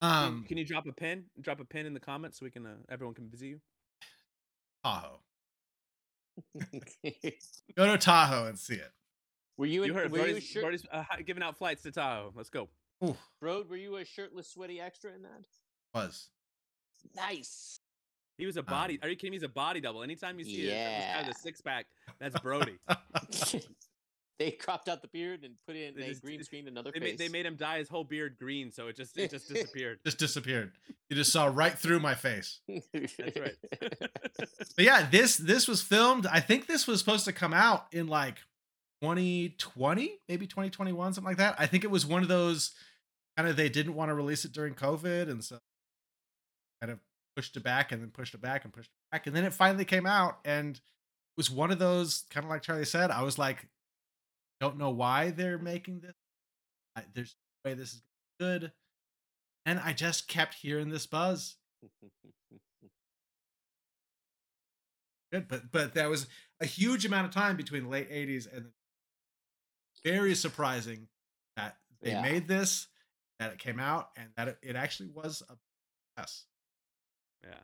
Um, 0.00 0.44
can 0.46 0.56
you 0.58 0.64
drop 0.64 0.86
a 0.86 0.92
pin? 0.92 1.24
Drop 1.40 1.60
a 1.60 1.64
pin 1.64 1.84
in 1.84 1.92
the 1.92 2.00
comments 2.00 2.38
so 2.38 2.44
we 2.44 2.50
can 2.50 2.64
uh, 2.66 2.74
everyone 2.88 3.14
can 3.14 3.28
visit 3.28 3.46
you. 3.48 3.60
Tahoe. 4.84 5.18
Go 7.76 7.86
to 7.92 7.98
Tahoe 7.98 8.46
and 8.46 8.56
see 8.58 8.74
it. 8.74 8.92
were 9.56 9.66
you, 9.66 9.84
You 9.84 9.90
in, 9.90 9.94
heard 9.98 10.12
were 10.12 10.18
you 10.18 10.24
Brody's, 10.24 10.44
shirt, 10.44 10.62
Brody's 10.62 10.86
uh, 10.92 11.02
giving 11.26 11.42
out 11.42 11.58
flights 11.58 11.82
to 11.82 11.90
Tahoe. 11.90 12.32
Let's 12.36 12.48
go. 12.48 12.68
Ooh, 13.04 13.16
Broad, 13.40 13.68
were 13.68 13.76
you 13.76 13.96
a 13.96 14.04
shirtless, 14.04 14.48
sweaty 14.48 14.80
extra 14.80 15.12
in 15.12 15.22
that? 15.22 15.44
was. 15.94 16.28
Nice. 17.16 17.77
He 18.38 18.46
was 18.46 18.56
a 18.56 18.60
Um, 18.60 18.66
body. 18.66 18.98
Are 19.02 19.08
you 19.08 19.16
kidding 19.16 19.32
me? 19.32 19.36
He's 19.36 19.42
a 19.42 19.48
body 19.48 19.80
double. 19.80 20.02
Anytime 20.02 20.38
you 20.38 20.44
see 20.44 20.62
a, 20.62 20.70
this 20.70 20.72
guy 20.72 21.18
with 21.18 21.26
Yeah. 21.26 21.30
a 21.30 21.34
six 21.34 21.60
pack, 21.60 21.86
that's 22.20 22.38
Brody. 22.40 22.78
they 24.38 24.52
cropped 24.52 24.88
out 24.88 25.02
the 25.02 25.08
beard 25.08 25.42
and 25.42 25.54
put 25.66 25.74
in 25.74 25.96
They 25.96 26.02
a 26.04 26.08
just- 26.10 26.22
green 26.22 26.42
screen 26.44 26.68
another 26.68 26.92
they, 26.92 27.00
face. 27.00 27.08
made, 27.10 27.18
they 27.18 27.28
made 27.28 27.44
him 27.46 27.56
dye 27.56 27.78
his 27.78 27.88
whole 27.88 28.04
beard 28.04 28.36
green, 28.38 28.70
so 28.70 28.86
it 28.86 28.96
just 28.96 29.18
it 29.18 29.30
just 29.32 29.48
disappeared. 29.52 29.98
Just 30.04 30.18
disappeared. 30.18 30.72
You 31.10 31.16
just 31.16 31.32
saw 31.32 31.46
right 31.46 31.76
through 31.76 31.98
my 32.00 32.14
face. 32.14 32.60
That's 32.92 33.18
right. 33.18 33.56
But 33.80 34.84
yeah, 34.84 35.08
this 35.10 35.36
this 35.36 35.66
was 35.66 35.82
filmed. 35.82 36.26
I 36.26 36.38
think 36.40 36.66
this 36.68 36.86
was 36.86 37.00
supposed 37.00 37.24
to 37.24 37.32
come 37.32 37.52
out 37.52 37.86
in 37.92 38.06
like 38.06 38.36
2020, 39.02 40.20
maybe 40.28 40.46
2021, 40.46 41.14
something 41.14 41.28
like 41.28 41.38
that. 41.38 41.56
I 41.58 41.66
think 41.66 41.82
it 41.82 41.90
was 41.90 42.06
one 42.06 42.22
of 42.22 42.28
those 42.28 42.72
kind 43.36 43.48
of 43.48 43.56
they 43.56 43.68
didn't 43.68 43.94
want 43.94 44.10
to 44.10 44.14
release 44.14 44.44
it 44.44 44.52
during 44.52 44.74
COVID, 44.74 45.28
and 45.28 45.42
so 45.42 45.58
kind 46.80 46.92
of 46.92 47.00
pushed 47.38 47.56
it 47.56 47.62
back 47.62 47.92
and 47.92 48.02
then 48.02 48.10
pushed 48.10 48.34
it 48.34 48.40
back 48.40 48.64
and 48.64 48.72
pushed 48.72 48.88
it 48.90 49.12
back, 49.12 49.28
and 49.28 49.36
then 49.36 49.44
it 49.44 49.54
finally 49.54 49.84
came 49.84 50.06
out, 50.06 50.38
and 50.44 50.74
it 50.74 50.82
was 51.36 51.48
one 51.48 51.70
of 51.70 51.78
those 51.78 52.24
kind 52.30 52.42
of 52.42 52.50
like 52.50 52.62
Charlie 52.62 52.84
said. 52.84 53.12
I 53.12 53.22
was 53.22 53.38
like, 53.38 53.68
don't 54.60 54.76
know 54.76 54.90
why 54.90 55.30
they're 55.30 55.56
making 55.56 56.00
this. 56.00 56.16
I, 56.96 57.02
there's 57.14 57.36
no 57.64 57.70
way 57.70 57.74
this 57.76 57.92
is 57.92 58.02
good, 58.40 58.72
and 59.64 59.78
I 59.78 59.92
just 59.92 60.26
kept 60.26 60.54
hearing 60.54 60.88
this 60.88 61.06
buzz. 61.06 61.54
good 65.32 65.46
but 65.46 65.70
but 65.70 65.94
that 65.94 66.10
was 66.10 66.26
a 66.60 66.66
huge 66.66 67.06
amount 67.06 67.28
of 67.28 67.32
time 67.32 67.56
between 67.56 67.84
the 67.84 67.88
late 67.88 68.10
80s 68.10 68.52
and 68.52 68.72
very 70.02 70.34
surprising 70.34 71.06
that 71.56 71.76
they 72.02 72.10
Yeah. 72.10 72.22
made 72.22 72.48
this 72.48 72.88
that 73.38 73.52
it 73.52 73.60
came 73.60 73.78
out 73.78 74.10
and 74.16 74.30
that 74.36 74.48
it, 74.48 74.58
it 74.60 74.74
actually 74.74 75.10
was 75.10 75.40
a 75.48 75.54
success 76.16 76.46
Yeah. 77.44 77.60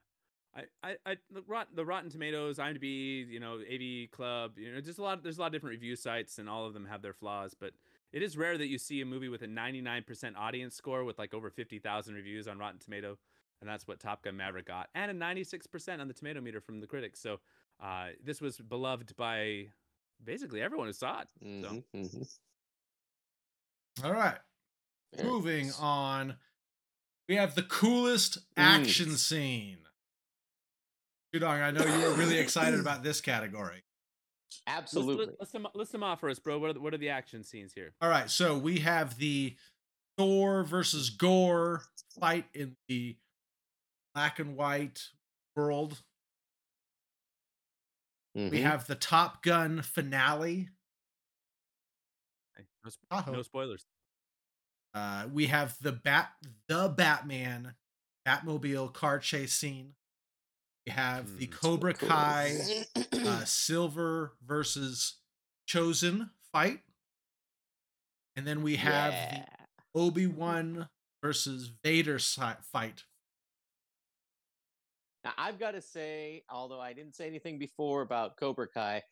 I, 0.56 0.88
I, 0.88 0.96
I 1.04 1.16
the, 1.32 1.42
Rot, 1.48 1.68
the 1.74 1.84
Rotten 1.84 2.10
Tomatoes, 2.10 2.58
IMDb, 2.58 3.28
you 3.28 3.40
know, 3.40 3.54
AV 3.54 4.10
Club, 4.10 4.52
you 4.56 4.72
know, 4.72 4.80
just 4.80 4.98
a 4.98 5.02
lot. 5.02 5.22
There's 5.22 5.38
a 5.38 5.40
lot 5.40 5.48
of 5.48 5.52
different 5.52 5.72
review 5.72 5.96
sites, 5.96 6.38
and 6.38 6.48
all 6.48 6.64
of 6.64 6.74
them 6.74 6.86
have 6.86 7.02
their 7.02 7.12
flaws. 7.12 7.54
But 7.58 7.72
it 8.12 8.22
is 8.22 8.36
rare 8.36 8.56
that 8.56 8.68
you 8.68 8.78
see 8.78 9.00
a 9.00 9.04
movie 9.04 9.28
with 9.28 9.42
a 9.42 9.48
99% 9.48 10.36
audience 10.36 10.76
score 10.76 11.02
with 11.02 11.18
like 11.18 11.34
over 11.34 11.50
50,000 11.50 12.14
reviews 12.14 12.46
on 12.46 12.58
Rotten 12.58 12.78
Tomato, 12.78 13.18
and 13.60 13.68
that's 13.68 13.88
what 13.88 13.98
Top 13.98 14.22
Gun 14.22 14.36
Maverick 14.36 14.66
got, 14.66 14.90
and 14.94 15.10
a 15.10 15.14
96% 15.14 16.00
on 16.00 16.06
the 16.06 16.14
Tomato 16.14 16.40
meter 16.40 16.60
from 16.60 16.78
the 16.78 16.86
critics. 16.86 17.18
So 17.18 17.40
uh, 17.82 18.08
this 18.22 18.40
was 18.40 18.58
beloved 18.58 19.16
by 19.16 19.66
basically 20.24 20.62
everyone 20.62 20.86
who 20.86 20.92
saw 20.92 21.22
it. 21.22 21.28
Mhm, 21.44 21.82
mhm. 21.96 22.38
all 24.04 24.12
right 24.12 24.38
Very 25.16 25.28
moving 25.28 25.66
nice. 25.66 25.80
on 25.80 26.36
we 27.28 27.36
have 27.36 27.54
the 27.54 27.62
coolest 27.62 28.38
action 28.56 29.16
scene 29.16 29.78
Shudong, 31.34 31.60
I 31.62 31.70
know 31.72 31.84
you're 31.98 32.14
really 32.14 32.38
excited 32.38 32.78
about 32.78 33.02
this 33.02 33.20
category. 33.20 33.82
Absolutely. 34.68 35.26
list, 35.26 35.40
list, 35.40 35.52
them, 35.52 35.66
list 35.74 35.90
them 35.90 36.04
off 36.04 36.20
for 36.20 36.30
us, 36.30 36.38
bro. 36.38 36.58
What 36.60 36.70
are 36.70 36.72
the, 36.74 36.80
what 36.80 36.94
are 36.94 36.98
the 36.98 37.08
action 37.08 37.42
scenes 37.42 37.72
here? 37.74 37.92
All 38.00 38.08
right, 38.08 38.30
so 38.30 38.56
we 38.56 38.78
have 38.78 39.18
the 39.18 39.56
Thor 40.16 40.62
versus 40.62 41.10
Gorr 41.10 41.82
fight 42.20 42.44
in 42.54 42.76
the 42.86 43.16
black 44.14 44.38
and 44.38 44.56
white 44.56 45.08
world. 45.56 46.02
We 48.36 48.50
Mhm. 48.50 48.62
have 48.62 48.86
the 48.86 48.94
Top 48.94 49.42
Gun 49.42 49.82
finale. 49.82 50.68
No, 52.84 52.90
sp- 52.94 53.26
no 53.32 53.42
spoilers. 53.42 53.86
Uh, 54.94 55.26
we 55.32 55.46
have 55.46 55.76
the 55.80 55.92
Bat, 55.92 56.30
the 56.68 56.88
Batman, 56.88 57.74
Batmobile 58.26 58.92
car 58.92 59.18
chase 59.18 59.52
scene. 59.52 59.94
We 60.86 60.92
have 60.92 61.36
the 61.38 61.46
Hmm, 61.46 61.52
Cobra 61.52 61.94
Cool. 61.94 62.08
Kai, 62.08 62.84
uh, 63.24 63.44
Silver 63.44 64.32
versus 64.44 65.14
Chozen 65.68 66.30
fight, 66.52 66.80
and 68.36 68.46
then 68.46 68.62
we 68.62 68.76
have 68.76 69.12
Yeah. 69.12 69.44
the 69.94 69.98
Obi 69.98 70.26
Wan 70.26 70.88
versus 71.22 71.70
Vader 71.82 72.18
si- 72.18 72.42
fight. 72.72 73.04
Now, 75.24 75.32
I've 75.38 75.58
got 75.58 75.70
to 75.72 75.80
say, 75.80 76.44
although 76.50 76.80
I 76.80 76.92
didn't 76.92 77.14
say 77.16 77.26
anything 77.26 77.58
before 77.58 78.02
about 78.02 78.36
Cobra 78.36 78.68
Kai, 78.68 79.02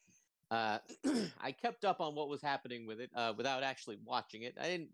uh, 0.51 0.78
I 1.41 1.53
kept 1.53 1.87
up 1.87 2.01
on 2.03 2.14
what 2.14 2.28
was 2.28 2.43
happening 2.43 2.87
with 2.87 3.01
it 3.01 3.11
uh, 3.16 3.33
without 3.37 3.62
actually 3.62 3.99
watching 4.05 4.43
it. 4.43 4.55
I 4.61 4.66
didn't. 4.68 4.91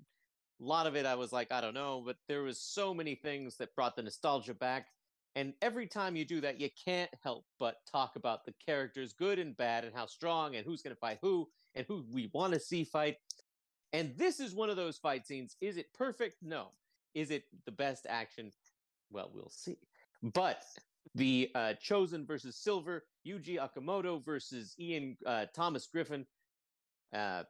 A 0.61 0.65
lot 0.65 0.87
of 0.87 0.97
it, 0.97 1.07
I 1.07 1.15
was 1.15 1.33
like, 1.33 1.53
I 1.53 1.61
don't 1.61 1.75
know, 1.75 2.03
but 2.05 2.17
there 2.27 2.43
was 2.43 2.61
so 2.61 2.93
many 2.93 3.15
things 3.15 3.57
that 3.59 3.75
brought 3.77 3.95
the 3.97 4.03
nostalgia 4.03 4.55
back. 4.55 4.89
And 5.37 5.55
every 5.63 5.87
time 5.87 6.17
you 6.17 6.25
do 6.25 6.41
that, 6.41 6.61
you 6.61 6.69
can't 6.85 7.11
help 7.23 7.45
but 7.61 7.77
talk 7.91 8.17
about 8.17 8.45
the 8.45 8.55
characters, 8.65 9.13
good 9.13 9.39
and 9.39 9.57
bad, 9.57 9.85
and 9.85 9.95
how 9.95 10.07
strong, 10.07 10.57
and 10.57 10.67
who's 10.67 10.83
going 10.83 10.95
to 10.95 11.01
fight 11.01 11.19
who, 11.23 11.49
and 11.75 11.87
who 11.87 12.05
we 12.13 12.29
want 12.33 12.55
to 12.55 12.61
see 12.61 12.83
fight. 12.83 13.19
And 13.93 14.15
this 14.17 14.41
is 14.41 14.53
one 14.53 14.69
of 14.69 14.77
those 14.77 14.99
fight 14.99 15.27
scenes. 15.27 15.57
Is 15.61 15.77
it 15.77 15.93
perfect? 15.95 16.37
No. 16.43 16.69
Is 17.15 17.31
it 17.31 17.45
the 17.67 17.73
best 17.73 18.07
action? 18.09 18.51
Well, 19.11 19.31
we'll 19.33 19.51
see. 19.51 19.79
But 20.23 20.63
the 21.15 21.51
uh, 21.55 21.75
Chozen 21.83 22.27
versus 22.27 22.57
Silver, 22.57 23.05
Yuji 23.27 23.59
Okumoto 23.59 24.25
versus 24.25 24.75
Ian 24.79 25.17
uh, 25.25 25.47
Thomas 25.55 25.87
Griffith. 25.87 26.27
Uh, 27.15 27.45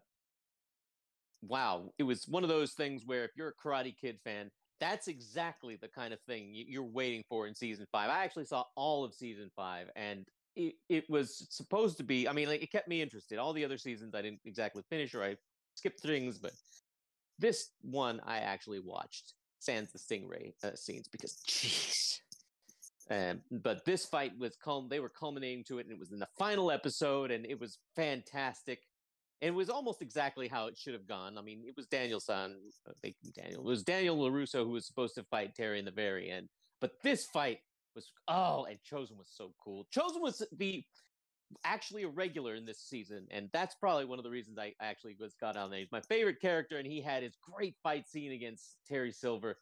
wow, 1.43 1.91
it 1.99 2.03
was 2.03 2.27
one 2.29 2.43
of 2.43 2.49
those 2.49 2.73
things 2.73 3.03
where 3.07 3.25
if 3.25 3.31
you're 3.37 3.49
a 3.49 3.69
Karate 3.69 3.95
Kid 3.97 4.19
fan, 4.25 4.51
that's 4.81 5.09
exactly 5.09 5.77
the 5.77 5.89
kind 5.89 6.13
of 6.13 6.21
thing 6.21 6.51
you're 6.53 6.83
waiting 6.83 7.25
for 7.29 7.47
in 7.47 7.55
season 7.55 7.87
five. 7.91 8.11
I 8.11 8.25
actually 8.25 8.45
saw 8.45 8.65
all 8.77 9.05
of 9.05 9.15
season 9.15 9.51
five, 9.57 9.91
and 9.97 10.25
it, 10.57 10.75
it 10.89 11.05
was 11.09 11.47
supposed 11.51 11.97
to 11.99 12.05
be. 12.05 12.29
I 12.29 12.33
mean, 12.33 12.49
like, 12.49 12.63
it 12.63 12.71
kept 12.71 12.89
me 12.89 13.03
interested. 13.03 13.39
All 13.39 13.53
the 13.53 13.65
other 13.65 13.79
seasons 13.79 14.15
I 14.15 14.23
didn't 14.23 14.41
exactly 14.45 14.83
finish, 14.89 15.15
or 15.15 15.23
I 15.23 15.37
skipped 15.75 16.01
things, 16.01 16.39
but 16.39 16.53
this 17.39 17.71
one 17.83 18.21
I 18.25 18.39
actually 18.39 18.81
watched. 18.81 19.35
Sans 19.61 19.91
the 19.91 19.99
stingray 19.99 20.53
uh, 20.63 20.77
scenes 20.77 21.09
because, 21.09 21.43
jeez. 21.49 22.19
Um, 23.11 23.41
but 23.51 23.85
this 23.85 24.05
fight 24.05 24.33
was 24.39 24.57
culm. 24.65 24.89
They 24.89 25.01
were 25.01 25.09
culminating 25.09 25.65
to 25.65 25.79
it, 25.79 25.87
and 25.87 25.93
it 25.93 25.99
was 25.99 26.13
in 26.13 26.19
the 26.19 26.29
final 26.39 26.71
episode, 26.71 27.31
and 27.31 27.47
it 27.47 27.59
was 27.59 27.79
fantastic. 27.97 28.81
And 29.41 29.49
it 29.51 29.55
was 29.55 29.71
almost 29.71 30.03
exactly 30.03 30.49
how 30.49 30.67
it 30.67 30.77
should 30.77 30.95
have 30.95 31.07
gone. 31.07 31.39
I 31.39 31.43
mean, 31.43 31.63
it 31.67 31.77
was 31.77 31.87
Daniel 31.87 32.21
San, 32.21 32.57
uh, 32.89 32.93
they- 33.03 33.15
Daniel. 33.35 33.61
It 33.61 33.65
was 33.65 33.85
Daniel 33.85 34.17
LaRusso 34.19 34.65
who 34.65 34.71
was 34.71 34.87
supposed 34.87 35.15
to 35.15 35.25
fight 35.25 35.55
Terry 35.55 35.79
in 35.79 35.85
the 35.85 35.91
very 35.93 36.31
end. 36.31 36.49
But 36.81 36.93
this 37.03 37.27
fight 37.27 37.61
was 37.95 38.11
oh, 38.29 38.65
and 38.65 38.79
Chozen 38.83 39.17
was 39.17 39.31
so 39.31 39.55
cool. 39.63 39.87
Chozen 39.95 40.21
was 40.21 40.47
the 40.53 40.85
actually 41.65 42.03
a 42.03 42.09
regular 42.09 42.55
in 42.55 42.67
this 42.67 42.81
season, 42.81 43.27
and 43.31 43.49
that's 43.53 43.75
probably 43.75 44.05
one 44.05 44.19
of 44.19 44.25
the 44.25 44.31
reasons 44.31 44.59
I 44.59 44.75
I 44.81 44.87
actually 44.87 45.17
was 45.19 45.35
got 45.35 45.57
on 45.57 45.71
there. 45.71 45.81
He's 45.81 45.93
my 45.93 46.03
favorite 46.03 46.41
character, 46.41 46.77
and 46.77 46.87
he 46.87 47.01
had 47.01 47.23
his 47.23 47.37
great 47.41 47.77
fight 47.83 48.09
scene 48.09 48.33
against 48.33 48.77
Terry 48.87 49.13
Silver 49.13 49.57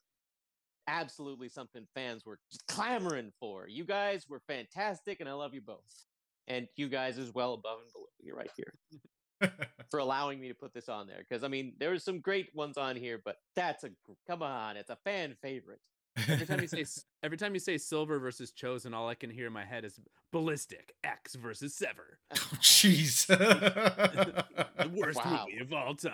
absolutely 0.89 1.49
something 1.49 1.87
fans 1.95 2.25
were 2.25 2.39
clamoring 2.69 3.33
for. 3.41 3.69
You 3.69 3.85
guys 3.85 4.27
were 4.29 4.41
fantastic, 4.47 5.21
and 5.21 5.29
I 5.29 5.33
love 5.33 5.55
you 5.55 5.61
both. 5.61 6.05
And 6.49 6.69
you 6.77 6.89
guys 6.89 7.19
as 7.19 7.35
well 7.35 7.55
above 7.55 7.79
and 7.83 7.93
below. 7.93 8.07
You're 8.21 8.37
right 8.37 8.51
here 8.57 8.73
for 9.91 9.99
allowing 10.01 10.41
me 10.41 10.49
to 10.49 10.55
put 10.55 10.73
this 10.75 10.89
on 10.89 11.07
there. 11.07 11.19
Because 11.29 11.45
I 11.45 11.49
mean, 11.49 11.75
there 11.79 11.91
were 11.91 11.99
some 11.99 12.21
great 12.21 12.55
ones 12.55 12.77
on 12.77 12.97
here, 12.97 13.21
but 13.25 13.37
that's 13.55 13.85
a 13.85 13.91
come 14.27 14.43
on, 14.43 14.77
it's 14.77 14.91
a 14.91 14.97
fan 15.05 15.35
favorite. 15.43 15.81
Every 16.29 16.47
time 16.47 16.61
you 16.63 16.69
say 16.69 16.85
every 17.23 17.37
time 17.37 17.53
you 17.55 17.61
say 17.61 17.77
silver 17.79 18.19
versus 18.19 18.53
Chozen, 18.53 18.95
all 18.95 19.09
I 19.09 19.15
can 19.15 19.31
hear 19.31 19.47
in 19.49 19.53
my 19.53 19.65
head 19.65 19.85
is 19.85 19.99
ballistic 20.33 20.95
Ecks 21.05 21.35
versus 21.35 21.75
sever, 21.75 22.19
Oh, 22.35 22.37
Jeez. 22.61 23.27
the 23.27 24.91
worst 24.95 25.25
Wow. 25.25 25.47
movie 25.47 25.61
of 25.63 25.73
all 25.73 25.95
time. 25.95 26.13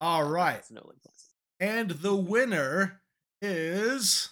All 0.00 0.24
right. 0.24 0.54
That's 0.54 0.70
no. 0.70 0.90
And 1.60 1.90
the 1.90 2.14
winner 2.16 3.02
is 3.40 4.30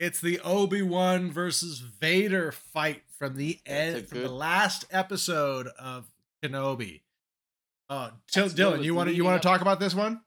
it's 0.00 0.20
the 0.20 0.40
Obi-Wan 0.40 1.30
versus 1.30 1.78
Vader 1.80 2.50
fight 2.50 3.02
from 3.20 3.36
the 3.36 3.60
That's 3.64 3.70
a 3.94 3.96
end 3.98 4.08
from 4.08 4.22
the 4.22 4.30
last 4.30 4.86
episode 4.90 5.68
of 5.78 6.10
Kenobi. 6.42 7.02
Oh, 7.88 8.10
Jill- 8.32 8.48
Dylan, 8.48 8.82
you 8.82 8.94
want 8.94 9.08
to 9.10 9.14
you 9.14 9.24
want 9.24 9.40
to 9.40 9.46
talk 9.46 9.60
about 9.60 9.78
this 9.78 9.94
one? 9.94 10.20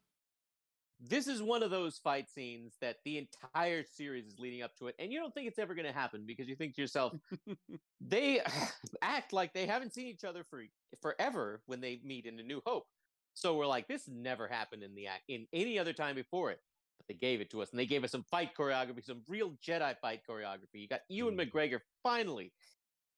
this 1.06 1.28
is 1.28 1.42
one 1.42 1.62
of 1.64 1.70
those 1.70 1.98
fight 1.98 2.30
scenes 2.30 2.76
that 2.80 2.96
the 3.04 3.18
entire 3.18 3.84
series 3.84 4.26
is 4.26 4.40
leading 4.40 4.62
up 4.62 4.74
to 4.78 4.88
it, 4.88 4.96
and 5.00 5.12
you 5.12 5.20
don't 5.20 5.34
think 5.34 5.50
it's 5.50 5.60
ever 5.60 5.76
going 5.76 5.86
to 5.86 5.92
happen 5.92 6.24
because 6.26 6.48
you 6.48 6.56
think 6.56 6.74
to 6.76 6.82
yourself, 6.82 7.12
they 8.02 8.40
act 9.02 9.34
like 9.34 9.52
they 9.54 9.66
haven't 9.66 9.94
seen 9.94 10.08
each 10.08 10.24
other 10.24 10.46
for 10.50 10.64
forever 11.02 11.62
when 11.66 11.82
they 11.82 12.00
meet 12.06 12.26
in 12.26 12.40
A 12.40 12.44
New 12.44 12.62
Hope. 12.66 12.86
So 13.34 13.58
we're 13.58 13.68
like, 13.68 13.88
this 13.90 14.08
never 14.08 14.48
happened 14.48 14.82
in 14.84 14.96
the 14.96 15.08
act 15.08 15.24
in 15.28 15.46
any 15.52 15.78
other 15.78 15.92
time 15.92 16.16
before 16.16 16.52
it. 16.52 16.60
But 17.00 17.08
they 17.10 17.16
gave 17.16 17.42
it 17.42 17.50
to 17.52 17.62
us, 17.62 17.72
and 17.72 17.80
they 17.80 17.86
gave 17.88 18.06
us 18.06 18.12
some 18.12 18.24
fight 18.32 18.52
choreography, 18.58 19.04
some 19.04 19.24
real 19.28 19.58
Jedi 19.68 19.96
fight 20.00 20.22
choreography. 20.30 20.76
You 20.76 20.88
got 20.88 21.02
Ewan 21.10 21.36
Mm. 21.36 21.52
McGregor 21.52 21.80
finally, 22.04 22.54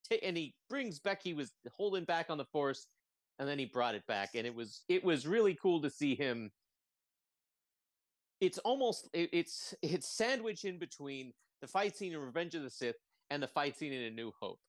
ta- 0.08 0.20
and 0.24 0.38
he 0.38 0.56
brings 0.70 1.00
back. 1.00 1.22
He 1.24 1.34
was 1.34 1.52
holding 1.72 2.06
back 2.06 2.30
on 2.30 2.38
the 2.38 2.46
Force, 2.46 2.88
and 3.40 3.48
then 3.48 3.60
he 3.60 3.66
brought 3.66 3.96
it 3.96 4.06
back, 4.08 4.32
and 4.36 4.46
it 4.46 4.56
was 4.56 4.84
it 4.90 5.04
was 5.04 5.28
really 5.28 5.58
cool 5.62 5.82
to 5.82 5.90
see 5.90 6.16
him. 6.16 6.52
It's 8.42 8.58
almost 8.60 9.10
it, 9.14 9.30
it's 9.32 9.74
it's 9.82 10.08
sandwiched 10.08 10.66
in 10.66 10.80
between 10.80 11.34
the 11.62 11.68
fight 11.68 11.96
scene 11.96 12.14
in 12.14 12.20
Revenge 12.20 12.56
of 12.56 12.64
the 12.64 12.70
Sith 12.70 12.98
and 13.30 13.42
the 13.42 13.48
fight 13.48 13.78
scene 13.78 13.94
in 13.94 14.04
A 14.04 14.12
New 14.12 14.32
Hope, 14.40 14.60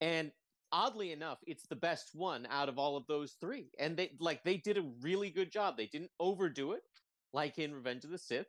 and 0.00 0.30
oddly 0.74 1.12
enough, 1.12 1.38
it's 1.46 1.66
the 1.68 1.76
best 1.76 2.10
one 2.14 2.46
out 2.50 2.68
of 2.68 2.78
all 2.78 2.96
of 2.96 3.06
those 3.06 3.36
three. 3.40 3.70
And 3.78 3.96
they 3.96 4.10
like 4.18 4.42
they 4.42 4.56
did 4.56 4.76
a 4.76 4.90
really 5.00 5.30
good 5.30 5.50
job. 5.50 5.76
They 5.76 5.86
didn't 5.86 6.10
overdo 6.20 6.72
it 6.72 6.82
like 7.32 7.58
in 7.58 7.72
Revenge 7.72 8.04
of 8.04 8.10
the 8.10 8.18
Sith. 8.18 8.48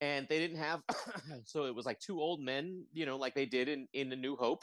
And 0.00 0.26
they 0.28 0.38
didn't 0.38 0.58
have 0.58 0.82
so 1.44 1.64
it 1.64 1.74
was 1.74 1.84
like 1.84 1.98
two 1.98 2.20
old 2.20 2.40
men, 2.40 2.84
you 2.92 3.04
know, 3.04 3.16
like 3.16 3.34
they 3.34 3.46
did 3.46 3.68
in 3.68 3.88
in 3.92 4.12
A 4.12 4.16
New 4.16 4.36
Hope. 4.36 4.62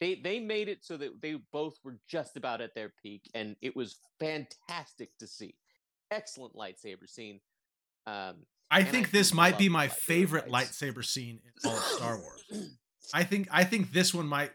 They 0.00 0.14
they 0.16 0.38
made 0.40 0.68
it 0.68 0.84
so 0.84 0.96
that 0.96 1.20
they 1.20 1.36
both 1.52 1.74
were 1.82 1.98
just 2.08 2.36
about 2.36 2.60
at 2.60 2.74
their 2.74 2.92
peak, 3.02 3.28
and 3.34 3.56
it 3.60 3.74
was 3.74 3.98
fantastic 4.20 5.10
to 5.18 5.26
see. 5.26 5.54
Excellent 6.10 6.54
lightsaber 6.54 7.08
scene. 7.08 7.40
Um, 8.06 8.36
I 8.70 8.80
And 8.80 8.88
I 8.88 8.90
think 8.90 9.10
this 9.10 9.34
might 9.34 9.58
be 9.58 9.68
my 9.68 9.88
lightsaber 9.88 9.92
favorite 9.92 10.50
fights. 10.50 10.80
lightsaber 10.82 11.04
scene 11.04 11.40
in 11.44 11.70
all 11.70 11.76
of 11.76 11.82
Star 11.82 12.18
Wars. 12.18 12.44
I 13.14 13.24
think 13.24 13.48
I 13.50 13.64
think 13.64 13.92
this 13.92 14.14
one 14.14 14.26
might 14.26 14.52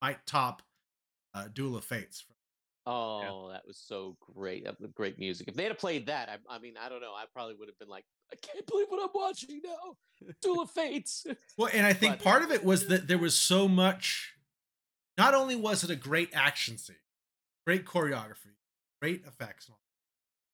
might 0.00 0.24
top 0.26 0.62
uh, 1.34 1.46
Duel 1.52 1.76
of 1.76 1.84
Fates. 1.84 2.24
Oh, 2.84 3.48
that 3.52 3.62
was 3.64 3.78
so 3.78 4.16
great. 4.34 4.64
That 4.64 4.80
was 4.80 4.90
great 4.90 5.16
music. 5.16 5.46
If 5.46 5.54
they 5.54 5.62
had 5.64 5.78
played 5.78 6.06
that, 6.06 6.28
I, 6.28 6.56
I 6.56 6.58
mean, 6.58 6.74
I 6.76 6.88
don't 6.88 7.00
know. 7.00 7.12
I 7.12 7.26
probably 7.32 7.54
would 7.54 7.68
have 7.68 7.78
been 7.78 7.88
like, 7.88 8.04
I 8.32 8.36
can't 8.36 8.66
believe 8.66 8.88
what 8.88 9.00
I'm 9.00 9.10
watching 9.14 9.60
now. 9.64 9.96
Duel 10.42 10.62
of 10.62 10.70
Fates. 10.72 11.24
Well, 11.56 11.70
and 11.72 11.86
I 11.86 11.92
think 12.00 12.14
But- 12.18 12.24
part 12.24 12.42
of 12.42 12.50
it 12.50 12.64
was 12.64 12.88
that 12.88 13.06
there 13.06 13.18
was 13.18 13.36
so 13.38 13.68
much. 13.68 14.32
Not 15.18 15.34
only 15.34 15.56
was 15.56 15.84
it 15.84 15.90
a 15.90 15.96
great 15.96 16.30
action 16.32 16.78
scene, 16.78 16.96
great 17.66 17.84
choreography, 17.84 18.54
great 19.00 19.24
effects, 19.26 19.70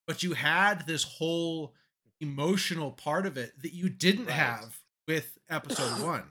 but 0.07 0.23
you 0.23 0.33
had 0.35 0.87
this 0.87 1.05
whole 1.05 1.75
emotional 2.21 2.91
part 2.91 3.27
of 3.27 3.37
it 3.37 3.53
that 3.63 3.73
you 3.73 3.89
didn't 3.89 4.27
Right. 4.27 4.35
have 4.35 4.81
with 5.07 5.39
Episode 5.49 6.03
One. 6.05 6.25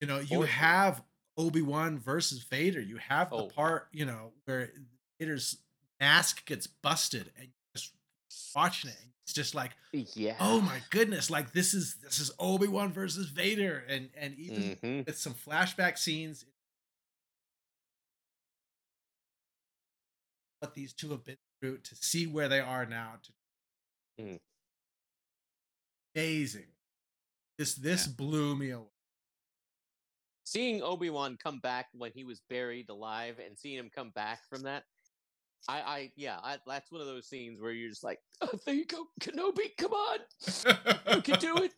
You 0.00 0.06
know, 0.06 0.18
you 0.20 0.42
have 0.42 1.02
Obi 1.38 1.62
Wan 1.62 1.98
versus 1.98 2.42
Vader. 2.42 2.80
You 2.80 2.98
have 2.98 3.30
the 3.30 3.36
Oh. 3.36 3.48
part, 3.48 3.88
you 3.92 4.04
know, 4.04 4.32
where 4.44 4.72
Vader's 5.18 5.56
mask 5.98 6.44
gets 6.44 6.66
busted, 6.66 7.32
and 7.38 7.48
just 7.74 7.92
watching 8.54 8.90
it. 8.90 8.96
It's 9.24 9.32
just 9.32 9.54
like, 9.54 9.72
yeah. 9.92 10.36
oh 10.38 10.60
my 10.60 10.80
goodness, 10.90 11.30
like 11.30 11.52
this 11.52 11.74
is 11.74 11.96
this 11.96 12.18
is 12.20 12.30
Obi 12.38 12.68
Wan 12.68 12.92
versus 12.92 13.28
Vader, 13.30 13.78
and 13.88 14.10
and 14.14 14.34
even 14.38 14.76
Mhm. 14.76 15.06
with 15.06 15.18
some 15.18 15.34
flashback 15.34 15.98
scenes, 15.98 16.44
what 20.60 20.74
these 20.74 20.92
two 20.92 21.10
have 21.10 21.24
been 21.24 21.36
through 21.60 21.78
to 21.78 21.94
see 21.96 22.26
where 22.26 22.48
they 22.48 22.60
are 22.60 22.86
now. 22.86 23.14
To 23.22 23.32
Mm. 24.18 24.40
amazing. 26.14 26.72
This 27.58 27.74
this 27.74 28.06
blew 28.06 28.56
me 28.56 28.70
away. 28.70 28.86
Seeing 30.44 30.82
Obi 30.82 31.10
Wan 31.10 31.36
come 31.36 31.58
back 31.58 31.88
when 31.92 32.12
he 32.12 32.24
was 32.24 32.40
buried 32.48 32.88
alive, 32.88 33.38
and 33.44 33.58
seeing 33.58 33.78
him 33.78 33.90
come 33.94 34.10
back 34.10 34.40
from 34.48 34.62
that, 34.62 34.84
I, 35.68 35.80
I, 35.80 36.12
yeah, 36.16 36.38
I, 36.42 36.58
that's 36.66 36.90
one 36.90 37.00
of 37.00 37.06
those 37.08 37.26
scenes 37.28 37.60
where 37.60 37.72
you're 37.72 37.90
just 37.90 38.04
like, 38.04 38.20
oh, 38.40 38.58
there 38.64 38.74
you 38.74 38.86
go, 38.86 39.06
Kenobi, 39.20 39.76
come 39.76 39.92
on, 39.92 40.18
You 41.14 41.22
can 41.22 41.40
do 41.40 41.56
it. 41.58 41.72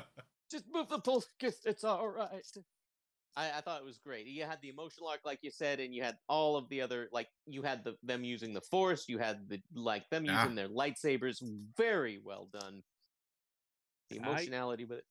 just 0.50 0.64
move 0.72 0.88
the 0.88 1.00
pulse. 1.00 1.26
It's 1.40 1.84
all 1.84 2.08
right. 2.08 2.46
I, 3.36 3.50
I 3.58 3.60
thought 3.60 3.80
it 3.80 3.84
was 3.84 3.98
great. 3.98 4.26
You 4.26 4.44
had 4.44 4.60
the 4.62 4.68
emotional 4.68 5.08
arc, 5.08 5.20
like 5.24 5.40
you 5.42 5.50
said, 5.50 5.80
and 5.80 5.94
you 5.94 6.02
had 6.02 6.16
all 6.28 6.56
of 6.56 6.68
the 6.68 6.80
other, 6.80 7.08
like 7.12 7.28
you 7.46 7.62
had 7.62 7.82
the 7.84 7.96
them 8.02 8.22
using 8.24 8.54
the 8.54 8.60
Force. 8.60 9.08
You 9.08 9.18
had 9.18 9.48
the 9.48 9.60
like 9.74 10.08
them 10.10 10.24
Yeah. 10.24 10.40
using 10.42 10.54
their 10.54 10.68
lightsabers. 10.68 11.42
Very 11.76 12.18
well 12.22 12.48
done. 12.52 12.82
The 14.10 14.16
emotionality 14.18 14.84
with 14.84 14.98
it. 14.98 15.04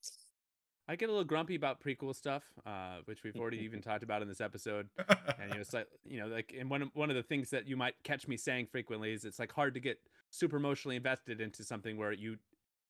I 0.86 0.96
get 0.96 1.08
a 1.08 1.12
little 1.12 1.24
grumpy 1.24 1.54
about 1.54 1.80
prequel 1.82 2.14
stuff, 2.14 2.44
uh, 2.66 2.98
which 3.06 3.22
we've 3.24 3.36
already 3.36 3.58
even 3.58 3.80
talked 3.82 4.02
about 4.02 4.20
in 4.20 4.28
this 4.28 4.40
episode. 4.40 4.88
and 4.98 5.48
you 5.48 5.54
know, 5.54 5.60
it's 5.60 5.72
like 5.72 5.86
you 6.04 6.20
know, 6.20 6.26
like 6.26 6.54
and 6.58 6.68
one 6.70 6.82
of, 6.82 6.88
one 6.94 7.10
of 7.10 7.16
the 7.16 7.22
things 7.22 7.50
that 7.50 7.66
you 7.66 7.76
might 7.76 7.94
catch 8.04 8.28
me 8.28 8.36
saying 8.36 8.66
frequently 8.66 9.12
is 9.12 9.24
it's 9.24 9.38
like 9.38 9.52
hard 9.52 9.74
to 9.74 9.80
get 9.80 9.98
super 10.30 10.56
emotionally 10.56 10.96
invested 10.96 11.40
into 11.40 11.64
something 11.64 11.96
where 11.96 12.12
you 12.12 12.36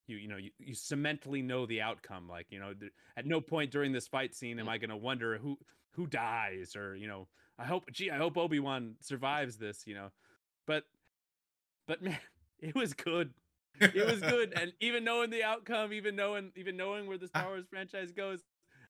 you 0.07 0.17
you 0.17 0.27
know 0.27 0.37
you, 0.37 0.51
you 0.59 0.73
cementally 0.73 1.43
know 1.43 1.65
the 1.65 1.81
outcome. 1.81 2.27
Like 2.29 2.47
you 2.49 2.59
know, 2.59 2.73
th- 2.73 2.91
at 3.17 3.25
no 3.25 3.41
point 3.41 3.71
during 3.71 3.91
this 3.91 4.07
fight 4.07 4.35
scene 4.35 4.59
am 4.59 4.67
mm. 4.67 4.69
I 4.69 4.77
going 4.77 4.89
to 4.89 4.97
wonder 4.97 5.37
who 5.37 5.57
who 5.91 6.07
dies 6.07 6.75
or 6.75 6.95
you 6.95 7.07
know, 7.07 7.27
I 7.57 7.65
hope 7.65 7.91
gee, 7.91 8.11
I 8.11 8.17
hope 8.17 8.37
Obi 8.37 8.59
Wan 8.59 8.95
survives 9.01 9.57
this. 9.57 9.83
You 9.85 9.95
know, 9.95 10.11
but 10.67 10.83
but 11.87 12.01
man, 12.03 12.17
it 12.59 12.75
was 12.75 12.93
good. 12.93 13.33
It 13.79 14.05
was 14.05 14.21
good, 14.21 14.53
and 14.59 14.73
even 14.79 15.03
knowing 15.03 15.29
the 15.29 15.43
outcome, 15.43 15.93
even 15.93 16.15
knowing 16.15 16.51
even 16.55 16.77
knowing 16.77 17.07
where 17.07 17.17
the 17.17 17.29
ah. 17.33 17.39
Star 17.39 17.49
Wars 17.49 17.65
franchise 17.69 18.11
goes, 18.11 18.43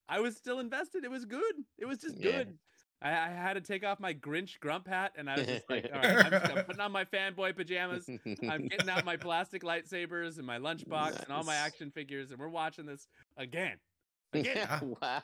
I 0.07 0.19
was 0.19 0.35
still 0.35 0.59
invested. 0.59 1.03
It 1.03 1.11
was 1.11 1.25
good. 1.25 1.55
It 1.77 1.85
was 1.85 1.99
just 1.99 2.17
Yeah. 2.19 2.31
good. 2.31 2.57
I, 3.05 3.27
I 3.27 3.29
had 3.29 3.53
to 3.53 3.61
take 3.61 3.85
off 3.85 3.99
my 3.99 4.13
Grinch 4.13 4.59
grump 4.59 4.87
hat, 4.87 5.13
and 5.15 5.29
I 5.29 5.37
was 5.37 5.45
just 5.47 5.69
like, 5.69 5.89
all 5.93 6.01
right, 6.01 6.25
I'm, 6.25 6.31
just, 6.31 6.45
I'm 6.57 6.65
putting 6.65 6.81
on 6.81 6.91
my 6.91 7.05
fanboy 7.13 7.55
pajamas. 7.55 8.09
I'm 8.49 8.67
getting 8.67 8.89
out 8.89 9.05
my 9.05 9.15
plastic 9.15 9.61
lightsabers 9.63 10.37
and 10.37 10.47
my 10.47 10.57
lunchbox 10.57 11.21
and 11.23 11.31
all 11.31 11.43
my 11.43 11.55
action 11.55 11.91
figures, 11.91 12.31
and 12.31 12.39
we're 12.39 12.49
watching 12.49 12.85
this 12.85 13.07
again. 13.37 13.77
Again. 14.33 14.57
yeah, 14.57 14.79
wow, 15.01 15.21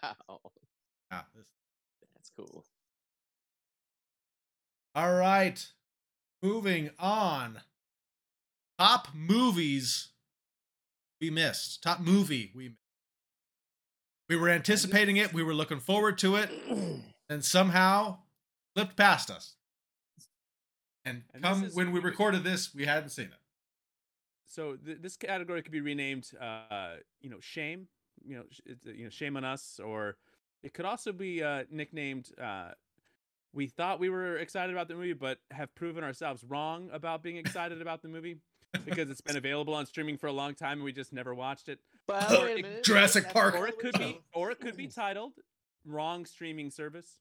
Ah, 1.12 1.26
this- 1.36 1.46
that's 2.16 2.32
cool. 2.38 2.64
All 4.96 5.14
right. 5.16 5.66
Moving 6.44 6.92
on. 7.00 7.62
Top 8.80 9.10
movies 9.14 10.10
we 11.20 11.30
missed. 11.30 11.82
Top 11.84 12.00
movie 12.00 12.52
we 12.56 12.64
missed. 12.70 12.78
We 14.30 14.36
were 14.38 14.50
anticipating 14.50 15.18
it. 15.18 15.34
We 15.34 15.44
were 15.44 15.54
looking 15.54 15.80
forward 15.80 16.18
to 16.20 16.36
it. 16.38 16.50
And 17.32 17.46
somehow 17.46 18.18
slipped 18.76 18.98
past 18.98 19.32
us. 19.32 19.56
And, 21.06 21.24
And 21.34 21.42
come 21.42 21.64
is- 21.64 21.74
when 21.74 21.94
we 21.94 22.02
recorded 22.02 22.44
this, 22.44 22.76
we 22.76 22.86
hadn't 22.86 23.10
seen 23.10 23.28
it. 23.28 23.40
So 24.48 24.76
th- 24.76 24.98
this 25.00 25.16
category 25.16 25.62
could 25.62 25.72
be 25.72 25.80
renamed, 25.80 26.30
uh, 26.40 26.98
you 27.22 27.30
know, 27.30 27.40
shame. 27.40 27.88
You 28.28 28.36
know, 28.40 28.44
sh- 28.52 28.60
it's, 28.66 28.86
uh, 28.86 28.92
you 28.92 29.06
know, 29.06 29.10
shame 29.10 29.38
on 29.38 29.46
us, 29.46 29.80
or 29.80 30.18
it 30.62 30.74
could 30.74 30.84
also 30.84 31.14
be 31.14 31.42
uh, 31.42 31.64
nicknamed. 31.72 32.30
Uh, 32.38 32.72
we 33.54 33.68
thought 33.68 33.98
we 34.02 34.10
were 34.10 34.36
excited 34.36 34.74
about 34.76 34.90
the 34.90 34.96
movie, 34.96 35.14
but 35.14 35.40
have 35.52 35.74
proven 35.74 36.04
ourselves 36.04 36.44
wrong 36.44 36.90
about 36.92 37.24
being 37.24 37.38
excited 37.38 37.82
about 37.82 38.02
the 38.02 38.10
movie 38.10 38.40
because 38.84 39.10
it's 39.10 39.22
been 39.22 39.38
available 39.38 39.74
on 39.74 39.86
streaming 39.86 40.18
for 40.18 40.28
a 40.28 40.34
long 40.34 40.54
time 40.54 40.80
and 40.80 40.84
we 40.84 40.92
just 40.92 41.14
never 41.14 41.34
watched 41.34 41.70
it. 41.70 41.80
But 42.08 42.30
wait 42.30 42.60
a 42.60 42.62
minute, 42.64 42.84
Jurassic 42.84 43.30
Park. 43.30 43.56
Or 43.56 43.68
it 43.70 43.80
could 43.80 43.98
be, 43.98 44.20
or 44.34 44.52
it 44.52 44.60
could 44.60 44.76
be 44.76 44.88
titled 44.88 45.32
"Wrong 45.86 46.26
Streaming 46.26 46.70
Service." 46.72 47.20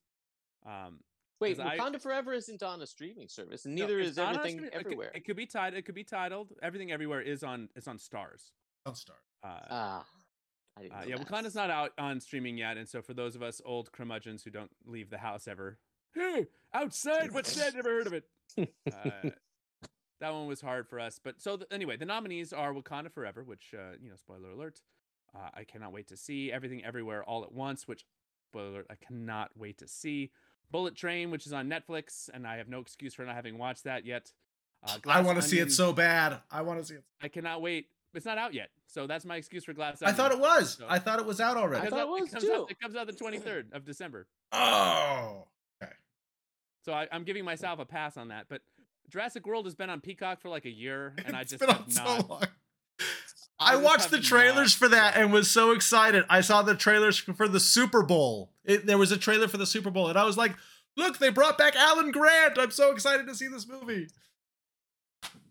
Um, 0.65 0.99
Wait, 1.39 1.57
'cause 1.57 1.65
I- 1.65 1.77
Wakanda 1.77 1.99
Forever 1.99 2.33
isn't 2.33 2.61
on 2.61 2.81
a 2.81 2.85
streaming 2.87 3.27
service, 3.27 3.65
and 3.65 3.73
neither 3.73 3.99
it's 3.99 4.11
is 4.11 4.17
not 4.17 4.35
everything 4.35 4.57
streaming- 4.59 4.67
it 4.67 4.71
could- 4.73 4.85
everywhere. 4.85 5.11
It 5.15 5.25
could, 5.25 5.35
be 5.35 5.45
titled. 5.47 5.79
It 5.79 5.81
could 5.85 5.95
be 5.95 6.03
titled. 6.03 6.53
Everything 6.61 6.91
everywhere 6.91 7.21
is 7.21 7.43
on. 7.43 7.69
It's 7.75 7.87
on 7.87 7.97
Stars. 7.97 8.51
Don't 8.85 8.95
start. 8.97 9.19
Uh, 9.43 9.59
Ah, 9.69 10.07
I 10.77 10.81
didn't 10.83 10.93
Uh, 10.97 11.03
yeah, 11.07 11.17
that. 11.17 11.27
Wakanda's 11.27 11.55
not 11.55 11.69
out 11.71 11.93
on 11.97 12.19
streaming 12.19 12.57
yet, 12.57 12.77
and 12.77 12.87
so 12.87 13.01
for 13.01 13.13
those 13.15 13.35
of 13.35 13.41
us 13.41 13.59
old 13.65 13.91
curmudgeons 13.91 14.43
who 14.43 14.51
don't 14.51 14.71
leave 14.85 15.09
the 15.09 15.17
house 15.17 15.47
ever, 15.47 15.79
hey, 16.13 16.47
outside, 16.73 17.31
what's 17.31 17.55
that? 17.55 17.73
Never 17.73 17.89
heard 17.89 18.07
of 18.07 18.13
it. 18.13 18.29
Uh, 18.91 19.31
that 20.19 20.31
one 20.33 20.45
was 20.45 20.61
hard 20.61 20.87
for 20.87 20.99
us, 20.99 21.17
but 21.17 21.41
so 21.41 21.57
th- 21.57 21.67
anyway, 21.71 21.97
the 21.97 22.05
nominees 22.05 22.53
are 22.53 22.71
Wakanda 22.73 23.11
Forever, 23.11 23.43
which 23.43 23.73
uh, 23.73 23.93
you 23.99 24.09
know, 24.09 24.15
spoiler 24.15 24.51
alert, 24.51 24.83
uh, 25.33 25.49
I 25.55 25.63
cannot 25.63 25.91
wait 25.93 26.07
to 26.09 26.17
see. 26.17 26.51
Everything 26.51 26.83
Everywhere 26.85 27.23
All 27.23 27.43
at 27.43 27.51
Once, 27.51 27.87
which 27.87 28.05
spoiler 28.51 28.69
alert, 28.69 28.87
I 28.89 28.95
cannot 28.95 29.51
wait 29.55 29.77
to 29.77 29.87
see. 29.87 30.31
Bullet 30.71 30.93
Train, 30.95 31.31
which 31.31 31.45
is 31.47 31.53
on 31.53 31.69
Netflix, 31.69 32.29
and 32.33 32.45
I 32.45 32.57
have 32.57 32.67
no 32.67 32.79
excuse 32.79 33.13
for 33.13 33.23
not 33.25 33.35
having 33.35 33.57
watched 33.57 33.85
that 33.85 34.05
yet. 34.05 34.31
Uh, 34.85 34.97
I 35.07 35.21
want 35.21 35.41
to 35.41 35.47
see 35.47 35.59
it 35.59 35.71
so 35.71 35.93
bad. 35.93 36.39
I 36.51 36.61
want 36.61 36.79
to 36.81 36.85
see 36.85 36.95
it. 36.95 37.03
I 37.21 37.27
cannot 37.29 37.61
wait. 37.61 37.87
It's 38.13 38.25
not 38.25 38.37
out 38.37 38.53
yet, 38.53 38.69
so 38.87 39.07
that's 39.07 39.23
my 39.23 39.37
excuse 39.37 39.63
for 39.63 39.71
Glass 39.73 40.01
I 40.01 40.11
thought 40.11 40.33
it 40.33 40.39
was. 40.39 40.75
So- 40.77 40.85
I 40.89 40.99
thought 40.99 41.19
it 41.19 41.25
was 41.25 41.39
out 41.39 41.55
already. 41.55 41.87
It 41.87 41.89
comes 41.89 41.91
thought 41.91 41.99
out- 42.09 42.17
it 42.17 42.21
was 42.21 42.29
comes 42.29 42.43
out, 42.43 42.55
too. 42.55 42.65
it 42.69 42.79
comes 42.81 42.95
out 42.95 43.07
the 43.07 43.13
23rd 43.13 43.71
of 43.73 43.85
December. 43.85 44.27
Oh. 44.51 45.47
Okay. 45.81 45.93
So 46.83 46.91
I, 46.91 47.07
I'm 47.11 47.23
giving 47.23 47.45
myself 47.45 47.79
a 47.79 47.85
pass 47.85 48.17
on 48.17 48.27
that. 48.29 48.47
But 48.49 48.61
Jurassic 49.09 49.45
World 49.47 49.65
has 49.65 49.75
been 49.75 49.89
on 49.89 50.01
Peacock 50.01 50.41
for 50.41 50.49
like 50.49 50.65
a 50.65 50.69
year, 50.69 51.13
and 51.25 51.37
I 51.37 51.43
just 51.43 51.59
been 51.59 51.69
have 51.69 51.81
on 51.83 51.89
so 51.89 52.03
not. 52.03 52.29
long. 52.29 52.43
I 53.61 53.75
would 53.75 53.85
watched 53.85 54.11
the 54.11 54.19
trailers 54.19 54.73
for 54.73 54.87
that 54.89 55.13
done 55.13 55.23
and 55.23 55.33
was 55.33 55.49
so 55.49 55.71
excited. 55.71 56.25
I 56.29 56.41
saw 56.41 56.61
the 56.61 56.75
trailers 56.75 57.17
for 57.17 57.47
the 57.47 57.59
Super 57.59 58.03
Bowl. 58.03 58.51
It, 58.65 58.85
there 58.85 58.97
was 58.97 59.11
a 59.11 59.17
trailer 59.17 59.47
for 59.47 59.57
the 59.57 59.65
Super 59.65 59.91
Bowl, 59.91 60.07
and 60.07 60.17
I 60.17 60.25
was 60.25 60.37
like, 60.37 60.55
"Look, 60.97 61.19
they 61.19 61.29
brought 61.29 61.57
back 61.57 61.75
Alan 61.75 62.11
Grant! 62.11 62.57
I'm 62.57 62.71
so 62.71 62.91
excited 62.91 63.27
to 63.27 63.35
see 63.35 63.47
this 63.47 63.67
movie." 63.67 64.07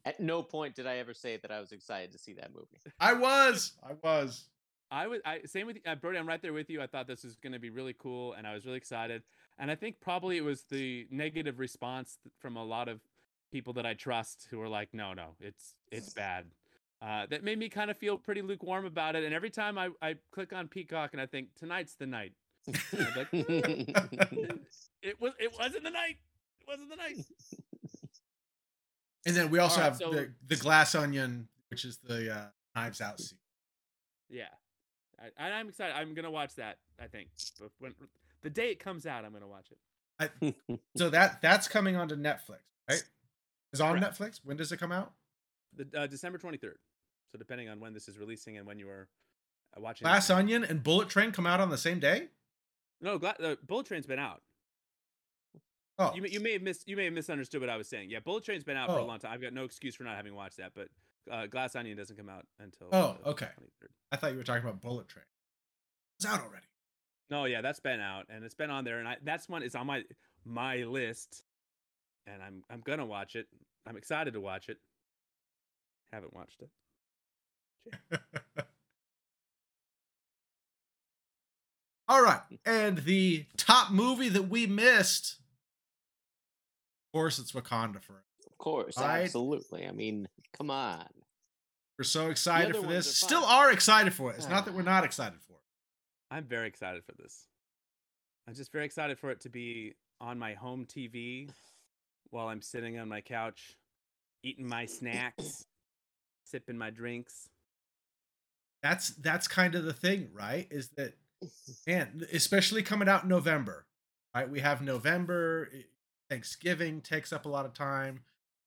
At 0.05 0.19
no 0.19 0.43
point 0.43 0.75
did 0.75 0.87
I 0.87 0.97
ever 0.97 1.15
say 1.15 1.37
that 1.37 1.51
I 1.51 1.61
was 1.61 1.73
excited 1.73 2.13
to 2.13 2.19
see 2.19 2.33
that 2.35 2.53
movie. 2.55 2.81
I 2.99 3.13
was, 3.13 3.73
I 3.83 3.93
was. 4.03 4.45
I 4.91 5.07
was 5.07 5.21
I 5.25 5.41
same 5.45 5.67
with 5.67 5.79
uh, 5.87 5.95
Brody. 5.95 6.19
I'm 6.19 6.27
right 6.27 6.43
there 6.43 6.53
with 6.53 6.69
you. 6.69 6.83
I 6.83 6.87
thought 6.87 7.07
this 7.07 7.23
was 7.23 7.37
going 7.37 7.53
to 7.53 7.59
be 7.59 7.71
really 7.71 7.95
cool, 7.97 8.33
and 8.33 8.47
I 8.47 8.55
was 8.55 8.65
really 8.65 8.79
excited. 8.79 9.23
And 9.59 9.71
I 9.71 9.75
think 9.75 10.01
probably 10.01 10.37
it 10.37 10.45
was 10.45 10.65
the 10.71 11.07
negative 11.11 11.59
response 11.59 12.19
from 12.41 12.57
a 12.57 12.65
lot 12.65 12.89
of 12.89 13.01
people 13.53 13.75
that 13.75 13.87
I 13.87 13.95
trust 13.95 14.49
who 14.51 14.59
were 14.59 14.69
like, 14.69 14.89
"No, 14.93 15.13
no, 15.13 15.37
it's 15.41 15.75
it's 15.93 16.13
bad." 16.13 16.47
Uh, 17.03 17.25
that 17.31 17.43
made 17.43 17.59
me 17.59 17.69
kind 17.71 17.91
of 17.91 17.97
feel 17.97 18.19
pretty 18.19 18.43
lukewarm 18.43 18.85
about 18.85 19.17
it. 19.17 19.25
And 19.25 19.33
every 19.33 19.49
time 19.49 19.79
I, 19.79 19.89
I 20.03 20.17
click 20.33 20.53
on 20.53 20.69
Peacock 20.69 21.11
and 21.13 21.21
I 21.21 21.27
think 21.27 21.49
tonight's 21.59 21.95
the 21.95 22.07
night, 22.07 22.33
like, 22.67 23.29
it 23.33 25.19
was 25.19 25.33
it 25.39 25.53
wasn't 25.59 25.85
the 25.85 25.91
night. 25.91 26.17
It 26.61 26.69
wasn't 26.69 26.91
the 26.91 26.97
night. 26.97 27.17
And 29.27 29.35
then 29.37 29.51
we 29.51 29.59
also 29.59 29.81
right, 29.81 29.85
have 29.87 29.97
so- 29.97 30.11
the, 30.13 30.33
the 30.47 30.57
Glass 30.57 30.95
Onion, 30.95 31.49
which 31.69 31.85
is 31.85 31.99
the 32.05 32.35
uh, 32.35 32.45
Knives 32.75 33.01
Out 33.01 33.19
scene. 33.21 33.39
Yeah, 34.29 34.45
I, 35.39 35.51
I'm 35.51 35.69
excited. 35.69 35.97
I'm 35.97 36.15
gonna 36.15 36.31
watch 36.31 36.55
that. 36.57 36.79
I 37.03 37.07
think, 37.07 37.29
when 37.79 37.95
the 38.43 38.51
day 38.51 38.71
it 38.71 38.79
comes 38.79 39.07
out, 39.07 39.25
I'm 39.25 39.33
gonna 39.33 39.49
watch 39.49 39.69
it. 39.71 39.79
So 40.97 41.09
that 41.11 41.41
that's 41.41 41.67
coming 41.67 41.97
onto 41.97 42.15
Netflix, 42.15 42.61
right? 42.89 43.03
Is 43.73 43.81
on 43.81 43.99
Correct. 43.99 44.19
Netflix. 44.19 44.41
When 44.45 44.57
does 44.57 44.71
it 44.71 44.77
come 44.79 44.93
out? 44.93 45.13
The 45.77 45.87
uh, 46.03 46.07
December 46.07 46.39
23rd. 46.39 46.75
So 47.33 47.39
depending 47.39 47.69
on 47.69 47.81
when 47.81 47.93
this 47.95 48.09
is 48.09 48.19
releasing 48.19 48.57
and 48.59 48.67
when 48.67 48.79
you 48.79 48.89
are 48.89 49.09
uh, 49.77 49.81
watching. 49.81 50.05
Glass 50.05 50.29
this. 50.29 50.37
Onion 50.37 50.65
and 50.65 50.83
Bullet 50.83 51.09
Train 51.09 51.31
come 51.33 51.47
out 51.47 51.61
on 51.61 51.71
the 51.71 51.79
same 51.79 52.01
day. 52.01 52.29
No, 53.01 53.19
Gla- 53.19 53.37
uh, 53.43 53.55
Bullet 53.67 53.87
Train's 53.87 54.07
been 54.07 54.19
out. 54.19 54.43
Oh, 55.99 56.13
You 56.15 56.23
may, 56.23 56.29
you 56.31 56.41
may 56.41 56.53
have 56.55 56.63
mis- 56.63 56.83
you 56.87 56.97
may 56.97 57.05
have 57.05 57.13
misunderstood 57.15 57.61
what 57.61 57.71
I 57.71 57.77
was 57.77 57.89
saying. 57.89 58.11
Yeah, 58.11 58.21
Bullet 58.21 58.43
Train's 58.45 58.65
been 58.65 58.77
out 58.77 58.89
for 58.89 58.99
a 58.99 59.03
Oh. 59.03 59.07
long 59.07 59.19
time. 59.19 59.33
I've 59.33 59.43
got 59.43 59.53
no 59.53 59.65
excuse 59.65 59.95
for 59.95 60.05
not 60.05 60.17
having 60.17 60.35
watched 60.35 60.57
that. 60.57 60.73
But 60.75 60.89
uh, 61.31 61.47
Glass 61.47 61.77
Onion 61.77 61.97
doesn't 61.97 62.17
come 62.17 62.29
out 62.29 62.47
until. 62.59 62.89
Oh, 62.93 63.17
okay. 63.27 63.49
23rd. 63.61 63.89
I 64.13 64.17
thought 64.17 64.33
you 64.33 64.39
were 64.39 64.45
talking 64.45 64.63
about 64.63 64.81
Bullet 64.81 65.09
Train. 65.09 65.25
It's 66.19 66.27
out 66.27 66.41
already. 66.41 66.67
No, 67.31 67.45
yeah, 67.45 67.61
that's 67.61 67.81
been 67.81 68.01
out 68.01 68.27
and 68.29 68.45
it's 68.45 68.55
been 68.55 68.71
on 68.71 68.85
there, 68.85 68.99
and 68.99 69.07
I, 69.07 69.17
that's 69.23 69.49
one 69.49 69.63
is 69.63 69.75
on 69.77 69.87
my 69.87 70.03
my 70.45 70.79
list, 70.79 71.43
and 72.27 72.43
I'm 72.43 72.65
I'm 72.69 72.81
gonna 72.81 73.07
watch 73.07 73.37
it. 73.37 73.47
I'm 73.87 73.97
excited 73.97 74.33
to 74.35 74.41
watch 74.41 74.69
it. 74.69 74.79
Haven't 76.13 76.35
watched 76.35 76.61
it. 76.63 76.71
All 82.09 82.23
right, 82.23 82.41
and 82.67 82.99
the 82.99 83.47
top 83.57 83.93
movie 83.93 84.29
that 84.31 84.49
we 84.49 84.67
missed. 84.67 85.37
Of 87.07 87.13
course, 87.13 87.39
it's 87.39 87.53
Wakanda 87.53 88.03
for 88.03 88.15
us. 88.15 88.25
of 88.47 88.59
course, 88.59 88.99
Right. 88.99 89.23
absolutely. 89.23 89.87
I 89.87 89.93
mean, 89.93 90.29
come 90.53 90.71
on. 90.71 91.07
We're 91.99 92.05
so 92.05 92.31
excited 92.31 92.75
for 92.75 92.87
this. 92.87 93.09
are 93.09 93.27
Still 93.27 93.45
are 93.45 93.71
excited 93.71 94.13
for 94.13 94.33
it. 94.33 94.37
It's 94.37 94.49
not 94.49 94.65
that 94.65 94.75
we're 94.75 94.81
ah. 94.81 94.85
not 94.85 95.05
excited 95.05 95.41
for 95.43 95.53
it. 95.53 95.63
I'm 96.31 96.45
very 96.45 96.67
excited 96.67 97.05
for 97.05 97.13
this. 97.13 97.47
I'm 98.49 98.55
just 98.55 98.73
very 98.73 98.85
excited 98.87 99.19
for 99.19 99.31
it 99.31 99.41
to 99.43 99.49
be 99.49 99.95
on 100.21 100.39
my 100.39 100.55
home 100.55 100.87
TV 100.87 101.51
while 102.31 102.49
I'm 102.49 102.63
sitting 102.63 102.99
on 102.99 103.09
my 103.09 103.21
couch, 103.21 103.77
eating 104.43 104.67
my 104.67 104.87
snacks, 104.87 105.67
sipping 106.45 106.79
my 106.79 106.91
drinks. 106.91 107.49
That's 108.83 109.11
that's 109.11 109.47
kind 109.47 109.75
of 109.75 109.85
the 109.85 109.93
thing, 109.93 110.31
right? 110.33 110.67
Is 110.71 110.89
that 110.97 111.15
and 111.87 112.27
especially 112.33 112.83
coming 112.83 113.09
out 113.09 113.25
in 113.25 113.29
November, 113.29 113.87
right? 114.35 114.49
We 114.49 114.61
have 114.61 114.83
November, 114.83 115.69
eh, 115.75 115.83
Thanksgiving 116.29 117.01
takes 117.01 117.33
up 117.33 117.47
a 117.47 117.49
lot 117.49 117.67
of 117.67 117.75
time. 117.75 118.21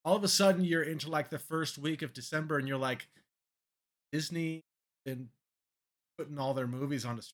All 0.05 0.15
of 0.15 0.23
a 0.23 0.27
sudden, 0.27 0.65
you're 0.65 0.83
into 0.83 1.09
like 1.09 1.29
the 1.29 1.39
first 1.39 1.77
week 1.77 2.01
of 2.01 2.13
December, 2.13 2.57
and 2.57 2.67
you're 2.67 2.77
like, 2.77 3.07
Disney 4.11 4.61
been 5.05 5.29
putting 6.17 6.37
all 6.37 6.53
their 6.53 6.67
movies 6.67 7.05
on. 7.05 7.15
the 7.15 7.25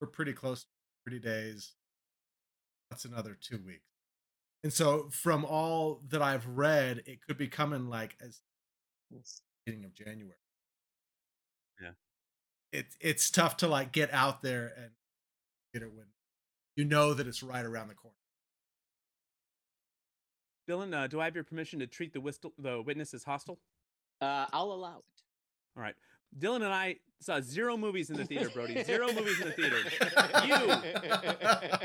We're 0.00 0.08
pretty 0.08 0.32
close, 0.32 0.62
to 0.62 0.66
30 1.06 1.18
days. 1.18 1.74
That's 2.90 3.04
another 3.04 3.36
two 3.40 3.60
weeks. 3.64 3.84
And 4.62 4.72
so, 4.72 5.08
from 5.10 5.44
all 5.44 6.02
that 6.08 6.22
I've 6.22 6.46
read, 6.46 7.02
it 7.06 7.20
could 7.26 7.38
be 7.38 7.48
coming 7.48 7.88
like 7.88 8.16
as 8.20 8.40
beginning 9.64 9.84
of 9.84 9.94
January. 9.94 10.36
Yeah. 11.80 11.90
It 12.72 12.86
it's 13.00 13.30
tough 13.30 13.56
to 13.58 13.68
like 13.68 13.92
get 13.92 14.12
out 14.12 14.42
there 14.42 14.72
and 14.76 14.90
get 15.72 15.82
it 15.82 15.92
when 15.92 16.06
you 16.76 16.84
know 16.84 17.14
that 17.14 17.26
it's 17.26 17.42
right 17.42 17.64
around 17.64 17.88
the 17.88 17.94
corner. 17.94 18.14
Dylan, 20.68 20.94
uh, 20.94 21.06
do 21.08 21.20
I 21.20 21.24
have 21.24 21.34
your 21.34 21.44
permission 21.44 21.80
to 21.80 21.86
treat 21.86 22.12
the, 22.12 22.20
whistle, 22.20 22.52
the 22.58 22.80
witness 22.80 23.12
as 23.12 23.24
hostile? 23.24 23.58
Uh, 24.20 24.46
I'll 24.52 24.70
allow 24.70 24.98
it. 24.98 25.22
All 25.76 25.82
right. 25.82 25.96
Dylan 26.38 26.56
and 26.56 26.66
I 26.66 26.96
saw 27.20 27.40
zero 27.40 27.76
movies 27.76 28.08
in 28.10 28.16
the 28.16 28.24
theater, 28.24 28.48
Brody. 28.50 28.82
Zero 28.84 29.08
movies 29.12 29.40
in 29.40 29.48
the 29.48 29.52
theater. 29.52 29.78
You 30.46 30.56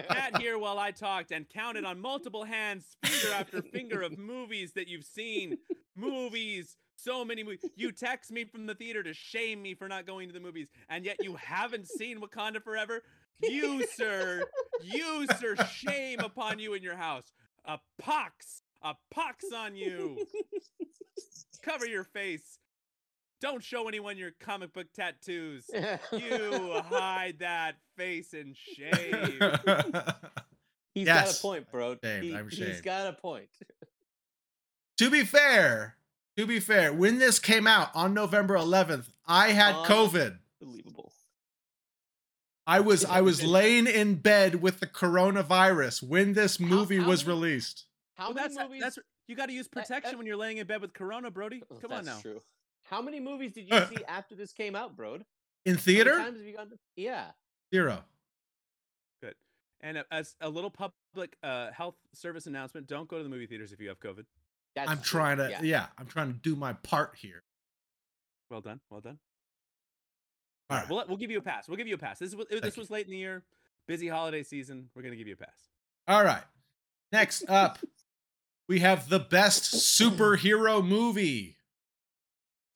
sat 0.14 0.40
here 0.40 0.60
while 0.60 0.78
I 0.78 0.92
talked 0.92 1.32
and 1.32 1.50
counted 1.50 1.84
on 1.84 2.00
multiple 2.00 2.44
hands, 2.44 2.96
finger 3.04 3.34
after 3.34 3.62
finger, 3.64 4.02
of 4.04 4.18
movies 4.20 4.74
that 4.74 4.88
you've 4.88 5.06
seen. 5.06 5.58
Movies. 5.96 6.78
So 6.98 7.24
many 7.26 7.44
movies. 7.44 7.60
You 7.76 7.92
text 7.92 8.32
me 8.32 8.46
from 8.46 8.66
the 8.66 8.74
theater 8.76 9.04
to 9.04 9.14
shame 9.14 9.62
me 9.62 9.74
for 9.76 9.88
not 9.88 10.06
going 10.08 10.28
to 10.28 10.34
the 10.34 10.40
movies, 10.40 10.68
and 10.90 11.06
yet 11.06 11.18
you 11.22 11.36
haven't 11.36 11.88
seen 11.88 12.20
Wakanda 12.22 12.64
Forever. 12.64 13.02
You, 13.44 13.86
sir, 13.96 14.44
you, 14.82 15.28
sir, 15.40 15.56
shame 15.72 16.20
upon 16.22 16.58
you 16.60 16.74
in 16.74 16.82
your 16.82 16.96
house. 16.96 17.26
A 17.66 17.80
pox, 18.00 18.62
a 18.82 18.96
pox 19.12 19.44
on 19.54 19.76
you. 19.76 20.26
Cover 21.62 21.86
your 21.86 22.04
face. 22.06 22.60
Don't 23.42 23.62
show 23.64 23.88
anyone 23.90 24.18
your 24.18 24.32
comic 24.40 24.72
book 24.74 24.88
tattoos. 24.96 25.66
You 26.14 26.82
hide 26.86 27.40
that 27.40 27.76
face 27.98 28.34
in 28.34 28.56
shame. 28.76 29.40
He's 30.94 31.08
Yes. 31.08 31.26
got 31.26 31.38
a 31.38 31.42
point, 31.42 31.72
bro. 31.72 31.98
Shamed, 32.02 32.24
He, 32.24 32.34
I'm 32.34 32.50
He's 32.50 32.58
shamed. 32.58 32.84
got 32.84 33.08
a 33.08 33.14
point. 33.14 33.50
to 34.98 35.10
be 35.10 35.26
fair, 35.26 35.98
to 36.38 36.46
be 36.46 36.60
fair, 36.60 36.94
when 36.94 37.20
this 37.20 37.40
came 37.40 37.66
out 37.68 37.90
on 37.96 38.14
November 38.14 38.56
11th, 38.56 39.08
I 39.26 39.50
had 39.50 39.76
Um, 39.76 39.86
COVID. 39.86 40.40
Believable. 40.60 41.12
I 42.68 42.80
was 42.80 43.06
I 43.06 43.22
was 43.22 43.44
laying 43.58 43.88
in 43.88 44.16
bed 44.16 44.56
with 44.62 44.80
the 44.80 44.88
coronavirus 44.88 46.02
when 46.04 46.34
this 46.34 46.60
movie 46.60 46.98
how 46.98 47.08
was 47.08 47.26
many- 47.26 47.38
released. 47.40 47.86
How 48.16 48.28
Well, 48.28 48.34
many 48.36 48.48
that's 48.56 48.68
movies? 48.68 48.82
that's 48.82 49.00
you 49.28 49.36
got 49.36 49.48
to 49.48 49.54
use 49.54 49.68
uh, 49.68 49.80
protection 49.82 50.18
when 50.18 50.26
you're 50.28 50.38
laying 50.38 50.58
in 50.58 50.68
bed 50.68 50.82
with 50.82 50.94
Corona, 50.94 51.30
Brody. 51.32 51.64
Oh, 51.72 51.76
Come 51.76 51.92
on 51.92 52.06
now. 52.06 52.20
True. 52.20 52.42
How 52.84 53.02
many 53.02 53.20
movies 53.20 53.52
did 53.54 53.68
you 53.70 53.78
see 53.90 54.04
after 54.08 54.36
this 54.36 54.54
came 54.54 54.76
out, 54.76 54.96
bro? 54.96 55.16
In 55.16 55.22
How 55.22 55.26
many 55.66 55.78
theater? 55.78 56.18
times 56.18 56.38
have 56.38 56.46
you 56.48 56.56
gone 56.56 56.70
to- 56.70 56.80
Yeah. 56.96 57.32
Zero. 57.74 58.04
Good. 59.22 59.34
And 59.82 59.98
a- 59.98 60.06
as 60.12 60.36
a 60.42 60.48
little 60.50 60.70
public 60.70 61.36
uh, 61.44 61.72
health 61.72 61.96
service 62.14 62.46
announcement, 62.46 62.86
don't 62.88 63.08
go 63.10 63.18
to 63.18 63.24
the 63.24 63.30
movie 63.30 63.48
theaters 63.48 63.72
if 63.72 63.80
you 63.82 63.90
have 63.90 64.00
COVID. 64.00 64.26
That's 64.76 64.90
I'm 64.90 64.98
true. 64.98 65.20
trying 65.20 65.38
to 65.38 65.50
Yeah. 65.50 65.62
yeah. 65.62 65.86
I'm 65.98 66.06
trying 66.08 66.34
to 66.34 66.40
do 66.40 66.56
my 66.56 66.74
part 66.74 67.16
here. 67.16 67.44
Well 68.50 68.62
done. 68.62 68.80
Well 68.90 69.02
done. 69.02 69.20
All 70.70 70.78
right. 70.78 70.90
We'll, 70.90 71.04
we'll 71.08 71.18
give 71.18 71.32
you 71.32 71.38
a 71.38 71.42
pass. 71.42 71.68
We'll 71.68 71.78
give 71.78 71.88
you 71.88 71.96
a 71.96 72.00
pass. 72.00 72.20
This 72.20 72.34
is 72.34 72.38
this 72.50 72.62
Thank 72.62 72.78
was 72.78 72.90
late 72.90 73.06
in 73.06 73.12
the 73.12 73.18
year, 73.18 73.44
busy 73.88 74.08
holiday 74.08 74.44
season. 74.44 74.90
We're 74.96 75.04
gonna 75.04 75.16
give 75.16 75.28
you 75.28 75.34
a 75.34 75.38
pass. 75.38 75.70
All 76.08 76.24
right. 76.24 76.44
Next 77.12 77.50
up, 77.50 77.80
we 78.68 78.80
have 78.80 79.10
the 79.10 79.20
best 79.20 79.74
superhero 79.74 80.86
movie. 80.86 81.58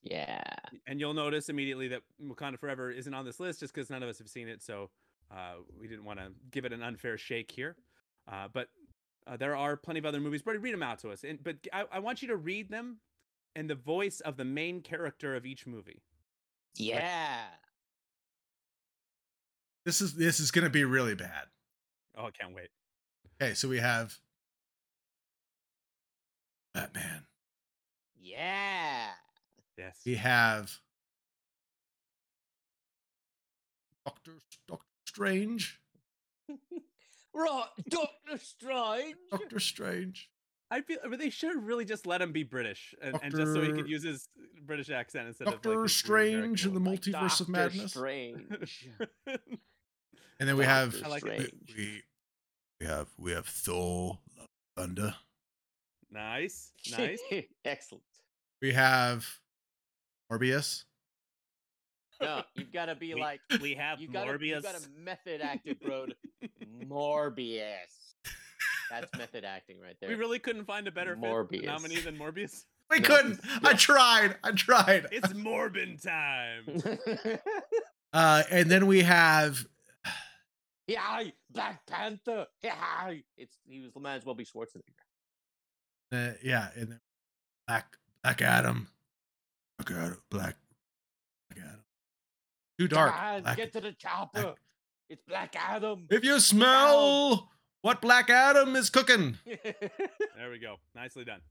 Yeah. 0.02 0.42
And 0.88 1.00
you'll 1.00 1.14
notice 1.14 1.50
immediately 1.50 1.90
that 1.90 2.02
Wakanda 2.24 2.58
Forever 2.58 2.90
isn't 2.92 3.14
on 3.14 3.26
this 3.26 3.40
list 3.40 3.60
just 3.60 3.74
because 3.74 3.90
none 3.90 4.02
of 4.02 4.10
us 4.10 4.18
have 4.20 4.30
seen 4.30 4.48
it. 4.48 4.64
So 4.64 4.90
uh, 5.32 5.56
we 5.80 5.88
didn't 5.88 6.06
want 6.06 6.20
to 6.20 6.32
give 6.52 6.66
it 6.66 6.74
an 6.74 6.82
unfair 6.82 7.18
shake 7.18 7.52
here. 7.52 7.76
Uh, 8.32 8.48
but 8.52 8.70
uh, 9.30 9.38
there 9.38 9.56
are 9.56 9.78
plenty 9.78 10.00
of 10.00 10.06
other 10.06 10.20
movies. 10.20 10.42
Brody, 10.42 10.60
read 10.60 10.74
them 10.74 10.84
out 10.84 11.00
to 11.00 11.12
us. 11.12 11.24
And 11.24 11.44
but 11.44 11.58
I, 11.72 11.86
I 11.92 12.00
want 12.00 12.22
you 12.22 12.30
to 12.30 12.36
read 12.36 12.70
them 12.70 12.98
in 13.56 13.68
the 13.68 13.76
voice 13.76 14.22
of 14.22 14.38
the 14.38 14.46
main 14.46 14.82
character 14.82 15.36
of 15.36 15.46
each 15.46 15.68
movie. 15.68 16.02
Yeah. 16.76 17.42
This 19.86 20.02
is 20.02 20.16
this 20.16 20.40
is 20.40 20.52
gonna 20.52 20.70
be 20.70 20.84
really 20.84 21.16
bad. 21.16 21.46
Oh, 22.18 22.26
I 22.26 22.32
can't 22.32 22.56
wait. 22.56 22.70
Okay, 23.42 23.54
so 23.54 23.68
we 23.68 23.78
have 23.78 24.18
Batman. 26.74 27.26
Yeah. 28.20 29.10
Yes. 29.78 30.00
We 30.06 30.16
have 30.16 30.80
Doctor 34.06 34.34
Doctor 34.68 34.86
Strange. 35.08 35.79
Right, 37.34 37.66
Doctor 37.90 38.38
Strange. 38.38 39.16
Doctor 39.32 39.60
Strange. 39.60 40.30
I 40.72 40.82
feel 40.82 40.98
but 41.10 41.18
they 41.20 41.30
should 41.32 41.56
have 41.56 41.64
really 41.64 41.86
just 41.86 42.06
let 42.06 42.22
him 42.22 42.32
be 42.32 42.44
British 42.44 42.94
and, 43.02 43.18
and 43.24 43.36
just 43.36 43.54
so 43.54 43.62
he 43.62 43.72
could 43.72 43.90
use 43.90 44.04
his 44.04 44.30
British 44.66 44.90
accent 44.92 45.28
instead 45.28 45.48
of 45.48 45.56
Doctor 45.56 45.70
like 45.80 45.90
his 45.90 46.04
weird 46.08 46.34
American 46.34 46.58
Strange 46.58 46.66
and 46.66 46.76
the 46.76 46.80
one. 46.90 46.98
multiverse 46.98 47.40
of 47.42 47.48
Doctor 47.48 47.52
madness. 47.52 47.92
Strange. 47.92 48.90
And 50.40 50.48
then 50.48 50.56
we 50.56 50.64
have 50.64 50.94
Doctor 50.94 51.06
I 51.06 51.10
like 51.10 51.24
we, 51.26 51.30
Strange. 51.32 51.76
we 51.78 52.02
we 52.80 52.86
have 52.86 53.08
we 53.18 53.32
have 53.34 53.46
Thor, 53.46 54.20
Love 54.38 54.48
Thunder. 54.78 55.16
nice, 56.12 56.72
nice. 56.98 57.20
Excellent. 57.66 58.04
We 58.62 58.72
have 58.72 59.28
Morbius. 60.32 60.86
No, 62.22 62.44
you've 62.56 62.72
got 62.74 62.86
to 62.88 62.96
be 62.96 63.14
We- 63.14 63.22
like 63.22 63.40
We 63.62 63.76
have 63.76 64.00
you 64.02 64.08
got 64.10 64.26
to 64.26 64.32
you 64.46 64.56
Morbius. 64.56 64.64
got 64.64 64.76
to 64.76 64.90
method 64.98 65.42
acted, 65.42 65.80
bro. 65.80 66.08
Morbius. 66.86 68.16
That's 68.90 69.16
method 69.18 69.46
acting 69.46 69.80
right 69.80 69.96
there. 70.02 70.10
we 70.10 70.16
really 70.16 70.40
couldn't 70.40 70.66
find 70.66 70.88
a 70.88 70.92
better 70.92 71.16
fit 71.16 71.24
Morbius. 71.24 71.66
nominee 71.66 72.00
than 72.02 72.18
Morbius. 72.18 72.66
We 72.90 73.00
No. 73.00 73.08
couldn't. 73.08 73.40
I 73.64 73.74
tried. 73.74 74.36
I 74.44 74.52
tried. 74.52 75.08
It's 75.12 75.32
Morbin 75.34 76.02
time. 76.02 77.40
Uh, 78.12 78.42
and 78.50 78.72
then 78.72 78.88
we 78.88 79.04
have 79.04 79.64
yeah, 80.88 81.26
Black 81.52 81.86
Panther. 81.86 82.48
Yeah, 82.64 83.14
it's 83.38 83.56
he 83.68 83.82
was 83.82 83.92
might 84.02 84.16
as 84.16 84.26
well 84.26 84.34
be 84.34 84.46
Schwarzenegger. 84.46 84.82
uh, 86.12 86.32
yeah, 86.44 86.70
and 86.76 86.90
then 86.94 87.00
Black 87.68 87.98
Black 88.24 88.42
Adam. 88.42 88.88
Black 89.78 89.92
Adam. 89.96 90.18
Black, 90.32 90.32
Black 90.32 90.56
Adam. 90.56 90.58
Too 92.80 92.88
dark. 92.88 93.14
Come 93.14 93.24
on, 93.26 93.42
Black- 93.44 93.58
get 93.58 93.74
to 93.74 93.82
the 93.82 93.92
chopper. 93.92 94.56
It's 95.10 95.22
Black 95.28 95.56
Adam. 95.58 96.08
if 96.10 96.24
you 96.24 96.40
smell 96.40 97.50
what 97.82 98.02
Black 98.02 98.30
Adam 98.30 98.76
is 98.76 98.90
cooking. 98.90 99.38
There 99.46 100.50
we 100.50 100.60
go. 100.60 100.78
Nicely 100.96 101.26
done. 101.26 101.42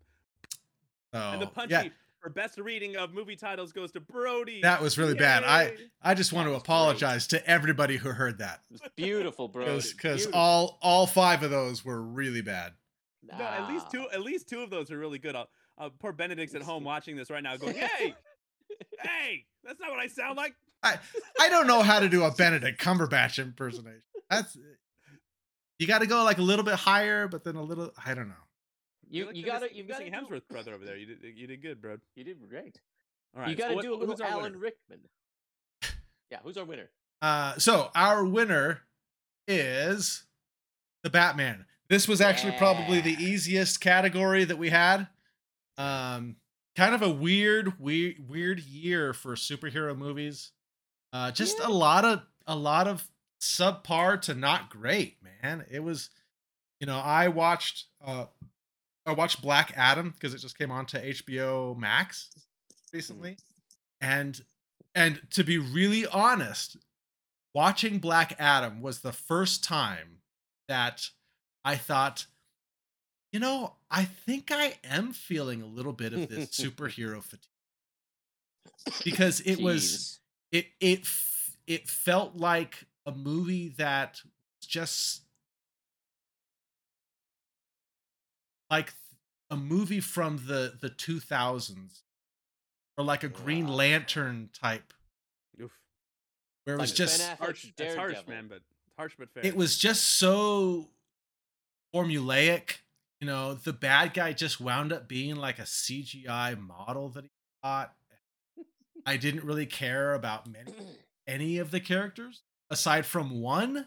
and 1.12 1.42
the 1.42 1.46
Oh, 1.46 1.50
punchy 1.50 1.72
yeah, 1.72 1.88
for 2.22 2.30
best 2.30 2.58
reading 2.58 2.96
of 2.96 3.12
movie 3.12 3.36
titles 3.36 3.72
goes 3.72 3.92
to 3.92 4.00
Brody. 4.00 4.62
that 4.62 4.80
was 4.80 4.96
really 4.96 5.14
bad. 5.14 5.44
I 5.44 5.74
I 6.00 6.14
just 6.14 6.32
want 6.32 6.46
to 6.46 6.50
was 6.52 6.58
great. 6.62 6.64
apologize 6.66 7.26
to 7.28 7.46
everybody 7.48 7.96
who 7.98 8.10
heard 8.10 8.38
that 8.38 8.60
It 8.70 8.80
was 8.80 8.90
beautiful, 8.96 9.48
bro. 9.52 9.78
because 9.80 10.26
all 10.32 10.78
all 10.80 11.06
five 11.06 11.42
of 11.42 11.50
those 11.50 11.84
were 11.84 12.00
really 12.00 12.40
bad. 12.42 12.72
No, 13.22 13.44
at 13.44 13.68
least 13.68 13.90
two. 13.90 14.06
At 14.12 14.22
least 14.22 14.48
two 14.48 14.60
of 14.62 14.70
those 14.70 14.90
are 14.90 14.98
really 14.98 15.18
good. 15.18 15.36
Uh, 15.36 15.44
uh, 15.76 15.90
poor 15.98 16.12
Benedict's 16.12 16.54
at 16.54 16.62
home 16.62 16.82
watching 16.92 17.14
this 17.16 17.28
right 17.28 17.42
now, 17.42 17.56
going, 17.58 17.74
"Hey, 17.76 18.14
hey, 19.02 19.44
that's 19.64 19.78
not 19.80 19.90
what 19.90 19.98
I 20.00 20.06
sound 20.06 20.36
like." 20.38 20.54
I 20.82 20.98
I 21.40 21.48
don't 21.48 21.66
know 21.66 21.82
how 21.82 22.00
to 22.00 22.08
do 22.08 22.24
a 22.24 22.30
Benedict 22.30 22.80
Cumberbatch 22.80 23.38
impersonation. 23.42 24.02
That's 24.30 24.56
you 25.78 25.86
got 25.86 26.00
to 26.00 26.06
go 26.06 26.22
like 26.24 26.38
a 26.38 26.42
little 26.42 26.64
bit 26.64 26.74
higher, 26.74 27.28
but 27.28 27.44
then 27.44 27.56
a 27.56 27.62
little. 27.62 27.92
I 28.04 28.14
don't 28.14 28.28
know. 28.28 28.34
You 29.10 29.24
You're 29.24 29.32
you 29.34 29.44
gotta 29.46 29.60
missing- 29.66 29.76
you 29.76 29.84
gotta 29.84 30.04
missing 30.04 30.20
do, 30.28 30.34
Hemsworth 30.36 30.48
brother 30.50 30.74
over 30.74 30.84
there. 30.84 30.96
You 30.96 31.06
did 31.06 31.36
you 31.36 31.46
did 31.46 31.62
good, 31.62 31.80
bro. 31.80 31.96
You 32.14 32.24
did 32.24 32.36
great. 32.48 32.80
All 33.34 33.42
right, 33.42 33.50
you 33.50 33.56
gotta 33.56 33.74
what- 33.74 33.82
do 33.84 33.94
a 33.94 33.98
who's 33.98 34.08
little 34.08 34.26
Alan 34.26 34.42
winner? 34.44 34.58
Rickman. 34.58 35.00
Yeah, 36.30 36.38
who's 36.42 36.58
our 36.58 36.64
winner? 36.66 36.90
Uh, 37.22 37.56
so 37.58 37.90
our 37.94 38.22
winner 38.22 38.82
is 39.46 40.26
the 41.02 41.08
Batman. 41.08 41.64
This 41.88 42.06
was 42.06 42.20
actually 42.20 42.52
probably 42.58 43.00
the 43.00 43.12
easiest 43.14 43.80
category 43.80 44.44
that 44.44 44.58
we 44.58 44.68
had. 44.68 45.08
Um, 45.78 46.36
kind 46.76 46.94
of 46.94 47.00
a 47.00 47.08
weird, 47.08 47.80
weird, 47.80 48.28
weird 48.28 48.60
year 48.60 49.14
for 49.14 49.36
superhero 49.36 49.96
movies. 49.96 50.52
Uh, 51.12 51.30
just 51.30 51.58
Yeah. 51.58 51.68
a 51.68 51.70
lot 51.70 52.04
of 52.04 52.22
a 52.46 52.56
lot 52.56 52.86
of 52.88 53.08
subpar 53.40 54.20
to 54.22 54.34
not 54.34 54.70
great, 54.70 55.18
man. 55.22 55.64
It 55.70 55.80
was, 55.80 56.10
you 56.80 56.86
know, 56.86 56.98
I 56.98 57.28
watched 57.28 57.86
uh, 58.04 58.26
I 59.06 59.12
watched 59.12 59.40
Black 59.42 59.72
Adam 59.76 60.10
because 60.10 60.34
it 60.34 60.38
just 60.38 60.58
came 60.58 60.70
on 60.70 60.86
to 60.86 61.00
HBO 61.00 61.76
Max 61.76 62.30
recently, 62.92 63.36
and 64.00 64.44
and 64.94 65.20
to 65.30 65.44
be 65.44 65.58
really 65.58 66.06
honest, 66.06 66.76
watching 67.54 67.98
Black 67.98 68.34
Adam 68.38 68.80
was 68.80 69.00
the 69.00 69.12
first 69.12 69.62
time 69.64 70.20
that 70.68 71.08
I 71.64 71.76
thought, 71.76 72.26
you 73.32 73.40
know, 73.40 73.76
I 73.90 74.04
think 74.04 74.50
I 74.50 74.78
am 74.84 75.12
feeling 75.12 75.62
a 75.62 75.66
little 75.66 75.92
bit 75.92 76.12
of 76.12 76.28
this 76.28 76.50
superhero 76.58 77.22
fatigue 77.22 77.44
because 79.04 79.40
it 79.40 79.60
was 79.60 79.82
Jeez. 79.84 80.18
It 80.52 80.66
it 80.80 81.06
it 81.66 81.88
felt 81.88 82.36
like 82.36 82.84
a 83.06 83.12
movie 83.12 83.68
that 83.78 84.20
was 84.24 84.66
just 84.68 85.22
like 88.70 88.94
a 89.50 89.56
movie 89.56 90.00
from 90.00 90.38
the 90.46 90.74
the 90.80 90.90
2000s 90.90 92.02
or 92.96 93.04
like 93.04 93.22
a 93.22 93.28
green 93.28 93.66
Wow. 93.66 93.74
lantern 93.74 94.50
type 94.52 94.92
Oof. 95.60 95.72
where 96.64 96.76
it 96.76 96.80
was 96.80 96.90
Like 96.90 96.96
just 96.96 97.18
Ben 97.18 97.36
Harsh. 97.38 97.66
That's 97.76 97.94
harsh, 97.94 98.26
man, 98.26 98.46
but 98.48 98.62
harsh 98.96 99.14
but 99.18 99.30
fair. 99.30 99.44
it 99.46 99.56
was 99.56 99.78
just 99.78 100.04
so 100.04 100.90
formulaic 101.94 102.78
you 103.20 103.26
know 103.26 103.54
the 103.54 103.72
bad 103.72 104.12
guy 104.12 104.32
just 104.32 104.60
wound 104.60 104.92
up 104.92 105.08
being 105.08 105.36
like 105.36 105.58
a 105.58 105.62
cgi 105.62 106.58
model 106.60 107.08
that 107.08 107.24
he 107.24 107.30
thought 107.62 107.94
i 109.08 109.16
didn't 109.16 109.44
really 109.44 109.66
care 109.66 110.14
about 110.14 110.46
many 110.46 110.72
any 111.26 111.58
of 111.58 111.70
the 111.70 111.80
characters 111.80 112.42
aside 112.70 113.06
from 113.06 113.40
one 113.40 113.86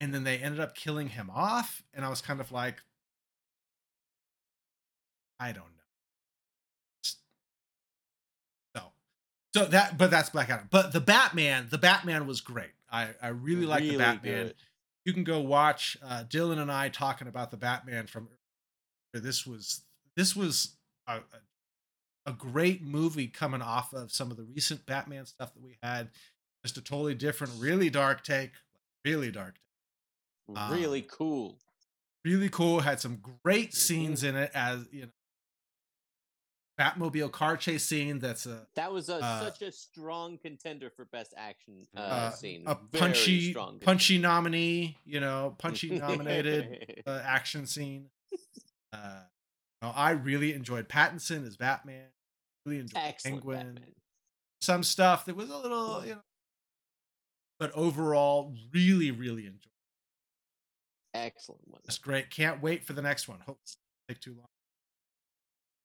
and 0.00 0.14
then 0.14 0.24
they 0.24 0.38
ended 0.38 0.60
up 0.60 0.74
killing 0.74 1.08
him 1.08 1.30
off 1.34 1.82
and 1.94 2.04
i 2.04 2.08
was 2.08 2.20
kind 2.20 2.40
of 2.40 2.52
like 2.52 2.76
i 5.40 5.52
don't 5.52 5.64
know 5.64 5.70
so 8.74 8.82
so 9.54 9.64
that 9.66 9.96
but 9.96 10.10
that's 10.10 10.30
black 10.30 10.50
adam 10.50 10.68
but 10.70 10.92
the 10.92 11.00
batman 11.00 11.66
the 11.70 11.78
batman 11.78 12.26
was 12.26 12.40
great 12.40 12.72
i 12.90 13.08
i 13.22 13.28
really 13.28 13.66
like 13.66 13.82
the 13.82 13.96
batman 13.96 14.46
good. 14.46 14.54
you 15.04 15.12
can 15.14 15.24
go 15.24 15.40
watch 15.40 15.96
uh, 16.04 16.24
Dylan 16.28 16.58
and 16.58 16.70
I 16.70 16.90
talking 16.90 17.28
about 17.28 17.50
the 17.50 17.56
Batman 17.56 18.06
from. 18.06 18.28
This 19.14 19.46
was 19.46 19.80
this 20.16 20.36
was 20.36 20.76
a, 21.06 21.14
a, 21.14 21.20
a 22.28 22.32
great 22.32 22.82
movie 22.82 23.26
coming 23.26 23.62
off 23.62 23.92
of 23.94 24.12
some 24.12 24.30
of 24.30 24.36
the 24.36 24.44
recent 24.44 24.84
Batman 24.84 25.24
stuff 25.24 25.54
that 25.54 25.62
we 25.62 25.78
had. 25.82 26.10
Just 26.62 26.76
a 26.76 26.82
totally 26.82 27.14
different, 27.14 27.54
really 27.58 27.88
dark 27.88 28.22
take, 28.22 28.52
really 29.04 29.30
dark, 29.30 29.54
take. 29.54 30.58
Really 30.70 31.02
Um, 31.02 31.08
cool. 31.08 31.58
really 32.24 32.48
cool. 32.50 32.80
Had 32.80 33.00
some 33.00 33.22
great 33.42 33.74
scenes 33.74 34.22
in 34.22 34.36
it, 34.36 34.50
as 34.54 34.86
you 34.92 35.02
know, 35.02 35.08
Batmobile 36.78 37.32
car 37.32 37.56
chase 37.56 37.84
scene. 37.84 38.18
That's 38.18 38.46
a 38.46 38.66
That 38.76 38.92
was 38.92 39.08
a, 39.08 39.16
uh, 39.16 39.44
such 39.44 39.62
a 39.62 39.72
strong 39.72 40.38
contender 40.38 40.90
for 40.90 41.06
best 41.06 41.34
action 41.36 41.86
uh, 41.96 42.00
uh, 42.00 42.30
scene. 42.30 42.62
a 42.66 42.76
Very 42.92 43.00
punchy 43.00 43.54
punchy 43.80 44.18
nominee. 44.18 44.98
You 45.04 45.20
know, 45.20 45.54
punchy 45.58 45.90
nominated 45.98 47.02
uh, 47.06 47.20
action 47.24 47.66
scene. 47.66 48.10
Uh, 48.92 49.22
I 49.82 50.10
really 50.10 50.52
enjoyed 50.54 50.88
Pattinson 50.88 51.46
as 51.46 51.56
Batman. 51.56 52.06
Really 52.68 52.80
enjoyed 52.80 53.00
Excellent 53.02 53.36
Penguin. 53.42 53.66
Batman. 53.74 53.94
Some 54.60 54.82
stuff 54.82 55.24
that 55.26 55.36
was 55.36 55.48
a 55.50 55.56
little, 55.56 56.04
you 56.04 56.14
know, 56.14 56.20
but 57.58 57.72
overall, 57.72 58.54
really, 58.74 59.10
really 59.10 59.46
enjoyed. 59.46 59.62
Excellent 61.14 61.66
one. 61.66 61.80
That's 61.84 61.98
great. 61.98 62.28
Can't 62.30 62.60
wait 62.62 62.84
for 62.84 62.92
the 62.92 63.00
next 63.02 63.28
one. 63.28 63.38
Hope 63.40 63.58
it 63.64 63.64
doesn't 63.66 63.78
take 64.08 64.20
too 64.20 64.34
long. 64.36 64.46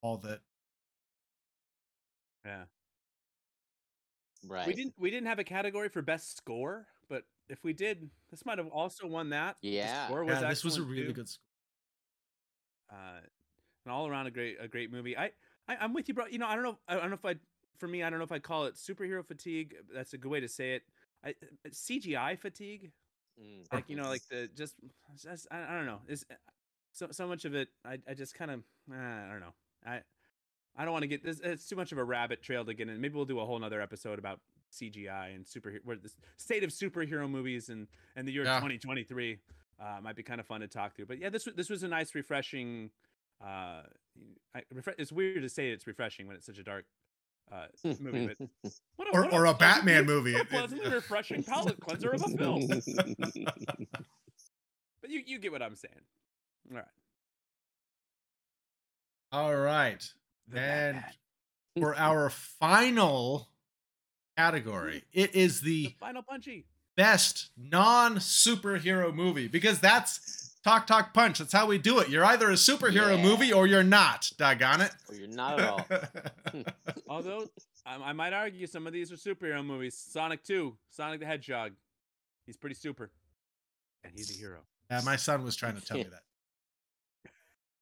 All 0.02 0.18
that. 0.18 0.42
yeah. 2.46 2.64
Right. 4.46 4.68
We 4.68 4.74
didn't 4.74 4.94
we 4.98 5.10
didn't 5.10 5.28
have 5.28 5.40
a 5.40 5.44
category 5.46 5.88
for 5.88 6.02
best 6.02 6.36
score, 6.36 6.86
but 7.08 7.24
if 7.48 7.64
we 7.64 7.72
did, 7.72 8.10
this 8.30 8.46
might 8.46 8.58
have 8.58 8.68
also 8.68 9.08
won 9.08 9.30
that. 9.30 9.56
The 9.62 9.70
Yeah. 9.70 10.08
score 10.08 10.26
was 10.26 10.42
Yeah, 10.42 10.50
this 10.50 10.64
was 10.66 10.76
a 10.78 10.84
really 10.84 11.06
too. 11.08 11.14
good. 11.14 11.30
Score. 11.30 11.44
uh, 12.92 13.22
an 13.86 13.92
all 13.92 14.08
around 14.08 14.28
a 14.28 14.32
great 14.32 14.58
a 14.60 14.68
great 14.68 14.92
movie. 14.92 15.18
I, 15.18 15.32
I 15.68 15.78
I'm 15.80 15.94
with 15.94 16.08
you, 16.08 16.14
bro. 16.14 16.26
You 16.28 16.40
know, 16.40 16.48
I 16.48 16.56
don't 16.56 16.64
know. 16.64 16.78
I 16.88 16.96
don't 16.96 17.10
know 17.10 17.16
if 17.16 17.26
I 17.26 17.36
for 17.80 17.88
me, 17.88 18.04
I 18.04 18.10
don't 18.10 18.20
know 18.20 18.26
if 18.26 18.32
I 18.32 18.40
call 18.40 18.66
it 18.66 18.76
superhero 18.76 19.26
fatigue. 19.26 19.76
That's 19.94 20.14
a 20.14 20.18
good 20.18 20.30
way 20.32 20.40
to 20.40 20.48
say 20.48 20.76
it. 20.76 20.84
I 21.26 21.30
uh, 21.30 21.70
CGI 21.70 22.38
fatigue, 22.38 22.92
Mm. 23.42 23.66
like 23.74 23.86
you 23.90 23.96
know, 23.96 24.04
like 24.10 24.22
the 24.30 24.48
just, 24.56 24.76
just 25.22 25.48
I, 25.50 25.64
I 25.64 25.76
don't 25.78 25.88
know. 25.88 26.00
Is 26.08 26.24
so 26.92 27.08
so 27.12 27.28
much 27.28 27.46
of 27.46 27.56
it. 27.56 27.70
I 27.84 27.98
I 28.08 28.14
just 28.14 28.36
kind 28.36 28.52
of 28.52 28.64
I 28.92 29.28
don't 29.32 29.40
know. 29.40 29.54
I 29.86 30.02
I 30.76 30.84
don't 30.86 30.92
want 30.94 31.04
to 31.04 31.08
get 31.08 31.24
this. 31.24 31.40
It's 31.44 31.68
too 31.68 31.76
much 31.76 31.92
of 31.92 31.98
a 31.98 32.04
rabbit 32.04 32.42
trail 32.44 32.64
to 32.66 32.74
get 32.74 32.90
in. 32.90 33.00
Maybe 33.02 33.16
we'll 33.16 33.26
do 33.26 33.40
a 33.40 33.46
whole 33.46 33.58
nother 33.60 33.82
episode 33.82 34.20
about 34.20 34.40
CGI 34.72 35.34
and 35.36 35.46
superhero, 35.46 35.80
where 35.84 35.98
the 35.98 36.12
state 36.38 36.64
of 36.64 36.70
superhero 36.72 37.28
movies 37.30 37.70
and 37.70 37.88
and 38.16 38.28
the 38.28 38.32
year 38.32 38.44
Yeah. 38.44 38.56
2023 38.58 39.40
uh, 39.80 40.00
might 40.02 40.16
be 40.16 40.24
kind 40.24 40.40
of 40.40 40.46
fun 40.46 40.62
to 40.62 40.68
talk 40.68 40.96
through. 40.96 41.06
But 41.08 41.18
yeah, 41.20 41.30
this 41.30 41.46
was 41.48 41.56
this 41.56 41.70
was 41.72 41.82
a 41.84 41.88
nice, 41.88 42.14
refreshing. 42.14 42.92
Uh, 43.44 43.82
I, 44.56 44.62
refre- 44.74 44.96
it's 44.98 45.12
weird 45.12 45.42
to 45.42 45.50
say 45.50 45.70
it's 45.70 45.88
refreshing 45.88 46.28
when 46.28 46.36
it's 46.36 46.46
such 46.46 46.58
a 46.60 46.64
dark 46.64 46.86
uh, 47.52 47.66
movie, 48.00 48.28
but 48.28 48.48
what 48.96 49.08
Or, 49.14 49.22
what 49.24 49.34
or 49.34 49.46
a 49.46 49.54
pleasant- 49.54 49.60
Batman 49.86 50.06
movie. 50.06 50.34
what 50.34 50.42
a 50.42 50.44
It- 50.44 50.48
it- 50.48 50.50
pleasantly 50.50 50.90
refreshing 50.92 51.44
palate 51.48 51.80
cleanser 51.80 52.12
of 52.12 52.22
a 52.24 52.28
film. 52.38 52.68
But 55.02 55.10
you 55.12 55.22
you 55.26 55.38
get 55.40 55.52
what 55.52 55.62
I'm 55.62 55.76
saying. 55.76 55.94
All 56.72 56.78
right. 56.78 56.86
All 59.34 59.56
right. 59.56 60.02
The 60.48 60.60
And 60.60 60.96
Batman. 60.98 61.14
for 61.82 61.96
our 61.98 62.30
final 62.30 63.50
category, 64.38 65.04
it 65.12 65.36
is 65.36 65.60
the 65.62 65.88
the 65.88 65.96
final 66.00 66.22
punchy. 66.22 66.66
best 66.96 67.50
non 67.58 68.16
superhero 68.18 69.14
movie 69.14 69.48
because 69.50 69.80
that's 69.80 70.53
Talk 70.64 70.88
Talk 70.88 71.14
Punch. 71.14 71.40
That's 71.40 71.52
how 71.52 71.66
we 71.68 71.78
do 71.78 72.00
it. 72.00 72.10
You're 72.10 72.24
either 72.26 72.50
a 72.50 72.54
superhero 72.54 73.18
Yeah. 73.18 73.22
movie 73.22 73.52
or 73.52 73.68
you're 73.68 73.84
not. 73.84 74.32
Doggone 74.38 74.82
it. 74.82 74.92
Well, 75.10 75.18
you're 75.18 75.28
not 75.28 75.60
at 75.60 75.70
all. 75.70 75.86
Although 77.10 77.48
I, 77.86 77.96
I 77.96 78.14
might 78.14 78.32
argue 78.34 78.66
some 78.68 78.88
of 78.88 78.94
these 78.94 79.12
are 79.12 79.16
superhero 79.16 79.66
movies. 79.66 79.96
Sonic 79.96 80.44
2, 80.44 80.76
Sonic 80.90 81.20
the 81.20 81.26
Hedgehog. 81.26 81.74
He's 82.46 82.56
pretty 82.58 82.76
super. 82.76 83.12
And 84.04 84.14
he's 84.16 84.34
a 84.36 84.38
hero. 84.40 84.60
yeah, 84.90 85.02
my 85.06 85.16
son 85.18 85.44
was 85.44 85.56
trying 85.56 85.76
to 85.76 85.82
tell 85.86 85.98
me 85.98 86.06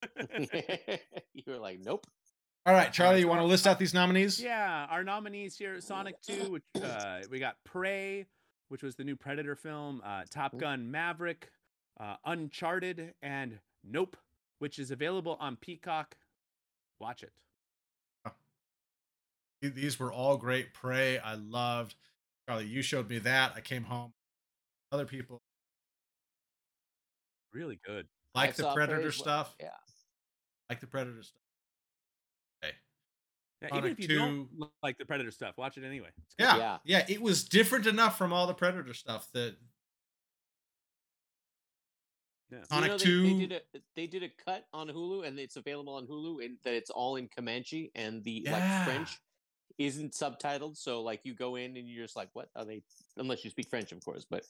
that. 0.19 0.99
you 1.33 1.43
were 1.47 1.57
like, 1.57 1.79
nope. 1.79 2.05
All 2.65 2.73
right, 2.73 2.93
Charlie, 2.93 3.21
you 3.21 3.27
want 3.27 3.41
to 3.41 3.45
list 3.45 3.65
out 3.65 3.79
these 3.79 3.93
nominees? 3.93 4.39
Yeah, 4.41 4.85
our 4.89 5.03
nominees 5.03 5.57
here 5.57 5.81
Sonic 5.81 6.21
2, 6.21 6.51
which 6.51 6.63
uh, 6.83 7.19
we 7.31 7.39
got 7.39 7.55
Prey, 7.63 8.27
which 8.69 8.83
was 8.83 8.95
the 8.95 9.03
new 9.03 9.15
Predator 9.15 9.55
film, 9.55 9.99
uh, 10.05 10.23
Top 10.29 10.55
Gun 10.59 10.91
Maverick, 10.91 11.49
uh, 11.99 12.15
Uncharted, 12.25 13.13
and 13.21 13.59
Nope, 13.83 14.17
which 14.59 14.79
is 14.79 14.91
available 14.91 15.37
on 15.39 15.55
Peacock. 15.57 16.15
Watch 16.99 17.23
it. 17.23 17.31
These 19.61 19.99
were 19.99 20.11
all 20.11 20.37
great. 20.37 20.73
Prey, 20.73 21.19
I 21.19 21.35
loved. 21.35 21.95
Charlie, 22.47 22.65
you 22.65 22.81
showed 22.81 23.09
me 23.09 23.19
that. 23.19 23.53
I 23.55 23.61
came 23.61 23.83
home. 23.83 24.11
Other 24.91 25.05
people 25.05 25.41
Really 27.53 27.79
good. 27.85 28.07
I 28.33 28.45
like 28.45 28.55
the 28.55 28.63
saw 28.63 28.73
Prey 28.73 28.87
Predator 28.87 29.11
stuff. 29.11 29.55
Yeah. 29.59 29.69
Like 30.69 30.79
the 30.79 30.87
Predator 30.87 31.21
stuff. 31.21 31.41
Okay. 32.63 32.73
Yeah, 33.61 33.67
even 33.67 33.81
Sonic 33.81 33.99
if 33.99 34.09
you 34.09 34.17
don't 34.17 34.47
like 34.81 34.97
the 34.97 35.05
Predator 35.05 35.31
stuff, 35.31 35.57
watch 35.57 35.77
it 35.77 35.83
anyway. 35.83 36.09
Yeah, 36.39 36.57
Yeah. 36.57 36.77
yeah. 36.85 37.05
It 37.09 37.21
was 37.21 37.43
different 37.43 37.87
enough 37.87 38.17
from 38.17 38.31
all 38.31 38.47
the 38.47 38.53
Predator 38.53 38.93
stuff 38.93 39.27
that 39.33 39.57
Yeah. 42.51 42.57
You 42.59 42.65
Sonic 42.69 42.91
know, 42.91 42.97
they, 42.97 43.03
2. 43.05 43.23
They 43.23 43.33
did 43.47 43.51
a 43.53 43.61
they 43.95 44.07
did 44.07 44.23
a 44.23 44.29
cut 44.45 44.65
on 44.73 44.87
Hulu, 44.89 45.25
and 45.25 45.39
it's 45.39 45.55
available 45.55 45.93
on 45.93 46.05
Hulu, 46.05 46.43
and 46.43 46.57
that 46.63 46.73
it's 46.73 46.89
all 46.89 47.15
in 47.15 47.27
Comanche, 47.29 47.91
and 47.95 48.23
the 48.23 48.43
Yeah. 48.45 48.51
like 48.53 48.85
French 48.85 49.19
isn't 49.77 50.11
subtitled. 50.13 50.77
So 50.77 51.01
like 51.01 51.21
you 51.23 51.33
go 51.33 51.55
in 51.55 51.77
and 51.77 51.87
you're 51.87 52.03
just 52.03 52.15
like, 52.15 52.29
what 52.33 52.49
are 52.55 52.65
they? 52.65 52.83
Unless 53.17 53.43
you 53.45 53.49
speak 53.49 53.69
French, 53.69 53.91
of 53.91 54.03
course. 54.03 54.25
But 54.29 54.43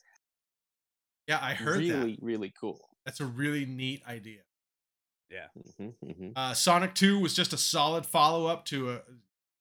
yeah, 1.28 1.38
I 1.40 1.54
heard 1.54 1.78
really, 1.78 2.16
that. 2.16 2.22
really 2.22 2.52
cool. 2.60 2.80
That's 3.04 3.20
a 3.20 3.26
really 3.26 3.64
neat 3.64 4.02
idea. 4.06 4.40
hmm 5.78 5.88
hmm 6.02 6.30
Uh, 6.36 6.54
Sonic 6.54 6.94
2 6.94 7.18
was 7.20 7.34
just 7.34 7.52
a 7.52 7.56
solid 7.56 8.04
follow 8.04 8.46
up 8.46 8.64
to 8.66 8.90
a 8.90 9.02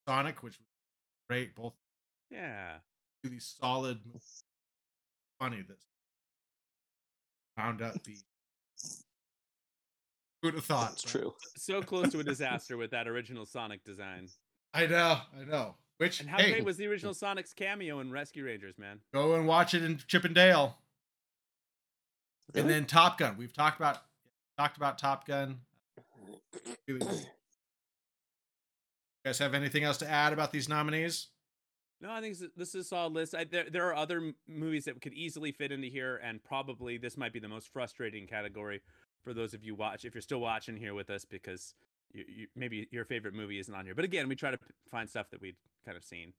Sonic, 0.07 0.41
which 0.43 0.57
was 0.57 0.67
great. 1.29 1.55
Both 1.55 1.75
Yeah. 2.31 2.79
really 3.23 3.39
solid, 3.39 3.99
funny. 5.39 5.61
This 5.61 5.85
found 7.55 7.81
out 7.81 8.03
the 8.03 8.17
who'd 10.41 10.55
have 10.55 10.65
thought? 10.65 10.89
That's 10.91 11.03
true. 11.03 11.33
So 11.57 11.81
close 11.81 12.11
to 12.11 12.19
a 12.19 12.23
disaster 12.23 12.77
with 12.77 12.91
that 12.91 13.07
original 13.07 13.45
Sonic 13.45 13.83
design. 13.83 14.29
I 14.73 14.87
know, 14.87 15.19
I 15.39 15.43
know. 15.45 15.75
Which 15.97 16.19
And 16.19 16.29
how 16.29 16.37
hey, 16.39 16.51
great 16.51 16.65
was 16.65 16.77
the 16.77 16.87
original 16.87 17.13
Sonic's 17.13 17.53
cameo 17.53 17.99
in 17.99 18.09
Rescue 18.11 18.43
Rangers, 18.45 18.77
man? 18.79 18.99
go 19.13 19.35
and 19.35 19.45
watch 19.47 19.73
it 19.75 19.83
in 19.83 19.99
Chippendale, 20.07 20.77
and 22.47 22.55
Dale. 22.55 22.63
Really? 22.63 22.73
then 22.73 22.85
Top 22.85 23.19
Gun. 23.19 23.37
We've 23.37 23.53
talked 23.53 23.79
about 23.79 23.99
talked 24.57 24.77
about 24.77 24.97
Top 24.97 25.27
Gun. 25.27 25.59
You 26.87 26.99
guys 29.23 29.37
have 29.37 29.53
anything 29.53 29.83
else 29.83 29.97
to 29.97 30.09
add 30.09 30.33
about 30.33 30.51
these 30.51 30.67
nominees? 30.67 31.27
No, 32.01 32.11
I 32.11 32.19
think 32.21 32.35
this- 32.39 32.49
this 32.57 32.69
is 32.75 32.85
a 32.85 32.87
solid 32.87 33.13
list. 33.13 33.35
I, 33.35 33.43
there, 33.43 33.69
there 33.69 33.87
are 33.87 33.95
other 33.95 34.33
movies 34.47 34.85
that 34.85 34.99
could 35.01 35.13
easily 35.13 35.51
fit 35.51 35.71
into 35.71 35.87
here, 35.87 36.17
and 36.23 36.43
probably 36.43 36.97
this 36.97 37.15
might 37.15 37.31
be 37.31 37.39
the 37.39 37.47
most 37.47 37.71
frustrating 37.71 38.25
category 38.25 38.81
for 39.23 39.33
those 39.33 39.53
of 39.53 39.63
you 39.63 39.75
watch 39.75 40.05
if 40.05 40.13
you're 40.15 40.21
still 40.21 40.39
watching 40.41 40.77
here 40.77 40.93
with 40.93 41.09
us 41.09 41.25
because 41.25 41.73
you, 42.13 42.25
you, 42.27 42.47
maybe 42.55 42.87
your 42.91 43.05
favorite 43.05 43.33
movie 43.33 43.59
isn't 43.59 43.73
on 43.73 43.85
here. 43.85 43.95
But 43.95 44.05
again, 44.05 44.27
we 44.27 44.35
try 44.35 44.51
to 44.51 44.59
find 44.89 45.09
stuff 45.09 45.29
that 45.31 45.41
we'd 45.41 45.55
kind 45.85 45.97
of 45.97 46.03
seen. 46.03 46.33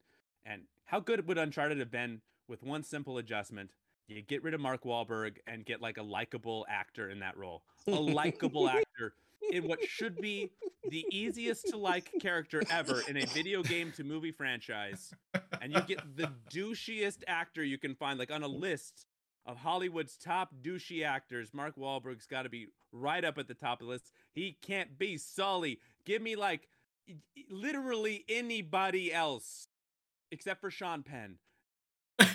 And 0.45 0.63
how 0.85 1.01
good 1.01 1.27
would 1.29 1.39
Uncharted 1.39 1.79
have 1.79 1.91
been 1.91 2.21
with 2.49 2.63
one 2.63 2.83
simple 2.83 3.19
adjustment? 3.19 3.71
You 4.09 4.21
get 4.21 4.43
rid 4.43 4.55
of 4.55 4.61
Mark 4.61 4.85
Wahlberg 4.85 5.37
and 5.47 5.65
get 5.65 5.81
like 5.81 5.97
a 5.97 6.03
likable 6.03 6.67
actor 6.69 7.09
in 7.09 7.21
that 7.21 7.37
role, 7.37 7.63
a 7.87 7.93
likable 7.93 8.69
actor 8.69 9.15
in 9.51 9.67
what 9.69 9.79
should 9.87 10.17
be 10.17 10.51
the 10.89 11.05
easiest 11.11 11.69
to 11.69 11.77
like 11.77 12.11
character 12.21 12.63
ever 12.71 13.03
in 13.09 13.17
a 13.17 13.27
video 13.27 13.63
game 13.63 13.93
to 13.97 14.05
movie 14.05 14.33
franchise 14.33 15.13
and 15.61 15.73
you 15.73 15.81
get 15.83 16.01
the 16.17 16.31
douchiest 16.53 17.19
actor 17.27 17.63
you 17.63 17.79
can 17.79 17.95
find 17.95 18.19
like 18.19 18.31
on 18.31 18.43
a 18.43 18.49
list 18.49 19.07
of 19.47 19.57
Hollywood's 19.59 20.17
top 20.17 20.51
douchey 20.63 21.05
actors 21.05 21.53
Mark 21.53 21.77
Wahlberg's 21.77 22.27
got 22.27 22.43
to 22.43 22.49
be 22.49 22.69
right 22.93 23.25
up 23.25 23.39
at 23.39 23.49
the 23.49 23.55
top 23.55 23.81
of 23.81 23.87
the 23.87 23.93
list 23.93 24.13
he 24.33 24.57
can't 24.63 24.99
be 24.99 25.17
Sully 25.19 25.81
give 26.05 26.23
me 26.23 26.37
like 26.37 26.69
y- 27.09 27.17
y- 27.37 27.43
literally 27.51 28.25
anybody 28.29 29.13
else 29.13 29.67
except 30.31 30.61
for 30.61 30.71
Sean 30.71 31.03
Penn 31.03 31.39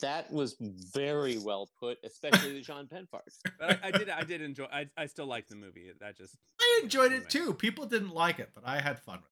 That 0.00 0.30
was 0.30 0.54
very 0.60 1.38
well 1.38 1.70
put, 1.80 1.96
especially 2.04 2.52
the 2.52 2.62
Sean 2.62 2.86
Penn 2.88 3.06
part. 3.10 3.24
but 3.58 3.78
I, 3.82 3.88
I 3.88 3.90
did 3.90 4.10
I 4.10 4.22
did 4.24 4.42
enjoy 4.42 4.66
I, 4.70 4.86
I 4.98 5.06
still 5.06 5.24
like 5.26 5.46
the 5.48 5.56
movie 5.56 5.90
that 5.98 6.16
just 6.16 6.36
I 6.60 6.80
enjoyed 6.82 7.06
Anyway. 7.12 7.22
it 7.24 7.30
too. 7.30 7.54
People 7.54 7.86
didn't 7.86 8.10
like 8.12 8.38
it, 8.38 8.50
but 8.54 8.64
I 8.66 8.80
had 8.80 8.98
fun 8.98 9.20
with 9.22 9.30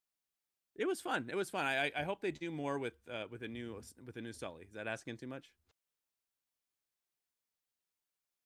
it. 0.76 0.82
it 0.82 0.86
was 0.86 1.00
fun 1.00 1.28
it 1.30 1.36
was 1.36 1.50
fun 1.50 1.66
I 1.66 1.86
I- 1.86 1.92
I 1.98 2.02
hope 2.04 2.20
they 2.20 2.30
do 2.30 2.50
more 2.50 2.78
with 2.78 2.94
uh, 3.10 3.24
with 3.30 3.42
a 3.42 3.48
new 3.48 3.80
with 4.06 4.16
a 4.16 4.20
new 4.20 4.32
Sully 4.32 4.64
is 4.68 4.74
that 4.74 4.86
asking 4.86 5.16
too 5.18 5.26
much 5.26 5.50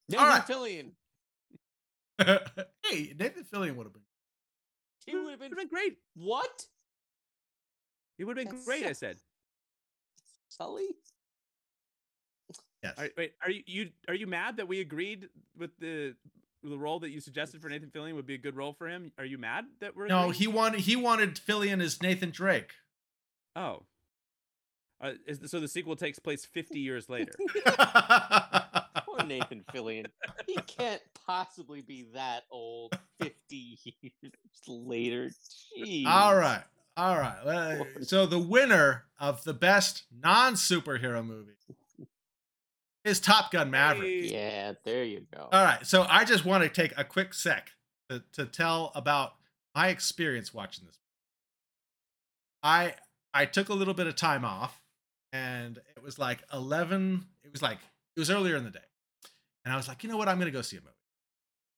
Nathan 0.09 0.27
right. 0.27 0.43
Fillion. 0.47 0.91
hey, 2.89 3.13
Nathan 3.19 3.45
Fillion 3.53 3.75
would 3.77 3.87
have 3.87 3.93
been. 3.93 4.03
He 5.05 5.17
would 5.17 5.31
have 5.31 5.41
been, 5.41 5.53
been 5.55 5.69
great 5.69 5.99
what? 6.15 6.65
it 8.19 8.25
would 8.25 8.37
have 8.39 8.47
been 8.47 8.55
That's 8.55 8.67
great 8.67 8.83
so- 8.85 8.89
I 8.89 8.93
said 8.93 9.17
Sully? 10.49 10.87
Yes. 12.83 12.95
Are, 12.99 13.09
wait, 13.17 13.33
are 13.43 13.51
you, 13.51 13.63
you 13.67 13.91
are 14.07 14.15
you 14.15 14.27
mad 14.27 14.59
that 14.59 14.69
we 14.69 14.81
agreed 14.81 15.29
with 15.59 15.71
the 15.81 16.15
the 16.71 16.79
role 16.79 17.01
that 17.01 17.11
you 17.11 17.21
suggested 17.21 17.63
for 17.63 17.69
Nathan 17.69 17.91
Fillion 17.91 18.15
would 18.15 18.27
be 18.27 18.35
a 18.35 18.39
good 18.39 18.57
role 18.57 18.73
for 18.73 18.89
him? 18.89 19.13
Are 19.19 19.25
you 19.25 19.39
mad 19.39 19.65
that 19.81 19.97
we're 19.97 20.07
No, 20.07 20.31
he 20.31 20.47
wanted 20.47 20.81
he 20.81 20.97
wanted 20.97 21.37
Fillion 21.37 21.83
as 21.83 22.03
Nathan 22.03 22.31
Drake. 22.31 22.73
oh. 23.55 23.85
Uh, 24.99 25.13
is, 25.27 25.41
so 25.51 25.61
the 25.61 25.69
sequel 25.69 25.95
takes 25.95 26.19
place 26.19 26.47
50 26.47 26.81
years 26.81 27.11
later. 27.11 27.33
Poor 29.05 29.27
Nathan 29.27 29.63
Fillion. 29.71 30.07
He 30.47 30.57
can't 30.67 31.03
possibly 31.27 31.83
be 31.83 32.07
that 32.15 32.45
old 32.51 32.99
50 33.21 33.35
years 33.51 34.33
later. 34.67 35.31
Jeez. 35.79 36.07
all 36.07 36.35
right, 36.35 36.63
all 36.97 37.19
right. 37.19 37.39
Uh, 37.47 37.85
so 38.05 38.25
the 38.25 38.39
winner 38.39 39.05
of 39.21 39.45
the 39.45 39.53
best 39.53 40.05
non 40.19 40.55
superhero 40.55 41.23
movie 41.23 41.57
is 43.07 43.21
Top 43.21 43.51
Gun 43.53 43.71
Maverick. 43.71 44.07
Hey. 44.25 44.33
Yeah, 44.33 44.73
there 44.85 45.05
you 45.05 45.27
go. 45.33 45.49
All 45.53 45.65
right, 45.65 45.87
so 45.87 46.07
I 46.09 46.25
just 46.25 46.45
want 46.45 46.65
to 46.65 46.69
take 46.69 46.93
a 46.97 47.05
quick 47.05 47.35
sec 47.35 47.71
to, 48.11 48.23
to 48.33 48.47
tell 48.47 48.93
about 48.95 49.35
my 49.75 49.89
experience 49.89 50.53
watching 50.53 50.87
this. 50.87 50.99
I 52.63 52.95
I 53.33 53.47
took 53.47 53.69
a 53.69 53.75
little 53.75 53.95
bit 53.95 54.07
of 54.07 54.17
time 54.17 54.45
off, 54.45 54.83
and 55.33 55.79
it 55.97 56.03
was 56.03 56.19
like 56.19 56.43
eleven. 56.53 57.27
It 57.45 57.53
was 57.53 57.63
like 57.63 57.79
it 58.17 58.21
was 58.21 58.31
earlier 58.31 58.57
in 58.57 58.65
the 58.65 58.71
day, 58.71 58.79
and 59.65 59.73
I 59.73 59.77
was 59.77 59.89
like, 59.89 60.03
you 60.03 60.11
know 60.11 60.17
what, 60.17 60.29
I'm 60.29 60.39
gonna 60.39 60.51
go 60.51 60.63
see 60.63 60.77
a 60.77 60.81
movie. 60.81 60.93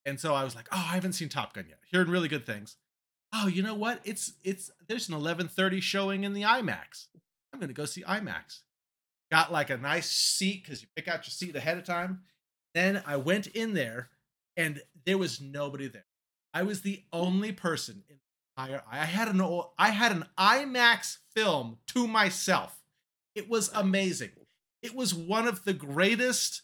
And 0.07 0.19
so 0.19 0.35
I 0.35 0.45
was 0.45 0.55
like, 0.55 0.69
oh, 0.73 0.77
I 0.77 0.95
haven't 0.95 1.13
seen 1.13 1.29
Top 1.29 1.53
Gun 1.53 1.67
yet. 1.69 1.81
Hearing 1.91 2.09
really 2.09 2.29
good 2.29 2.47
things. 2.47 2.77
Oh, 3.35 3.47
you 3.47 3.63
know 3.63 3.75
what? 3.75 4.01
It's 4.05 4.33
it's 4.43 4.71
there's 4.87 5.09
an 5.11 5.15
11:30 5.15 5.83
showing 5.83 6.25
in 6.25 6.33
the 6.33 6.43
IMAX. 6.43 7.09
I'm 7.53 7.61
gonna 7.61 7.75
go 7.75 7.85
see 7.85 8.03
IMAX. 8.03 8.61
Got 9.31 9.53
like 9.53 9.71
a 9.71 9.77
nice 9.77 10.11
seat 10.11 10.65
because 10.65 10.83
you 10.83 10.89
pick 10.97 11.09
out 11.09 11.27
your 11.27 11.33
seat 11.33 11.55
ahead 11.55 11.79
of 11.79 11.85
time. 11.85 12.21
Then 12.75 13.03
I 13.07 13.17
went 13.17 13.47
in 13.49 13.75
there, 13.75 14.11
and 14.57 14.81
there 15.05 15.19
was 15.19 15.41
nobody 15.41 15.89
there. 15.89 16.07
I 16.55 16.63
was 16.63 16.81
the 16.81 17.05
only 17.13 17.53
person 17.53 18.05
in 18.09 18.17
the 18.17 18.63
entire. 18.63 18.83
I 18.91 19.05
had 19.05 19.29
an 19.29 19.41
I 19.79 19.91
had 19.91 20.13
an 20.13 20.25
IMAX 20.39 21.19
film 21.35 21.79
to 21.89 22.07
myself. 22.07 22.81
It 23.35 23.49
was 23.49 23.71
amazing. 23.75 24.31
It 24.83 24.95
was 24.95 25.15
one 25.15 25.47
of 25.47 25.65
the 25.65 25.73
greatest 25.73 26.63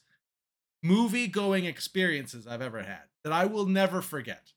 movie 0.82 1.26
going 1.26 1.64
experiences 1.64 2.46
I've 2.46 2.62
ever 2.62 2.82
had 2.82 3.02
that 3.24 3.32
I 3.32 3.46
will 3.46 3.66
never 3.66 4.02
forget. 4.02 4.52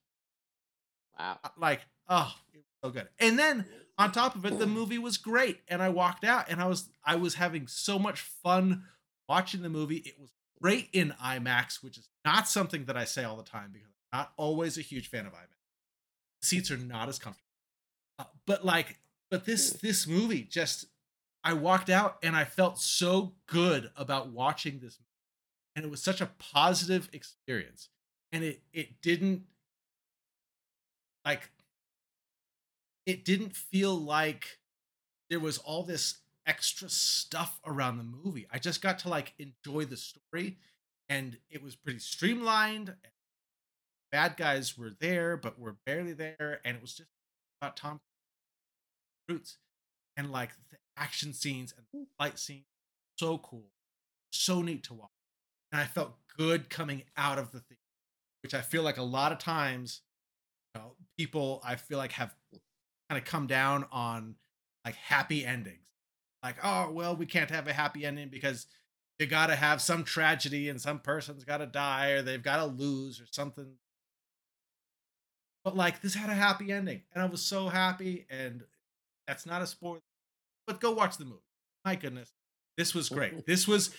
Wow. 1.17 1.39
Uh, 1.43 1.49
like, 1.57 1.81
oh, 2.09 2.33
it 2.53 2.57
was 2.57 2.65
so 2.83 2.89
good. 2.91 3.07
And 3.19 3.39
then 3.39 3.65
on 3.97 4.11
top 4.11 4.35
of 4.35 4.45
it, 4.45 4.59
the 4.59 4.67
movie 4.67 4.99
was 4.99 5.17
great. 5.17 5.61
And 5.67 5.81
I 5.81 5.89
walked 5.89 6.23
out 6.23 6.49
and 6.49 6.61
I 6.61 6.67
was 6.67 6.89
I 7.03 7.15
was 7.15 7.35
having 7.35 7.67
so 7.67 7.97
much 7.97 8.21
fun 8.21 8.83
watching 9.27 9.61
the 9.61 9.69
movie. 9.69 9.97
It 9.97 10.19
was 10.19 10.31
great 10.61 10.89
in 10.93 11.13
IMAX, 11.23 11.83
which 11.83 11.97
is 11.97 12.09
not 12.25 12.47
something 12.47 12.85
that 12.85 12.97
I 12.97 13.05
say 13.05 13.23
all 13.23 13.37
the 13.37 13.43
time 13.43 13.71
because 13.73 13.89
I'm 14.11 14.19
Not 14.19 14.33
always 14.37 14.77
a 14.77 14.81
huge 14.81 15.09
fan 15.09 15.25
of 15.25 15.33
IMAX. 15.33 15.55
Seats 16.41 16.71
are 16.71 16.77
not 16.77 17.09
as 17.09 17.19
comfortable. 17.19 17.43
Uh, 18.19 18.25
but 18.45 18.65
like, 18.65 18.99
but 19.29 19.45
this 19.45 19.71
this 19.71 20.07
movie 20.07 20.43
just, 20.43 20.85
I 21.43 21.53
walked 21.53 21.89
out 21.89 22.17
and 22.23 22.35
I 22.35 22.45
felt 22.45 22.79
so 22.79 23.33
good 23.47 23.91
about 23.95 24.29
watching 24.29 24.79
this, 24.79 24.99
and 25.75 25.85
it 25.85 25.91
was 25.91 26.01
such 26.01 26.21
a 26.21 26.31
positive 26.39 27.09
experience, 27.13 27.89
and 28.31 28.43
it 28.43 28.61
it 28.71 29.01
didn't 29.01 29.43
like, 31.25 31.49
it 33.07 33.25
didn't 33.25 33.55
feel 33.55 33.95
like 33.95 34.59
there 35.29 35.39
was 35.39 35.57
all 35.57 35.81
this 35.81 36.19
extra 36.45 36.89
stuff 36.89 37.59
around 37.65 37.97
the 37.97 38.03
movie. 38.03 38.45
I 38.51 38.59
just 38.59 38.81
got 38.81 38.99
to 38.99 39.09
like 39.09 39.33
enjoy 39.39 39.85
the 39.85 39.97
story 39.97 40.57
and 41.09 41.37
it 41.49 41.63
was 41.63 41.75
pretty 41.75 41.99
streamlined. 41.99 42.93
Bad 44.11 44.37
guys 44.37 44.77
were 44.77 44.91
there, 44.99 45.35
but 45.35 45.59
were 45.59 45.77
barely 45.85 46.13
there, 46.13 46.61
and 46.63 46.75
it 46.77 46.81
was 46.81 46.93
just 46.93 47.09
about 47.61 47.75
Tom 47.75 47.99
Cruise 49.27 49.57
and 50.15 50.31
like 50.31 50.51
the 50.71 50.77
action 50.95 51.33
scenes 51.33 51.73
and 51.77 51.85
the 51.91 52.07
fight 52.17 52.39
scene, 52.39 52.63
so 53.17 53.37
cool, 53.37 53.65
so 54.31 54.61
neat 54.61 54.83
to 54.83 54.93
watch, 54.93 55.09
and 55.71 55.81
I 55.81 55.85
felt 55.85 56.15
good 56.37 56.69
coming 56.69 57.03
out 57.17 57.37
of 57.37 57.51
the 57.51 57.59
thing, 57.59 57.77
which 58.43 58.53
I 58.53 58.61
feel 58.61 58.81
like 58.81 58.97
a 58.97 59.03
lot 59.03 59.33
of 59.33 59.39
times, 59.39 60.01
you 60.73 60.81
know, 60.81 60.93
people 61.17 61.61
I 61.65 61.75
feel 61.75 61.97
like 61.97 62.13
have 62.13 62.33
kind 63.09 63.21
of 63.21 63.25
come 63.25 63.47
down 63.47 63.85
on 63.91 64.35
like 64.85 64.95
happy 64.95 65.45
endings. 65.45 65.87
Like 66.43 66.57
oh 66.63 66.91
well 66.91 67.15
we 67.15 67.25
can't 67.25 67.49
have 67.51 67.67
a 67.67 67.73
happy 67.73 68.05
ending 68.05 68.29
because 68.29 68.67
you 69.19 69.25
got 69.25 69.47
to 69.47 69.55
have 69.55 69.81
some 69.81 70.03
tragedy 70.03 70.69
and 70.69 70.79
some 70.79 70.99
person's 70.99 71.43
got 71.43 71.57
to 71.57 71.65
die 71.65 72.11
or 72.11 72.21
they've 72.21 72.43
got 72.43 72.57
to 72.57 72.65
lose 72.65 73.19
or 73.19 73.25
something. 73.31 73.73
But 75.63 75.75
like 75.75 76.01
this 76.01 76.13
had 76.13 76.29
a 76.29 76.33
happy 76.33 76.71
ending 76.71 77.01
and 77.13 77.21
i 77.21 77.25
was 77.25 77.41
so 77.41 77.67
happy 77.67 78.25
and 78.29 78.63
that's 79.27 79.45
not 79.45 79.61
a 79.61 79.67
spoiler 79.67 80.01
but 80.65 80.79
go 80.79 80.91
watch 80.91 81.17
the 81.17 81.25
movie. 81.25 81.41
My 81.83 81.95
goodness 81.95 82.31
this 82.77 82.93
was 82.93 83.09
great. 83.09 83.33
This 83.47 83.67
was 83.67 83.89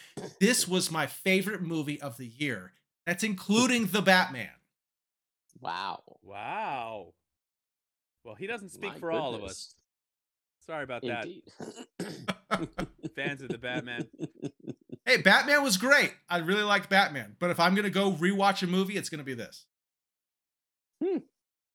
this 0.41 0.67
was 0.67 0.91
my 0.91 1.07
favorite 1.07 1.63
movie 1.63 2.01
of 2.01 2.17
the 2.17 2.27
year. 2.27 2.73
That's 3.07 3.25
including 3.25 3.87
the 3.87 4.03
batman. 4.03 4.51
Wow. 5.61 6.03
Wow. 6.23 7.15
Well, 8.25 8.35
he 8.35 8.47
doesn't 8.47 8.71
speak 8.71 8.95
My 8.95 8.99
for 8.99 9.13
all 9.13 9.35
of 9.35 9.43
us. 9.45 9.75
Sorry 10.67 10.85
about 10.85 11.03
that, 11.03 11.27
fans 13.17 13.43
of 13.43 13.49
the 13.49 13.59
Batman. 13.59 14.07
hey 15.07 15.17
batman 15.17 15.63
was 15.63 15.79
great. 15.79 16.15
I 16.29 16.39
really 16.39 16.63
liked 16.63 16.91
batman 16.91 17.37
but 17.39 17.49
if 17.49 17.59
i'm 17.59 17.75
gonna 17.75 17.89
go 17.89 18.13
rewatch 18.13 18.63
a 18.63 18.67
movie 18.67 18.97
it's 18.97 19.09
gonna 19.09 19.25
be 19.25 19.35
this. 19.35 19.65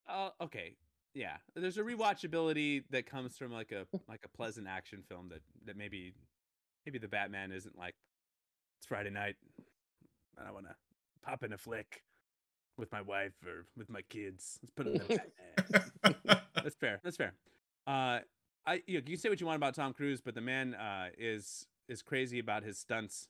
Uh, 0.07 0.29
okay, 0.41 0.75
yeah. 1.13 1.37
There's 1.55 1.77
a 1.77 1.83
rewatchability 1.83 2.83
that 2.91 3.05
comes 3.05 3.37
from 3.37 3.51
like 3.51 3.71
a 3.71 3.87
like 4.07 4.21
a 4.25 4.29
pleasant 4.29 4.67
action 4.67 5.03
film 5.07 5.29
that 5.29 5.41
that 5.65 5.77
maybe 5.77 6.13
maybe 6.85 6.99
the 6.99 7.07
Batman 7.07 7.51
isn't 7.51 7.77
like 7.77 7.95
it's 8.79 8.87
Friday 8.87 9.09
night. 9.09 9.35
And 10.37 10.47
I 10.47 10.51
want 10.51 10.65
to 10.67 10.75
pop 11.23 11.43
in 11.43 11.53
a 11.53 11.57
flick 11.57 12.03
with 12.77 12.91
my 12.91 13.01
wife 13.01 13.33
or 13.45 13.65
with 13.77 13.89
my 13.89 14.01
kids. 14.03 14.59
Let's 14.61 14.73
put 14.75 14.87
it 14.87 15.21
in. 16.03 16.35
That's 16.55 16.75
fair. 16.75 16.99
That's 17.03 17.17
fair. 17.17 17.33
Uh, 17.85 18.19
I 18.65 18.81
you, 18.87 18.95
know, 18.95 19.03
you 19.05 19.13
can 19.13 19.17
say 19.17 19.29
what 19.29 19.41
you 19.41 19.47
want 19.47 19.57
about 19.57 19.75
Tom 19.75 19.93
Cruise, 19.93 20.21
but 20.21 20.35
the 20.35 20.41
man 20.41 20.73
uh, 20.75 21.09
is 21.17 21.67
is 21.87 22.01
crazy 22.01 22.39
about 22.39 22.63
his 22.63 22.77
stunts, 22.77 23.27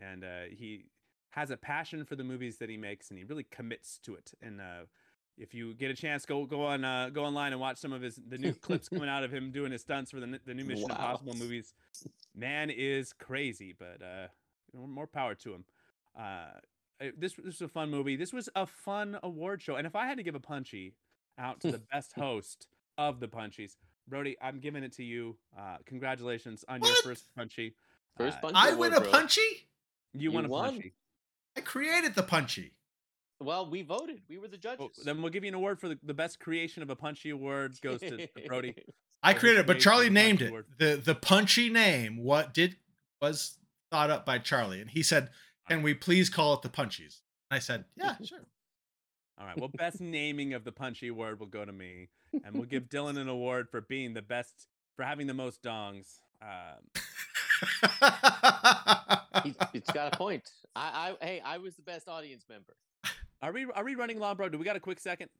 and 0.00 0.24
uh, 0.24 0.42
he 0.50 0.86
has 1.30 1.50
a 1.50 1.56
passion 1.56 2.04
for 2.04 2.16
the 2.16 2.24
movies 2.24 2.58
that 2.58 2.68
he 2.68 2.76
makes, 2.76 3.10
and 3.10 3.18
he 3.18 3.24
really 3.24 3.44
commits 3.50 3.98
to 3.98 4.14
it. 4.14 4.32
And 4.40 4.60
uh, 4.60 4.84
if 5.38 5.54
you 5.54 5.74
get 5.74 5.90
a 5.90 5.94
chance, 5.94 6.24
go 6.24 6.46
go 6.46 6.64
on 6.64 6.84
uh, 6.84 7.10
go 7.10 7.24
online 7.24 7.52
and 7.52 7.60
watch 7.60 7.78
some 7.78 7.92
of 7.92 8.02
his 8.02 8.20
the 8.28 8.38
new 8.38 8.52
clips 8.54 8.88
coming 8.88 9.08
out 9.08 9.24
of 9.24 9.32
him 9.32 9.50
doing 9.50 9.72
his 9.72 9.82
stunts 9.82 10.10
for 10.10 10.20
the 10.20 10.40
the 10.46 10.54
new 10.54 10.64
Mission 10.64 10.88
Wow. 10.88 10.96
Impossible 10.96 11.34
movies. 11.34 11.74
Man 12.34 12.70
is 12.70 13.12
crazy, 13.12 13.74
but 13.78 14.00
uh, 14.02 14.28
more 14.86 15.06
power 15.06 15.34
to 15.36 15.54
him. 15.54 15.64
Uh, 16.18 16.60
this 17.18 17.34
this 17.34 17.44
was 17.44 17.60
a 17.62 17.68
fun 17.68 17.90
movie. 17.90 18.16
This 18.16 18.32
was 18.32 18.48
a 18.54 18.66
fun 18.66 19.18
award 19.22 19.62
show, 19.62 19.76
and 19.76 19.86
if 19.86 19.94
I 19.96 20.06
had 20.06 20.16
to 20.18 20.22
give 20.22 20.34
a 20.34 20.40
punchy 20.40 20.94
out 21.38 21.60
to 21.60 21.72
the 21.72 21.78
best 21.92 22.12
host 22.14 22.66
of 22.98 23.20
the 23.20 23.28
punchies, 23.28 23.76
Brody, 24.08 24.36
I'm 24.42 24.58
giving 24.60 24.82
it 24.82 24.92
to 24.96 25.04
you. 25.04 25.36
Uh, 25.58 25.76
congratulations 25.86 26.64
on 26.68 26.82
your 26.82 26.94
first 27.02 27.26
punchy. 27.36 27.74
First 28.16 28.38
Uh, 28.42 28.52
i 28.54 28.72
win 28.74 28.92
a 28.92 29.00
bro. 29.00 29.10
punchy 29.10 29.40
You, 30.12 30.30
You 30.30 30.32
won 30.32 30.44
a 30.44 30.48
won. 30.48 30.64
punchy. 30.74 30.92
i 31.56 31.60
created 31.62 32.14
the 32.14 32.22
punchy 32.22 32.72
Well, 33.40 33.68
we 33.70 33.82
voted. 33.82 34.20
We 34.28 34.36
were 34.38 34.48
the 34.48 34.58
judges. 34.58 34.78
Well, 34.80 34.90
then 35.04 35.22
we'll 35.22 35.30
give 35.32 35.44
you 35.44 35.48
an 35.48 35.54
award 35.54 35.80
for 35.80 35.88
the, 35.88 35.98
the 36.02 36.12
best 36.14 36.38
creation 36.38 36.82
of 36.82 36.90
a 36.90 36.96
punchy 36.96 37.30
award. 37.30 37.74
Goes 37.82 38.00
to, 38.00 38.16
to 38.18 38.28
Brody. 38.46 38.74
I 39.22 39.32
created 39.34 39.60
it, 39.60 39.66
but 39.66 39.78
Charlie 39.80 40.10
named 40.10 40.42
it. 40.42 40.52
word. 40.52 40.66
the 40.78 41.00
The 41.02 41.14
punchy 41.14 41.70
name 41.70 42.18
what 42.18 42.52
did 42.52 42.76
was 43.22 43.56
thought 43.90 44.10
up 44.10 44.26
by 44.26 44.38
Charlie, 44.38 44.80
and 44.80 44.90
he 44.90 45.02
said, 45.02 45.30
"Can 45.68 45.82
we 45.82 45.94
please 45.94 46.28
call 46.30 46.54
it 46.54 46.62
the 46.62 46.68
punchies?" 46.68 47.20
I 47.50 47.58
said, 47.58 47.84
"Yeah, 47.96 48.14
sure." 48.24 48.46
All 49.38 49.46
right. 49.46 49.58
Well, 49.58 49.70
best 49.74 50.00
naming 50.00 50.52
of 50.54 50.64
the 50.64 50.72
punchy 50.72 51.08
award 51.08 51.40
will 51.40 51.46
go 51.46 51.64
to 51.64 51.72
me, 51.72 52.08
and 52.44 52.54
we'll 52.54 52.66
give 52.66 52.84
Dylan 52.88 53.18
an 53.18 53.28
award 53.28 53.68
for 53.70 53.80
being 53.80 54.14
the 54.14 54.22
best 54.22 54.68
for 54.96 55.04
having 55.04 55.26
the 55.26 55.34
most 55.34 55.62
dongs. 55.62 56.18
Um, 56.42 57.02
He, 59.44 59.54
it's 59.72 59.90
got 59.90 60.14
a 60.14 60.16
point. 60.16 60.48
I, 60.76 61.16
I, 61.20 61.24
hey, 61.24 61.42
I 61.44 61.58
was 61.58 61.74
the 61.74 61.82
best 61.82 62.08
audience 62.08 62.44
member. 62.48 62.76
are 63.40 63.52
we 63.52 63.64
are 63.74 63.84
we 63.84 63.94
running 63.94 64.18
long, 64.18 64.36
bro? 64.36 64.48
Do 64.48 64.58
we 64.58 64.64
got 64.64 64.76
a 64.76 64.80
quick 64.80 65.00
second? 65.00 65.30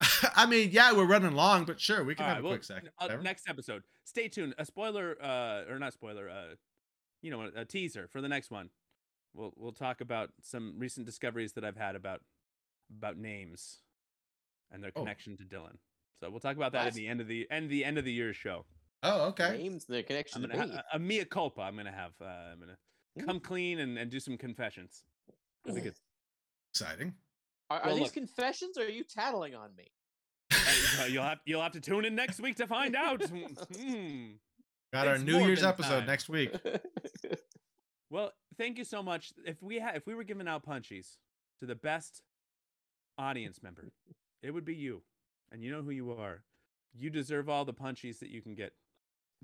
I 0.36 0.46
mean, 0.46 0.70
yeah, 0.72 0.92
we're 0.92 1.06
running 1.06 1.32
long, 1.32 1.64
but 1.64 1.80
sure, 1.80 2.04
we 2.04 2.14
can 2.14 2.24
All 2.24 2.28
have 2.28 2.36
right, 2.38 2.40
a 2.40 2.44
well, 2.48 2.52
quick 2.54 2.64
second. 2.64 2.90
uh, 2.98 3.08
next 3.22 3.48
episode. 3.48 3.82
Stay 4.04 4.28
tuned. 4.28 4.54
A 4.58 4.64
spoiler, 4.64 5.16
uh, 5.22 5.62
or 5.70 5.78
not 5.78 5.92
spoiler, 5.92 6.28
uh, 6.28 6.54
you 7.22 7.30
know, 7.30 7.48
a 7.54 7.64
teaser 7.64 8.08
for 8.10 8.20
the 8.20 8.28
next 8.28 8.50
one. 8.50 8.68
We'll 9.34 9.52
we'll 9.56 9.72
talk 9.72 10.00
about 10.00 10.30
some 10.42 10.74
recent 10.78 11.06
discoveries 11.06 11.52
that 11.54 11.64
I've 11.64 11.76
had 11.76 11.96
about 11.96 12.20
about 12.96 13.16
names 13.18 13.80
and 14.70 14.82
their 14.82 14.92
Oh. 14.94 15.00
connection 15.00 15.36
to 15.38 15.44
Dylan. 15.44 15.76
So 16.20 16.30
we'll 16.30 16.40
talk 16.40 16.56
about 16.56 16.72
that 16.72 16.82
at 16.82 16.84
Nice. 16.86 16.94
the 16.94 17.08
end 17.08 17.20
of 17.20 17.26
the 17.28 17.46
end 17.50 17.68
the 17.70 17.84
end 17.84 17.98
of 17.98 18.04
the 18.04 18.12
year 18.12 18.32
show. 18.32 18.64
Oh, 19.02 19.26
okay. 19.28 19.58
Names, 19.58 19.84
the 19.86 19.98
I'm 19.98 20.04
connection 20.04 20.42
to 20.42 20.48
gonna 20.48 20.66
me. 20.68 20.74
ha- 20.76 20.82
a, 20.92 20.96
a 20.96 20.98
mea 20.98 21.24
culpa. 21.24 21.62
I'm 21.62 21.76
gonna 21.76 21.92
have. 21.92 22.12
Uh, 22.20 22.24
I'm 22.24 22.60
gonna 22.60 22.78
Mm. 23.18 23.26
come 23.26 23.38
clean 23.40 23.78
and, 23.80 23.96
and 23.98 24.10
do 24.10 24.18
some 24.18 24.36
confessions. 24.38 25.04
I 25.68 25.72
think 25.72 25.86
it's. 25.86 26.00
Exciting. 26.72 27.14
Are, 27.70 27.78
are 27.80 27.86
well, 27.86 27.94
these 27.96 28.04
look. 28.06 28.12
confessions 28.14 28.76
or 28.76 28.82
are 28.84 28.88
you 28.88 29.04
tattling 29.04 29.54
on 29.54 29.70
me? 29.76 29.92
Uh, 31.00 31.04
you'll 31.04 31.22
have 31.22 31.38
you'll 31.44 31.62
have 31.62 31.72
to 31.72 31.80
tune 31.80 32.04
in 32.04 32.14
next 32.14 32.40
week 32.40 32.56
to 32.56 32.66
find 32.66 32.94
out. 32.96 33.22
Hmm. 33.76 34.32
Got 34.92 35.08
our 35.08 35.14
It's 35.16 35.24
New 35.24 35.38
Year's 35.44 35.64
episode 35.64 35.98
time. 36.00 36.06
next 36.06 36.28
week. 36.28 36.54
Well, 38.14 38.30
thank 38.56 38.78
you 38.78 38.84
so 38.84 39.02
much. 39.02 39.32
If 39.44 39.60
we 39.60 39.80
had, 39.80 39.96
if 39.96 40.06
we 40.06 40.14
were 40.14 40.22
giving 40.22 40.46
out 40.46 40.64
punchies 40.64 41.16
to 41.58 41.66
the 41.66 41.74
best 41.74 42.22
audience 43.18 43.60
member, 43.60 43.90
it 44.40 44.52
would 44.52 44.64
be 44.64 44.76
you, 44.76 45.02
and 45.50 45.60
you 45.60 45.72
know 45.72 45.82
who 45.82 45.90
you 45.90 46.12
are. 46.12 46.44
You 46.96 47.10
deserve 47.10 47.48
all 47.48 47.64
the 47.64 47.74
punchies 47.74 48.20
that 48.20 48.28
you 48.28 48.40
can 48.40 48.54
get, 48.54 48.72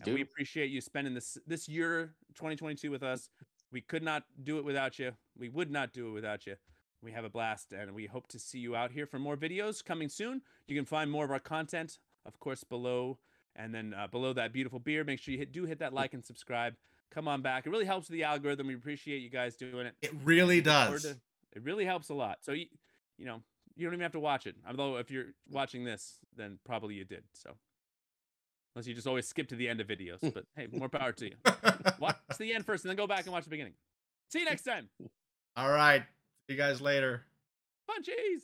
and 0.05 0.15
we 0.15 0.23
appreciate 0.23 0.71
you 0.71 0.81
spending 0.81 1.15
this 1.15 1.37
this 1.49 1.69
year 1.69 2.15
2022 2.37 2.93
with 2.93 3.03
us. 3.03 3.29
We 3.73 3.81
could 3.81 4.05
not 4.05 4.23
do 4.41 4.59
it 4.59 4.65
without 4.65 5.01
you. 5.01 5.15
We 5.37 5.49
would 5.49 5.73
not 5.73 5.93
do 5.93 6.11
it 6.11 6.13
without 6.13 6.47
you. 6.47 6.55
We 7.03 7.11
have 7.11 7.25
a 7.25 7.29
blast, 7.29 7.73
and 7.73 7.93
we 7.93 8.07
hope 8.07 8.29
to 8.29 8.39
see 8.39 8.61
you 8.61 8.77
out 8.77 8.93
here 8.93 9.05
for 9.07 9.19
more 9.19 9.37
videos 9.37 9.85
coming 9.85 10.09
soon. 10.09 10.43
You 10.69 10.77
can 10.77 10.85
find 10.85 11.11
more 11.11 11.25
of 11.25 11.33
our 11.33 11.41
content, 11.41 11.99
of 12.25 12.39
course, 12.39 12.63
below, 12.63 13.19
and 13.57 13.75
then 13.75 13.95
uh, 13.99 14.07
below 14.07 14.33
that 14.35 14.53
beautiful 14.53 14.79
beer. 14.79 15.03
Make 15.03 15.19
sure 15.19 15.33
you 15.33 15.39
hit, 15.39 15.51
do 15.51 15.65
hit 15.65 15.81
that 15.81 15.93
like 15.93 16.15
and 16.15 16.25
subscribe. 16.25 16.77
Come 17.13 17.27
on 17.29 17.43
back. 17.43 17.67
It 17.67 17.71
really 17.71 17.85
helps 17.87 18.09
the 18.09 18.25
algorithm. 18.25 18.69
We 18.69 18.75
appreciate 18.75 19.19
you 19.23 19.31
guys 19.31 19.57
doing 19.57 19.87
it. 19.87 19.95
It 20.03 20.13
really 20.25 20.61
does. 20.61 21.03
to- 21.03 21.17
it 21.53 21.63
really 21.65 21.85
helps 21.85 22.09
a 22.11 22.15
lot. 22.15 22.39
So 22.43 22.53
you, 22.53 22.67
you 23.19 23.27
know, 23.27 23.43
you 23.75 23.85
don't 23.85 23.93
even 23.95 24.03
have 24.05 24.13
to 24.13 24.21
watch 24.21 24.47
it. 24.47 24.55
Although 24.67 24.97
if 24.99 25.11
you're 25.11 25.27
watching 25.51 25.85
this, 25.85 26.19
then 26.37 26.59
probably 26.65 26.95
you 26.95 27.05
did. 27.05 27.25
So 27.35 27.57
unless 28.75 28.87
you 28.87 28.95
just 28.95 29.09
always 29.09 29.27
skip 29.27 29.49
to 29.49 29.57
the 29.57 29.69
end 29.69 29.81
of 29.81 29.89
videos, 29.89 30.21
but 30.33 30.45
hey, 30.55 30.69
more 30.71 30.89
power 30.89 31.11
to 31.11 31.25
you. 31.27 31.35
Watch 31.99 32.17
the 32.39 32.55
end 32.55 32.65
first, 32.65 32.85
and 32.85 32.91
then 32.91 32.97
go 32.97 33.09
back 33.09 33.25
and 33.25 33.33
watch 33.33 33.43
the 33.45 33.51
beginning. 33.51 33.73
See 34.31 34.39
you 34.39 34.45
next 34.45 34.63
time. 34.63 34.89
All 35.57 35.71
right. 35.73 36.03
See 36.47 36.55
you 36.55 36.57
guys 36.57 36.81
later. 36.81 37.25
Punchies. 37.91 38.43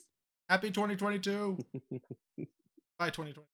Happy 0.49 0.69
2022. 0.69 1.57
Bye, 2.99 3.09
2020. 3.09 3.47